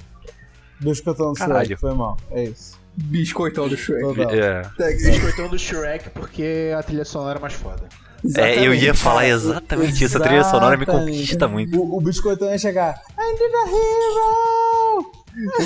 biscoitão 0.78 1.32
do 1.32 1.38
Caralho. 1.38 1.64
Shrek, 1.68 1.80
foi 1.80 1.94
mal, 1.94 2.18
é 2.32 2.44
isso. 2.44 2.78
Biscoitão 2.94 3.66
do 3.66 3.78
Shrek. 3.78 4.04
É. 4.38 4.62
Biscoitão 4.94 5.48
do 5.48 5.58
Shrek 5.58 6.10
porque 6.10 6.70
a 6.78 6.82
trilha 6.82 7.06
sonora 7.06 7.38
é 7.38 7.40
mais 7.40 7.54
foda. 7.54 7.88
É, 8.36 8.66
eu 8.66 8.74
ia 8.74 8.94
falar 8.94 9.26
exatamente 9.28 10.02
isso. 10.04 10.16
A 10.16 10.20
trilha 10.20 10.44
sonora 10.44 10.76
me 10.76 10.84
conquista 10.86 11.46
muito. 11.46 11.80
O, 11.80 11.98
o 11.98 12.00
biscoitão 12.00 12.50
ia 12.50 12.58
chegar. 12.58 13.00
I 13.18 13.32
need 13.32 13.54
a 13.54 13.68
hero! 13.68 15.12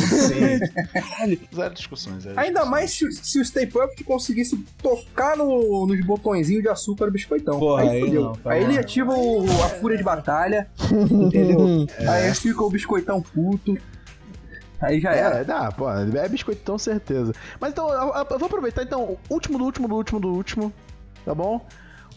Sim. 0.07 1.39
Zero 1.57 1.75
discussões. 1.75 2.23
zero 2.25 2.39
Ainda 2.39 2.61
discussões. 2.61 2.71
mais 2.71 2.91
se, 2.91 3.11
se 3.13 3.41
o 3.41 3.45
Stay 3.45 3.67
Puft 3.67 4.05
conseguisse 4.05 4.57
tocar 4.83 5.35
no- 5.37 5.87
nos 5.87 6.05
botõezinhos 6.05 6.63
de 6.63 6.69
açúcar 6.69 7.07
do 7.07 7.13
biscoitão. 7.13 7.59
Porra, 7.59 7.83
aí 7.85 8.01
fudeu. 8.01 8.23
não, 8.25 8.33
tá 8.35 8.53
aí 8.53 8.65
ele 8.65 8.79
ativa 8.79 9.15
o- 9.15 9.45
a 9.63 9.69
fúria 9.71 9.97
de 9.97 10.03
batalha, 10.05 10.69
entendeu? 11.11 11.87
Aí 12.07 12.35
fica 12.35 12.63
o 12.63 12.69
biscoitão 12.71 13.23
puto. 13.23 13.79
Aí 14.81 15.01
já 15.01 15.13
era. 15.13 15.37
É, 15.39 15.45
dá, 15.45 15.71
pô, 15.73 15.89
é 15.91 16.29
biscoitão 16.29 16.77
certeza. 16.77 17.33
Mas 17.59 17.71
então, 17.73 17.89
eu, 17.89 18.13
eu- 18.15 18.27
eu 18.31 18.39
vou 18.39 18.47
aproveitar 18.47 18.83
então, 18.83 19.03
o 19.03 19.19
último 19.35 19.57
do 19.57 19.65
último 19.65 19.89
do 19.89 19.95
último 19.95 20.21
do 20.21 20.29
último, 20.35 20.73
tá 21.25 21.35
bom? 21.35 21.65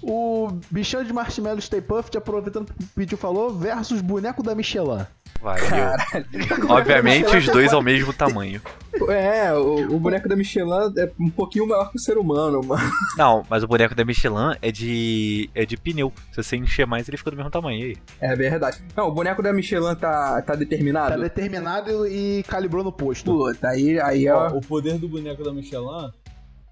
O 0.07 0.49
bichão 0.69 1.03
de 1.03 1.11
marshmallow 1.11 1.59
Stay 1.59 1.81
Puft, 1.81 2.15
aproveitando 2.15 2.67
que 2.67 2.83
o 2.83 2.87
Pichu 2.95 3.17
falou, 3.17 3.51
versus 3.51 4.01
boneco 4.01 4.43
da 4.43 4.53
Michelin. 4.53 5.03
Caralho. 5.41 6.25
Obviamente 6.69 7.35
os 7.35 7.45
dois 7.47 7.73
ao 7.73 7.81
mesmo 7.81 8.13
tamanho. 8.13 8.61
É, 9.09 9.51
o, 9.53 9.95
o 9.95 9.99
boneco 9.99 10.29
da 10.29 10.35
Michelin 10.35 10.93
é 10.97 11.11
um 11.19 11.29
pouquinho 11.29 11.67
maior 11.67 11.89
que 11.91 11.97
o 11.97 11.99
ser 11.99 12.17
humano, 12.17 12.61
mano. 12.63 12.91
Não, 13.17 13.43
mas 13.49 13.63
o 13.63 13.67
boneco 13.67 13.95
da 13.95 14.05
Michelin 14.05 14.55
é 14.61 14.71
de. 14.71 15.49
é 15.53 15.65
de 15.65 15.75
pneu. 15.75 16.13
Se 16.31 16.41
você 16.41 16.55
encher 16.55 16.85
mais, 16.85 17.07
ele 17.07 17.17
fica 17.17 17.31
do 17.31 17.37
mesmo 17.37 17.51
tamanho. 17.51 17.83
Aí? 17.83 17.97
É 18.21 18.35
verdade. 18.35 18.77
Não, 18.95 19.07
o 19.07 19.11
boneco 19.11 19.41
da 19.41 19.51
Michelin 19.51 19.95
tá, 19.95 20.41
tá 20.41 20.55
determinado. 20.55 21.15
Tá 21.15 21.17
determinado 21.17 22.07
e 22.07 22.43
calibrou 22.47 22.83
no 22.83 22.91
posto. 22.91 23.31
Puta, 23.31 23.69
aí, 23.69 23.99
aí 23.99 24.29
Ó, 24.29 24.51
ó. 24.51 24.57
o 24.57 24.61
poder 24.61 24.97
do 24.97 25.09
boneco 25.09 25.43
da 25.43 25.51
Michelin 25.51 26.11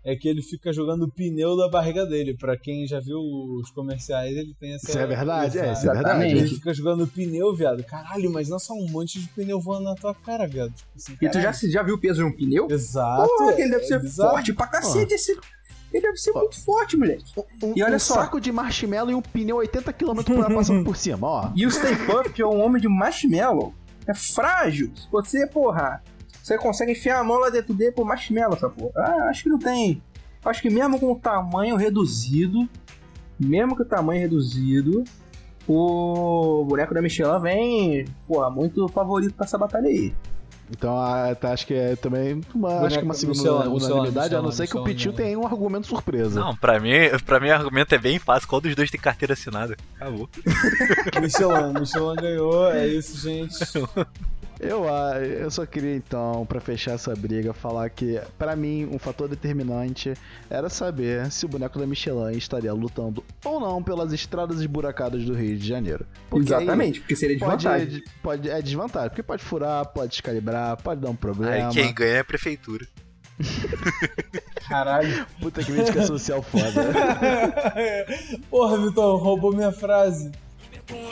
é 0.06 0.16
que 0.16 0.28
ele 0.28 0.42
fica 0.42 0.74
jogando 0.74 1.04
o 1.04 1.12
pneu 1.12 1.56
da 1.56 1.70
barriga 1.70 2.06
dele. 2.06 2.36
Pra 2.38 2.58
quem 2.58 2.86
já 2.86 3.00
viu 3.00 3.20
os 3.20 3.72
comerciais, 3.72 4.36
ele 4.36 4.54
tem 4.60 4.74
essa. 4.74 4.90
Isso 4.90 5.00
é 5.00 5.08
verdade, 5.08 5.60
é, 5.60 5.72
isso 5.72 5.90
é 5.90 5.94
verdade. 5.94 6.26
Ele 6.26 6.48
fica 6.48 6.74
jogando 6.74 7.08
pneu, 7.08 7.56
viado. 7.56 7.84
Caralho, 7.84 8.32
mas 8.32 8.50
não 8.50 8.60
só 8.60 8.74
um 8.74 8.90
monte 8.90 9.20
de 9.20 9.28
pneu 9.30 9.60
voando 9.62 9.86
na 9.86 9.96
tua 9.96 10.14
cara, 10.14 10.46
viado. 10.48 10.74
Tipo 10.74 10.90
assim, 10.96 11.18
E 11.22 11.30
tu 11.30 11.40
já, 11.40 11.52
já 11.52 11.82
viu 11.84 11.96
o 11.96 12.00
peso 12.00 12.16
de 12.22 12.24
um 12.24 12.32
pneu? 12.36 12.68
Exato. 12.70 13.28
Porra, 13.38 13.54
ele 13.54 13.70
deve 13.70 13.84
é 13.84 13.88
ser 13.88 14.00
bizarro. 14.02 14.32
forte 14.32 14.54
pra 14.54 14.68
cacete 14.68 15.14
esse. 15.14 15.38
Ele 15.94 16.02
deve 16.02 16.18
ser 16.18 16.32
muito 16.32 16.60
forte, 16.64 16.98
moleque. 16.98 17.24
Um, 17.62 17.74
E 17.76 17.84
olha 17.84 17.96
um 17.96 18.00
só. 18.00 18.16
saco 18.16 18.42
de 18.42 18.52
marshmallow 18.52 19.12
e 19.12 19.16
um 19.16 19.22
pneu 19.22 19.58
80 19.58 19.94
km 19.94 20.24
por 20.24 20.40
hora 20.40 20.54
passando 20.56 20.84
por 20.84 20.98
cima, 20.98 21.28
ó. 21.28 21.52
E 21.56 21.66
o 21.68 21.72
Stay 21.72 21.96
Puft 21.96 22.42
é 22.42 22.46
um 22.46 22.60
homem 22.62 22.82
de 22.82 22.88
marshmallow. 22.90 23.74
É 24.08 24.14
frágil. 24.14 24.92
Se 24.96 25.08
você, 25.12 25.46
porra, 25.48 26.04
você 26.44 26.58
consegue 26.58 26.92
enfiar 26.92 27.20
a 27.20 27.24
mão 27.24 27.40
lá 27.40 27.50
dentro 27.50 27.74
dele 27.74 27.94
por 27.94 28.06
marshmallow, 28.06 28.54
essa 28.54 28.70
porra. 28.70 28.92
Ah, 28.98 29.30
acho 29.30 29.44
que 29.44 29.50
não 29.50 29.58
tem. 29.58 30.04
Acho 30.44 30.62
que 30.62 30.70
mesmo 30.70 31.00
com 31.00 31.14
o 31.14 31.16
tamanho 31.18 31.78
reduzido, 31.78 32.68
mesmo 33.40 33.78
com 33.78 33.84
o 33.84 33.86
tamanho 33.86 34.20
reduzido, 34.20 35.06
o 35.66 36.66
boneco 36.68 36.94
da 36.94 37.02
Michelin 37.02 37.40
vem, 37.42 38.06
porra, 38.28 38.50
muito 38.50 38.90
favorito 38.90 39.34
pra 39.36 39.46
essa 39.46 39.58
batalha 39.58 39.88
aí. 39.88 40.14
Então, 40.70 40.94
tá, 41.40 41.54
acho 41.54 41.66
que 41.66 41.74
é 41.74 41.96
também 41.96 42.42
uma, 42.54 42.82
acho 42.82 42.98
que 42.98 43.06
uma 43.06 43.14
segunda 43.14 43.40
Michelin, 43.40 43.70
unanimidade, 43.70 44.36
a 44.36 44.42
não 44.42 44.52
ser 44.52 44.68
que 44.68 44.78
o 44.78 44.84
Michelin. 44.84 45.16
tenha 45.16 45.40
um 45.40 45.46
argumento 45.46 45.88
surpresa. 45.88 46.42
Não, 46.42 46.54
pra 46.58 46.78
mim, 46.78 46.92
pra 47.26 47.40
mim 47.40 47.48
o 47.48 47.54
argumento 47.54 47.96
é 47.96 47.98
bem 47.98 48.20
fácil. 48.20 48.50
Qual 48.50 48.60
dos 48.60 48.76
dois 48.76 48.92
tem 48.92 49.00
carteira 49.00 49.34
assinada? 49.34 49.78
Acabou. 49.96 50.28
Michelin, 51.22 51.80
Michelin 51.80 52.16
ganhou, 52.16 52.70
é 52.70 52.86
isso, 52.86 53.18
gente. 53.18 53.60
Eu, 54.66 54.88
ah, 54.88 55.20
eu 55.20 55.52
só 55.52 55.66
queria 55.66 55.96
então, 55.96 56.46
pra 56.46 56.60
fechar 56.62 56.94
essa 56.94 57.14
briga, 57.16 57.54
falar 57.54 57.90
que 57.90 58.20
pra 58.38 58.56
mim 58.56 58.86
um 58.92 58.98
fator 58.98 59.28
determinante 59.28 60.14
era 60.50 60.70
saber 60.70 61.30
se 61.32 61.46
o 61.46 61.50
boneco 61.50 61.78
da 61.78 61.86
Michelin 61.86 62.38
estaria 62.38 62.74
lutando 62.74 63.24
ou 63.44 63.60
não 63.60 63.84
pelas 63.84 64.14
estradas 64.14 64.60
esburacadas 64.60 65.24
do 65.26 65.34
Rio 65.34 65.58
de 65.58 65.68
Janeiro. 65.68 66.06
Porque 66.30 66.54
aí 66.54 66.64
Exatamente, 66.64 67.00
porque 67.02 67.16
seria 67.16 67.38
Pode, 67.38 67.58
desvantagem. 67.58 68.04
pode, 68.22 68.50
é 68.50 68.62
desvantagem, 68.62 69.10
porque 69.10 69.24
pode 69.24 69.44
furar, 69.44 69.86
pode 69.88 70.12
descalibrar, 70.12 70.82
pode 70.82 71.02
dar 71.02 71.10
um 71.10 71.12
Aí 71.12 71.18
problema. 71.18 71.70
quem 71.72 71.94
ganha 71.94 72.16
é 72.16 72.20
a 72.20 72.24
prefeitura. 72.24 72.88
Caralho. 74.68 75.26
Puta 75.42 75.64
crítica 75.64 76.06
social 76.06 76.42
foda. 76.42 76.94
Porra, 78.50 78.78
Vitor, 78.78 79.18
roubou 79.22 79.54
minha 79.54 79.72
frase. 79.72 80.32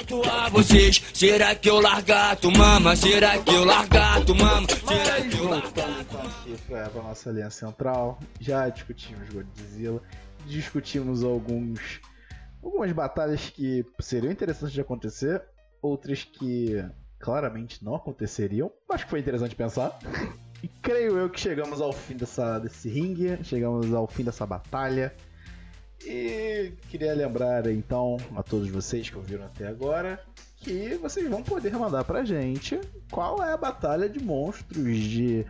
Pergunto 0.01 0.29
a 0.29 0.49
vocês, 0.49 1.01
será 1.13 1.53
que 1.53 1.69
eu 1.69 1.79
largato 1.79 2.51
mama? 2.51 2.95
Será 2.95 3.37
que 3.37 3.53
eu 3.53 3.63
largato 3.63 4.33
mama? 4.33 4.67
Será 4.67 5.21
que 5.21 5.37
eu 5.37 5.49
largato? 5.49 6.17
Aqui 6.17 6.57
pra, 6.67 6.89
pra 6.89 7.03
nossa 7.03 7.29
linha 7.29 7.49
central, 7.51 8.19
já 8.39 8.67
discutimos 8.69 9.29
Godzilla, 9.29 10.01
discutimos 10.47 11.23
alguns 11.23 12.01
algumas 12.63 12.91
batalhas 12.91 13.49
que 13.49 13.85
seriam 13.99 14.31
interessantes 14.31 14.73
de 14.73 14.81
acontecer, 14.81 15.41
outras 15.81 16.23
que 16.23 16.83
claramente 17.19 17.83
não 17.83 17.93
aconteceriam. 17.95 18.71
Acho 18.89 19.05
que 19.05 19.09
foi 19.11 19.19
interessante 19.19 19.55
pensar. 19.55 19.97
E 20.63 20.67
creio 20.67 21.17
eu 21.17 21.29
que 21.29 21.39
chegamos 21.39 21.79
ao 21.79 21.93
fim 21.93 22.15
dessa, 22.15 22.57
desse 22.59 22.89
ringue, 22.89 23.43
chegamos 23.43 23.93
ao 23.93 24.07
fim 24.07 24.23
dessa 24.23 24.45
batalha. 24.45 25.13
E 26.05 26.71
queria 26.89 27.13
lembrar 27.13 27.67
então 27.67 28.17
a 28.35 28.41
todos 28.41 28.69
vocês 28.69 29.09
que 29.09 29.17
ouviram 29.17 29.45
até 29.45 29.67
agora 29.67 30.19
que 30.57 30.95
vocês 30.95 31.27
vão 31.27 31.41
poder 31.41 31.73
mandar 31.73 32.03
pra 32.03 32.23
gente 32.23 32.79
qual 33.09 33.43
é 33.43 33.51
a 33.51 33.57
batalha 33.57 34.07
de 34.07 34.23
monstros 34.23 34.97
de 34.97 35.45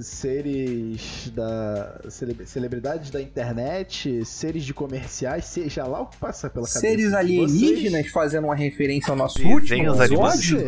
seres 0.00 1.30
da 1.34 2.00
cele- 2.08 2.46
celebridades 2.46 3.10
da 3.10 3.20
internet, 3.20 4.24
seres 4.24 4.64
de 4.64 4.74
comerciais, 4.74 5.44
seja 5.46 5.84
lá 5.84 6.00
o 6.02 6.06
que 6.06 6.16
passa 6.16 6.48
pela 6.50 6.66
cabeça 6.66 6.80
Seres 6.80 7.12
alienígenas 7.14 8.00
vocês. 8.02 8.12
fazendo 8.12 8.44
uma 8.44 8.54
referência 8.54 9.10
ao 9.10 9.16
nosso 9.16 9.38
Desenhos 9.38 9.60
último 9.62 10.02
episódio. 10.02 10.58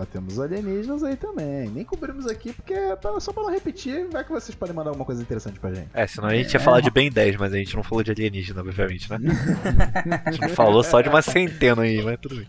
ó, 0.00 0.04
temos 0.06 0.38
alienígenas 0.40 1.02
aí 1.02 1.16
também. 1.16 1.68
Nem 1.70 1.84
cobrimos 1.84 2.26
aqui 2.26 2.52
porque 2.52 2.74
é 2.74 2.96
pra- 2.96 3.18
só 3.20 3.32
pra 3.32 3.42
não 3.42 3.50
repetir, 3.50 4.06
vai 4.10 4.24
que 4.24 4.30
vocês 4.30 4.54
podem 4.54 4.74
mandar 4.74 4.90
alguma 4.90 5.04
coisa 5.04 5.22
interessante 5.22 5.58
pra 5.58 5.72
gente. 5.72 5.88
É, 5.94 6.06
senão 6.06 6.28
a 6.28 6.34
gente 6.34 6.52
ia 6.52 6.60
falar 6.60 6.80
de 6.80 6.90
Ben 6.90 7.10
10, 7.10 7.36
mas 7.36 7.52
a 7.52 7.56
gente 7.56 7.74
não 7.76 7.82
falou 7.82 8.02
de 8.02 8.10
alienígena, 8.10 8.60
obviamente, 8.60 9.10
né? 9.10 9.18
A 10.24 10.30
gente 10.32 10.48
falou 10.48 10.82
só 10.82 11.00
de 11.00 11.08
uma 11.08 11.22
centena 11.22 11.82
aí, 11.82 12.02
mas 12.02 12.18
tudo 12.20 12.36
bem. 12.36 12.46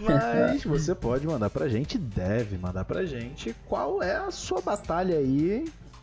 Mas 0.00 0.62
você 0.64 0.94
pode 0.94 1.26
mandar 1.26 1.50
pra 1.50 1.68
gente, 1.68 1.98
deve 1.98 2.56
mandar 2.58 2.84
pra 2.84 3.04
gente, 3.04 3.54
qual 3.66 4.02
é 4.02 4.16
a 4.16 4.30
sua 4.30 4.60
batalha 4.60 5.16
aí 5.18 5.29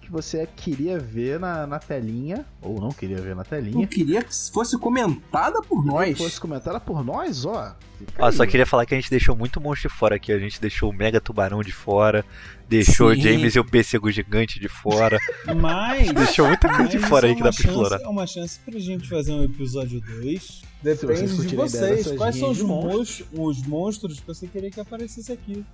que 0.08 0.12
você 0.12 0.48
queria 0.56 0.98
ver 0.98 1.38
na, 1.38 1.68
na 1.68 1.80
telinha, 1.80 2.46
ou 2.62 2.80
não 2.80 2.92
queria 2.92 3.18
ver 3.18 3.36
na 3.36 3.42
Eu 3.42 3.46
telinha. 3.46 3.86
queria 3.86 4.24
que 4.24 4.34
fosse 4.54 4.78
comentada 4.80 5.62
por 5.62 5.86
nós. 5.86 6.18
Se 6.18 6.24
fosse 6.24 6.40
comentada 6.40 6.80
por 6.80 7.04
nós, 7.04 7.46
ó. 7.46 7.76
Ó, 8.18 8.32
só 8.32 8.44
aí. 8.44 8.50
queria 8.50 8.66
falar 8.66 8.86
que 8.86 8.94
a 8.94 8.98
gente 8.98 9.10
deixou 9.10 9.36
muito 9.36 9.60
monstro 9.60 9.90
de 9.90 9.96
fora 9.96 10.16
aqui. 10.16 10.32
A 10.32 10.40
gente 10.40 10.62
deixou 10.62 10.92
o 10.92 10.94
Mega 10.94 11.20
Tubarão 11.20 11.62
de 11.62 11.74
fora, 11.74 12.24
deixou 12.70 13.14
Sim. 13.14 13.20
o 13.20 13.22
James 13.22 13.56
e 13.56 13.60
o 13.60 13.66
pêssego 13.66 14.10
gigante 14.10 14.62
de 14.62 14.70
fora. 14.70 15.20
Mas. 15.54 16.10
Deixou 16.14 16.48
muita 16.48 16.70
coisa 16.70 16.90
de 16.90 17.00
fora 17.00 17.28
isso 17.28 17.28
aí 17.28 17.32
é 17.32 17.36
que 17.36 17.44
dá 17.44 17.52
pra 17.52 17.66
explorar. 17.66 18.02
É 18.02 18.08
uma 18.08 18.26
chance 18.26 18.60
pra 18.64 18.80
gente 18.80 19.10
fazer 19.10 19.34
um 19.34 19.44
episódio 19.44 20.00
2. 20.00 20.62
Depende 20.82 21.28
vocês 21.28 21.50
de 21.50 21.56
vocês. 21.56 22.12
Quais 22.14 22.38
são 22.38 22.52
os, 22.52 22.62
monstros, 22.62 23.28
os 23.34 23.62
monstros 23.64 24.20
que 24.22 24.28
você 24.28 24.48
queria 24.48 24.72
que 24.72 24.80
aparecesse 24.80 25.34
aqui? 25.34 25.66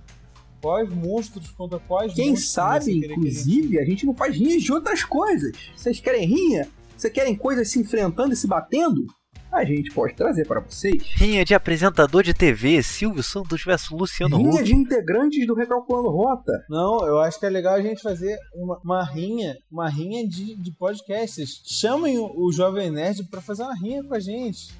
Quais 0.64 0.88
monstros 0.88 1.50
contra 1.50 1.78
quais 1.78 2.14
Quem 2.14 2.34
sabe, 2.36 2.86
queria 2.86 3.00
que 3.00 3.06
a 3.06 3.08
gente- 3.16 3.18
inclusive, 3.20 3.78
a 3.78 3.84
gente 3.84 4.06
não 4.06 4.14
faz 4.14 4.34
rinhas 4.34 4.62
de 4.62 4.72
outras 4.72 5.04
coisas. 5.04 5.52
Vocês 5.76 6.00
querem 6.00 6.26
rinha? 6.26 6.66
Vocês 6.96 7.12
querem 7.12 7.36
coisas 7.36 7.68
se 7.70 7.78
enfrentando 7.78 8.32
e 8.32 8.36
se 8.36 8.46
batendo? 8.46 9.04
A 9.52 9.62
gente 9.64 9.92
pode 9.92 10.14
trazer 10.14 10.46
para 10.48 10.58
vocês. 10.60 11.00
Rinha 11.16 11.44
de 11.44 11.54
apresentador 11.54 12.22
de 12.24 12.32
TV, 12.34 12.82
Silvio 12.82 13.22
Santos 13.22 13.62
versus 13.62 13.90
Luciano 13.90 14.36
Rinha 14.38 14.54
Huck. 14.54 14.64
de 14.64 14.74
integrantes 14.74 15.46
do 15.46 15.54
Recalculando 15.54 16.08
Rota. 16.08 16.52
Não, 16.68 17.06
eu 17.06 17.18
acho 17.20 17.38
que 17.38 17.46
é 17.46 17.50
legal 17.50 17.74
a 17.74 17.80
gente 17.82 18.02
fazer 18.02 18.36
uma, 18.54 18.80
uma 18.82 19.04
rinha, 19.04 19.54
uma 19.70 19.88
rinha 19.88 20.26
de, 20.26 20.56
de 20.56 20.72
podcasts. 20.72 21.60
Chamem 21.66 22.18
o, 22.18 22.24
o 22.36 22.50
Jovem 22.52 22.90
Nerd 22.90 23.22
pra 23.30 23.40
fazer 23.40 23.62
uma 23.62 23.76
rinha 23.76 24.02
com 24.02 24.14
a 24.14 24.18
gente. 24.18 24.74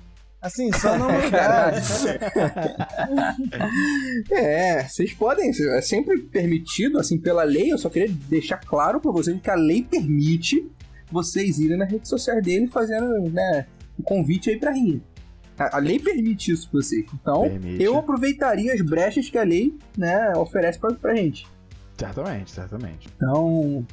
Assim, 0.44 0.70
só 0.74 0.98
não. 0.98 1.08
É, 4.30 4.86
vocês 4.86 5.14
podem, 5.14 5.50
é 5.50 5.80
sempre 5.80 6.18
permitido, 6.18 6.98
assim, 6.98 7.18
pela 7.18 7.42
lei. 7.42 7.72
Eu 7.72 7.78
só 7.78 7.88
queria 7.88 8.14
deixar 8.28 8.58
claro 8.58 9.00
para 9.00 9.10
vocês 9.10 9.40
que 9.40 9.50
a 9.50 9.54
lei 9.54 9.82
permite 9.82 10.70
vocês 11.10 11.58
irem 11.58 11.78
nas 11.78 11.90
redes 11.90 12.10
sociais 12.10 12.42
dele 12.42 12.66
fazendo, 12.66 13.30
né, 13.30 13.66
o 13.98 14.02
convite 14.02 14.50
aí 14.50 14.58
pra 14.58 14.72
rinha. 14.72 15.00
A, 15.58 15.76
a 15.76 15.80
lei 15.80 15.98
permite 15.98 16.52
isso 16.52 16.68
pra 16.68 16.82
vocês. 16.82 17.06
Então, 17.14 17.42
Permite. 17.42 17.82
eu 17.82 17.96
aproveitaria 17.96 18.74
as 18.74 18.82
brechas 18.82 19.30
que 19.30 19.38
a 19.38 19.44
lei, 19.44 19.74
né, 19.96 20.32
oferece 20.36 20.78
pra, 20.78 20.92
pra 20.92 21.14
gente. 21.14 21.46
Certamente, 21.96 22.50
certamente. 22.50 23.08
Então, 23.16 23.86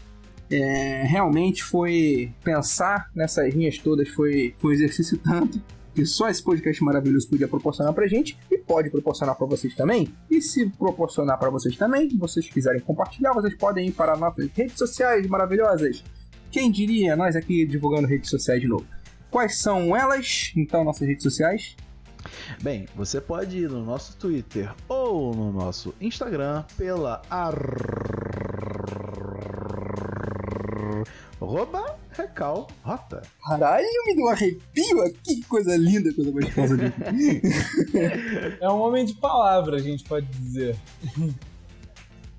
é, 0.51 1.03
realmente 1.03 1.63
foi 1.63 2.33
pensar 2.43 3.09
nessas 3.15 3.53
linhas 3.53 3.77
todas 3.77 4.09
foi, 4.09 4.53
foi 4.57 4.71
um 4.71 4.73
exercício 4.73 5.17
tanto 5.17 5.61
que 5.93 6.05
só 6.05 6.29
esse 6.29 6.43
podcast 6.43 6.83
maravilhoso 6.83 7.29
podia 7.29 7.47
proporcionar 7.47 7.93
pra 7.93 8.07
gente 8.07 8.37
e 8.49 8.57
pode 8.57 8.89
proporcionar 8.89 9.35
pra 9.35 9.45
vocês 9.45 9.75
também. 9.75 10.13
E 10.29 10.41
se 10.41 10.69
proporcionar 10.69 11.37
pra 11.37 11.49
vocês 11.49 11.75
também, 11.75 12.09
vocês 12.17 12.47
quiserem 12.49 12.81
compartilhar, 12.81 13.33
vocês 13.33 13.55
podem 13.55 13.87
ir 13.87 13.91
para 13.91 14.15
nossas 14.15 14.49
redes 14.51 14.77
sociais 14.77 15.27
maravilhosas. 15.27 16.03
Quem 16.49 16.71
diria, 16.71 17.15
nós 17.15 17.35
aqui 17.35 17.65
divulgando 17.65 18.07
redes 18.07 18.29
sociais 18.29 18.61
de 18.61 18.67
novo. 18.67 18.85
Quais 19.29 19.59
são 19.59 19.95
elas? 19.95 20.51
Então, 20.55 20.83
nossas 20.83 21.07
redes 21.07 21.23
sociais. 21.23 21.75
Bem, 22.61 22.87
você 22.95 23.19
pode 23.19 23.57
ir 23.57 23.69
no 23.69 23.83
nosso 23.83 24.15
Twitter 24.17 24.71
ou 24.87 25.33
no 25.33 25.51
nosso 25.51 25.93
Instagram 25.99 26.63
pela 26.77 27.21
arroba 31.39 31.90
recal 32.12 32.68
rota. 32.84 33.22
Caralho, 33.45 33.86
me 34.05 34.16
deu 34.16 34.26
um 34.26 34.30
arrepio 34.30 35.01
aqui, 35.01 35.38
que 35.38 35.45
coisa 35.45 35.76
linda, 35.76 36.14
coisa 36.14 36.32
gostosa 36.32 36.78
de 36.78 36.91
É 38.59 38.70
um 38.70 38.82
homem 38.82 39.05
de 39.05 39.14
palavra, 39.16 39.78
a 39.78 39.80
gente 39.80 40.03
pode 40.03 40.28
dizer. 40.28 40.78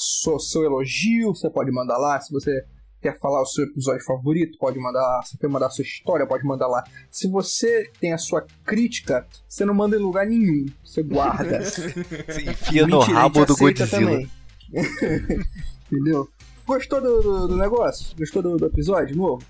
seu, 0.00 0.38
seu 0.38 0.64
elogio, 0.64 1.34
você 1.34 1.48
pode 1.50 1.70
mandar 1.70 1.98
lá. 1.98 2.20
Se 2.20 2.32
você 2.32 2.64
quer 3.02 3.18
falar 3.18 3.40
o 3.40 3.46
seu 3.46 3.64
episódio 3.64 4.04
favorito, 4.04 4.58
pode 4.58 4.78
mandar 4.78 5.00
lá. 5.00 5.22
Se 5.22 5.38
quer 5.38 5.48
mandar 5.48 5.66
a 5.66 5.70
sua 5.70 5.82
história, 5.82 6.26
pode 6.26 6.44
mandar 6.44 6.66
lá. 6.66 6.82
Se 7.10 7.28
você 7.28 7.90
tem 8.00 8.12
a 8.12 8.18
sua 8.18 8.44
crítica, 8.64 9.26
você 9.48 9.64
não 9.64 9.74
manda 9.74 9.96
em 9.96 10.00
lugar 10.00 10.26
nenhum. 10.26 10.66
Você 10.84 11.02
guarda. 11.02 11.60
Você 11.64 12.42
enfia 12.50 12.86
no 12.86 12.98
rabo 13.00 13.44
do 13.46 13.56
Godzilla. 13.56 13.88
também. 13.88 14.30
Entendeu? 15.90 16.28
Gostou 16.66 17.00
do, 17.00 17.20
do- 17.22 17.48
do 17.48 17.56
negócio? 17.56 18.14
Gostou 18.16 18.42
do, 18.42 18.56
do 18.56 18.66
episódio 18.66 19.16
novo? 19.16 19.42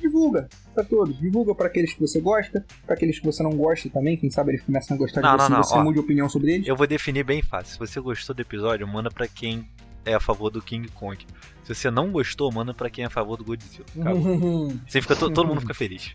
Divulga 0.00 0.48
pra 0.74 0.82
todos. 0.82 1.18
Divulga 1.18 1.54
pra 1.54 1.66
aqueles 1.66 1.92
que 1.92 2.00
você 2.00 2.20
gosta, 2.20 2.64
pra 2.86 2.94
aqueles 2.94 3.18
que 3.18 3.26
você 3.26 3.42
não 3.42 3.50
gosta 3.52 3.88
também. 3.90 4.16
Quem 4.16 4.30
sabe 4.30 4.52
eles 4.52 4.62
começam 4.62 4.96
a 4.96 4.98
gostar 4.98 5.20
Não, 5.20 5.36
de 5.36 5.42
você 5.42 5.48
não, 5.50 5.56
e 5.56 5.58
não, 5.58 5.64
você 5.64 5.74
ó. 5.74 5.84
mude 5.84 5.98
opinião 6.00 6.28
sobre 6.28 6.54
eles. 6.54 6.66
Eu 6.66 6.74
vou 6.76 6.86
definir 6.86 7.24
bem 7.24 7.42
fácil. 7.42 7.74
Se 7.74 7.78
você 7.78 8.00
gostou 8.00 8.34
do 8.34 8.40
episódio, 8.42 8.86
manda 8.88 9.10
pra 9.10 9.28
quem 9.28 9.68
é 10.04 10.14
a 10.14 10.20
favor 10.20 10.50
do 10.50 10.60
King 10.62 10.88
Kong. 10.88 11.24
Se 11.64 11.74
você 11.74 11.90
não 11.90 12.10
gostou, 12.10 12.50
manda 12.52 12.74
pra 12.74 12.90
quem 12.90 13.04
é 13.04 13.06
a 13.06 13.10
favor 13.10 13.36
do 13.36 13.44
Godzilla. 13.44 13.84
Você 14.86 15.00
fica, 15.00 15.14
to- 15.14 15.30
todo 15.30 15.46
mundo 15.48 15.60
fica 15.60 15.74
feliz. 15.74 16.14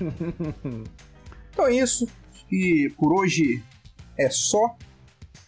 Então 1.52 1.66
é 1.68 1.74
isso. 1.76 2.08
E 2.50 2.90
por 2.98 3.12
hoje 3.12 3.62
é 4.18 4.28
só. 4.30 4.76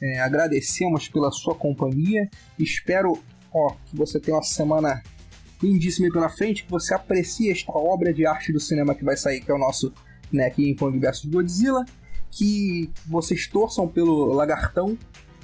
É, 0.01 0.21
agradecemos 0.21 1.09
pela 1.09 1.31
sua 1.33 1.55
companhia. 1.55 2.29
Espero 2.59 3.19
ó, 3.53 3.73
que 3.87 3.97
você 3.97 4.21
tenha 4.21 4.37
uma 4.37 4.43
semana 4.43 5.03
lindíssima 5.63 6.13
pela 6.13 6.29
frente, 6.29 6.65
que 6.65 6.71
você 6.71 6.95
aprecie 6.95 7.51
esta 7.51 7.73
obra 7.73 8.13
de 8.13 8.27
arte 8.27 8.53
do 8.53 8.61
cinema 8.61 8.95
que 8.95 9.03
vai 9.05 9.17
sair, 9.17 9.41
que 9.41 9.51
é 9.51 9.55
o 9.55 9.59
nosso 9.59 9.93
né, 10.31 10.51
King 10.51 10.75
Kong 10.75 10.99
vs 10.99 11.25
Godzilla. 11.25 11.85
Que 12.31 12.91
vocês 13.07 13.47
torçam 13.47 13.89
pelo 13.89 14.27
lagartão, 14.33 14.99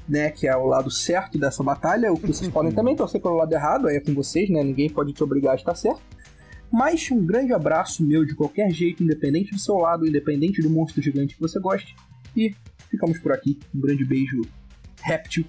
né, 0.09 0.30
que 0.30 0.46
é 0.46 0.57
o 0.57 0.66
lado 0.66 0.90
certo 0.90 1.38
dessa 1.38 1.62
batalha. 1.62 2.12
O 2.12 2.18
que 2.18 2.26
vocês 2.26 2.50
podem 2.53 2.72
também 2.72 2.96
torcer 2.96 3.20
pelo 3.20 3.36
lado 3.36 3.53
errado, 3.53 3.88
aí 3.88 3.96
é 3.96 4.00
com 4.00 4.14
vocês, 4.14 4.48
né? 4.50 4.62
Ninguém 4.62 4.90
pode 4.90 5.12
te 5.12 5.22
obrigar 5.22 5.53
a 5.53 5.57
estar 5.57 5.74
certo. 5.74 6.03
Mas 6.70 7.11
um 7.11 7.24
grande 7.24 7.53
abraço 7.53 8.03
meu 8.03 8.24
de 8.24 8.34
qualquer 8.34 8.70
jeito, 8.70 9.03
independente 9.03 9.53
do 9.53 9.59
seu 9.59 9.76
lado, 9.76 10.07
independente 10.07 10.62
do 10.62 10.70
monstro 10.70 11.03
gigante 11.03 11.34
que 11.34 11.40
você 11.40 11.61
goste. 11.61 11.94
E 12.34 12.55
ficamos 12.90 13.18
por 13.18 13.32
aqui. 13.32 13.59
Um 13.74 13.80
grande 13.80 14.05
beijo, 14.05 14.40
réptil, 15.03 15.44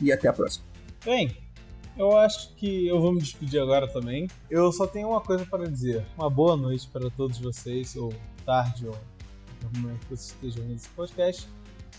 e 0.00 0.12
até 0.12 0.28
a 0.28 0.32
próxima. 0.32 0.64
Bem, 1.04 1.36
eu 1.96 2.16
acho 2.16 2.54
que 2.54 2.86
eu 2.86 3.00
vou 3.00 3.12
me 3.12 3.20
despedir 3.20 3.60
agora 3.60 3.88
também. 3.88 4.28
Eu 4.50 4.70
só 4.72 4.86
tenho 4.86 5.08
uma 5.08 5.20
coisa 5.20 5.44
para 5.44 5.68
dizer. 5.68 6.04
Uma 6.16 6.30
boa 6.30 6.56
noite 6.56 6.88
para 6.88 7.10
todos 7.10 7.38
vocês, 7.38 7.96
ou 7.96 8.12
tarde, 8.44 8.86
ou 8.86 8.96
no 9.62 9.80
momento 9.80 10.00
que 10.00 10.16
vocês 10.16 10.28
estejam 10.28 10.62
ouvindo 10.62 10.76
esse 10.76 10.88
podcast. 10.90 11.48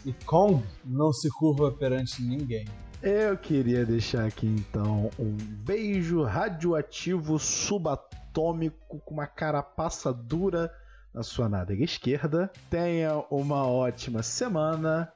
E 0.06 0.14
Kong 0.26 0.64
não 0.86 1.12
se 1.12 1.30
curva 1.30 1.72
perante 1.72 2.22
ninguém. 2.22 2.66
Eu 3.02 3.38
queria 3.38 3.86
deixar 3.86 4.26
aqui 4.26 4.46
então 4.46 5.10
um 5.18 5.32
beijo 5.66 6.24
radioativo 6.24 7.40
subatômico 7.40 9.00
com 9.00 9.14
uma 9.14 9.28
carapaça 9.28 10.14
dura 10.14 10.72
na 11.14 11.24
sua 11.24 11.48
nádega 11.48 11.84
esquerda. 11.84 12.52
Tenha 12.70 13.24
uma 13.32 13.66
ótima 13.66 14.22
semana 14.22 15.12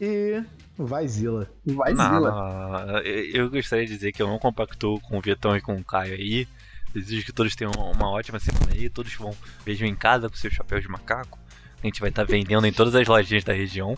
e 0.00 0.42
vai 0.76 1.06
Zila. 1.06 1.48
Vai, 1.64 1.94
Não, 1.94 2.04
Zila. 2.14 2.30
não, 2.30 2.86
não. 2.86 2.98
Eu 2.98 3.48
gostaria 3.50 3.86
de 3.86 3.94
dizer 3.94 4.12
que 4.12 4.20
eu 4.22 4.26
não 4.26 4.38
compactuo 4.38 5.00
com 5.00 5.18
o 5.18 5.20
Vietão 5.20 5.56
e 5.56 5.60
com 5.60 5.76
o 5.76 5.84
Caio 5.84 6.14
aí. 6.14 6.48
Desejo 6.92 7.24
que 7.24 7.32
todos 7.32 7.54
tenham 7.54 7.72
uma 7.72 8.10
ótima 8.10 8.38
semana 8.40 8.72
aí. 8.72 8.90
Todos 8.90 9.14
vão 9.14 9.34
beijam 9.64 9.86
em 9.86 9.94
casa 9.94 10.28
com 10.28 10.34
seus 10.36 10.52
chapéus 10.54 10.82
de 10.82 10.88
macaco. 10.88 11.38
A 11.82 11.86
gente 11.86 12.00
vai 12.00 12.10
estar 12.10 12.24
vendendo 12.24 12.66
em 12.66 12.72
todas 12.72 12.94
as 12.94 13.06
lojinhas 13.06 13.44
da 13.44 13.52
região. 13.52 13.96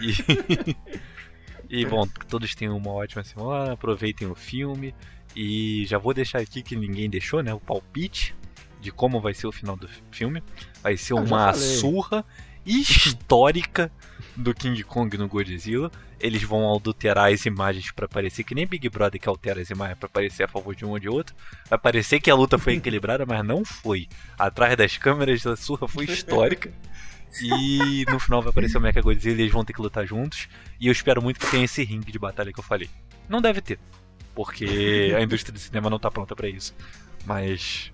E, 0.00 0.72
e 1.82 1.86
bom, 1.86 2.06
que 2.06 2.26
todos 2.26 2.54
tenham 2.54 2.76
uma 2.76 2.92
ótima 2.92 3.22
semana. 3.22 3.72
Aproveitem 3.72 4.28
o 4.28 4.34
filme. 4.34 4.94
E 5.36 5.84
já 5.86 5.98
vou 5.98 6.14
deixar 6.14 6.38
aqui 6.38 6.62
que 6.62 6.74
ninguém 6.74 7.10
deixou, 7.10 7.42
né? 7.42 7.52
O 7.52 7.60
palpite 7.60 8.34
de 8.80 8.90
como 8.90 9.20
vai 9.20 9.34
ser 9.34 9.46
o 9.46 9.52
final 9.52 9.76
do 9.76 9.88
filme. 10.10 10.42
Vai 10.82 10.96
ser 10.96 11.12
Eu 11.12 11.18
já 11.18 11.34
uma 11.34 11.52
surra 11.52 12.24
histórica 12.64 13.90
do 14.36 14.54
King 14.54 14.82
Kong 14.84 15.16
no 15.16 15.28
Godzilla. 15.28 15.90
Eles 16.20 16.42
vão 16.42 16.74
adulterar 16.74 17.32
as 17.32 17.46
imagens 17.46 17.90
pra 17.92 18.08
parecer 18.08 18.42
que 18.42 18.54
nem 18.54 18.66
Big 18.66 18.88
Brother 18.88 19.20
que 19.20 19.28
altera 19.28 19.60
as 19.60 19.70
imagens 19.70 19.98
pra 19.98 20.08
parecer 20.08 20.44
a 20.44 20.48
favor 20.48 20.74
de 20.74 20.84
um 20.84 20.90
ou 20.90 20.98
de 20.98 21.08
outro. 21.08 21.34
Vai 21.68 21.78
parecer 21.78 22.20
que 22.20 22.30
a 22.30 22.34
luta 22.34 22.58
foi 22.58 22.74
equilibrada, 22.76 23.24
mas 23.24 23.44
não 23.44 23.64
foi. 23.64 24.08
Atrás 24.38 24.76
das 24.76 24.96
câmeras 24.96 25.46
a 25.46 25.56
surra 25.56 25.86
foi 25.86 26.04
histórica. 26.06 26.72
E 27.42 28.04
no 28.10 28.18
final 28.18 28.40
vai 28.40 28.50
aparecer 28.50 28.78
o 28.78 28.80
Mecha 28.80 29.00
Godzilla 29.00 29.38
e 29.38 29.42
eles 29.42 29.52
vão 29.52 29.64
ter 29.64 29.72
que 29.72 29.82
lutar 29.82 30.06
juntos. 30.06 30.48
E 30.80 30.86
eu 30.86 30.92
espero 30.92 31.22
muito 31.22 31.38
que 31.38 31.50
tenha 31.50 31.64
esse 31.64 31.84
ringue 31.84 32.10
de 32.10 32.18
batalha 32.18 32.52
que 32.52 32.58
eu 32.58 32.64
falei. 32.64 32.88
Não 33.28 33.42
deve 33.42 33.60
ter, 33.60 33.78
porque 34.34 35.14
a 35.16 35.22
indústria 35.22 35.52
do 35.52 35.58
cinema 35.58 35.90
não 35.90 35.98
tá 35.98 36.10
pronta 36.10 36.34
pra 36.34 36.48
isso. 36.48 36.74
Mas 37.26 37.92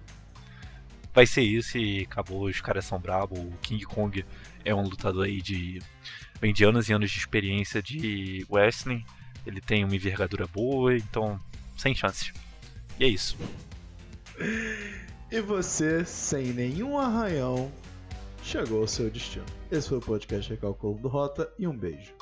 vai 1.13 1.27
ser 1.27 1.43
isso 1.43 1.77
e 1.77 2.03
acabou. 2.03 2.45
Os 2.45 2.61
caras 2.61 2.85
são 2.85 2.99
brabo. 2.99 3.35
O 3.37 3.53
King 3.61 3.85
Kong 3.85 4.25
é 4.65 4.75
um 4.75 4.83
lutador 4.83 5.27
aí 5.27 5.41
de. 5.41 5.81
de 6.43 6.65
anos 6.65 6.89
e 6.89 6.93
anos 6.93 7.11
de 7.11 7.19
experiência 7.19 7.83
de 7.83 8.47
wrestling. 8.51 9.05
Ele 9.47 9.61
tem 9.61 9.85
uma 9.85 9.95
envergadura 9.95 10.47
boa, 10.47 10.97
então 10.97 11.39
sem 11.77 11.95
chances. 11.95 12.33
E 12.99 13.05
é 13.05 13.09
isso. 13.09 13.37
E 15.31 15.41
você, 15.41 16.05
sem 16.05 16.53
nenhum 16.53 16.99
arranhão, 16.99 17.71
chegou 18.43 18.81
ao 18.81 18.89
seu 18.89 19.11
destino. 19.11 19.45
Esse 19.71 19.89
foi 19.89 19.99
o 19.99 20.01
podcast 20.01 20.51
Recalculo 20.51 20.99
do 20.99 21.09
Rota 21.09 21.53
e 21.59 21.67
um 21.67 21.77
beijo. 21.77 22.15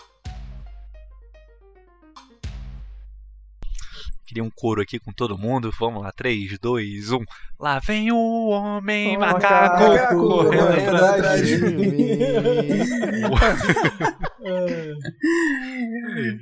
Queria 4.32 4.44
um 4.44 4.50
coro 4.50 4.80
aqui 4.80 4.98
com 4.98 5.12
todo 5.12 5.36
mundo. 5.36 5.70
Vamos 5.78 6.02
lá, 6.02 6.10
3, 6.10 6.58
2, 6.58 7.12
1. 7.12 7.18
Lá 7.60 7.78
vem 7.80 8.10
o 8.10 8.48
homem 8.48 9.14
Ô, 9.14 9.20
macaco, 9.20 9.88
macaco, 9.88 10.16
correndo 10.16 10.68
atrás 10.68 11.02
atrás 11.02 11.46
de 11.46 11.58
de 11.58 11.76
mim. 11.76 12.08
É. 16.14 16.38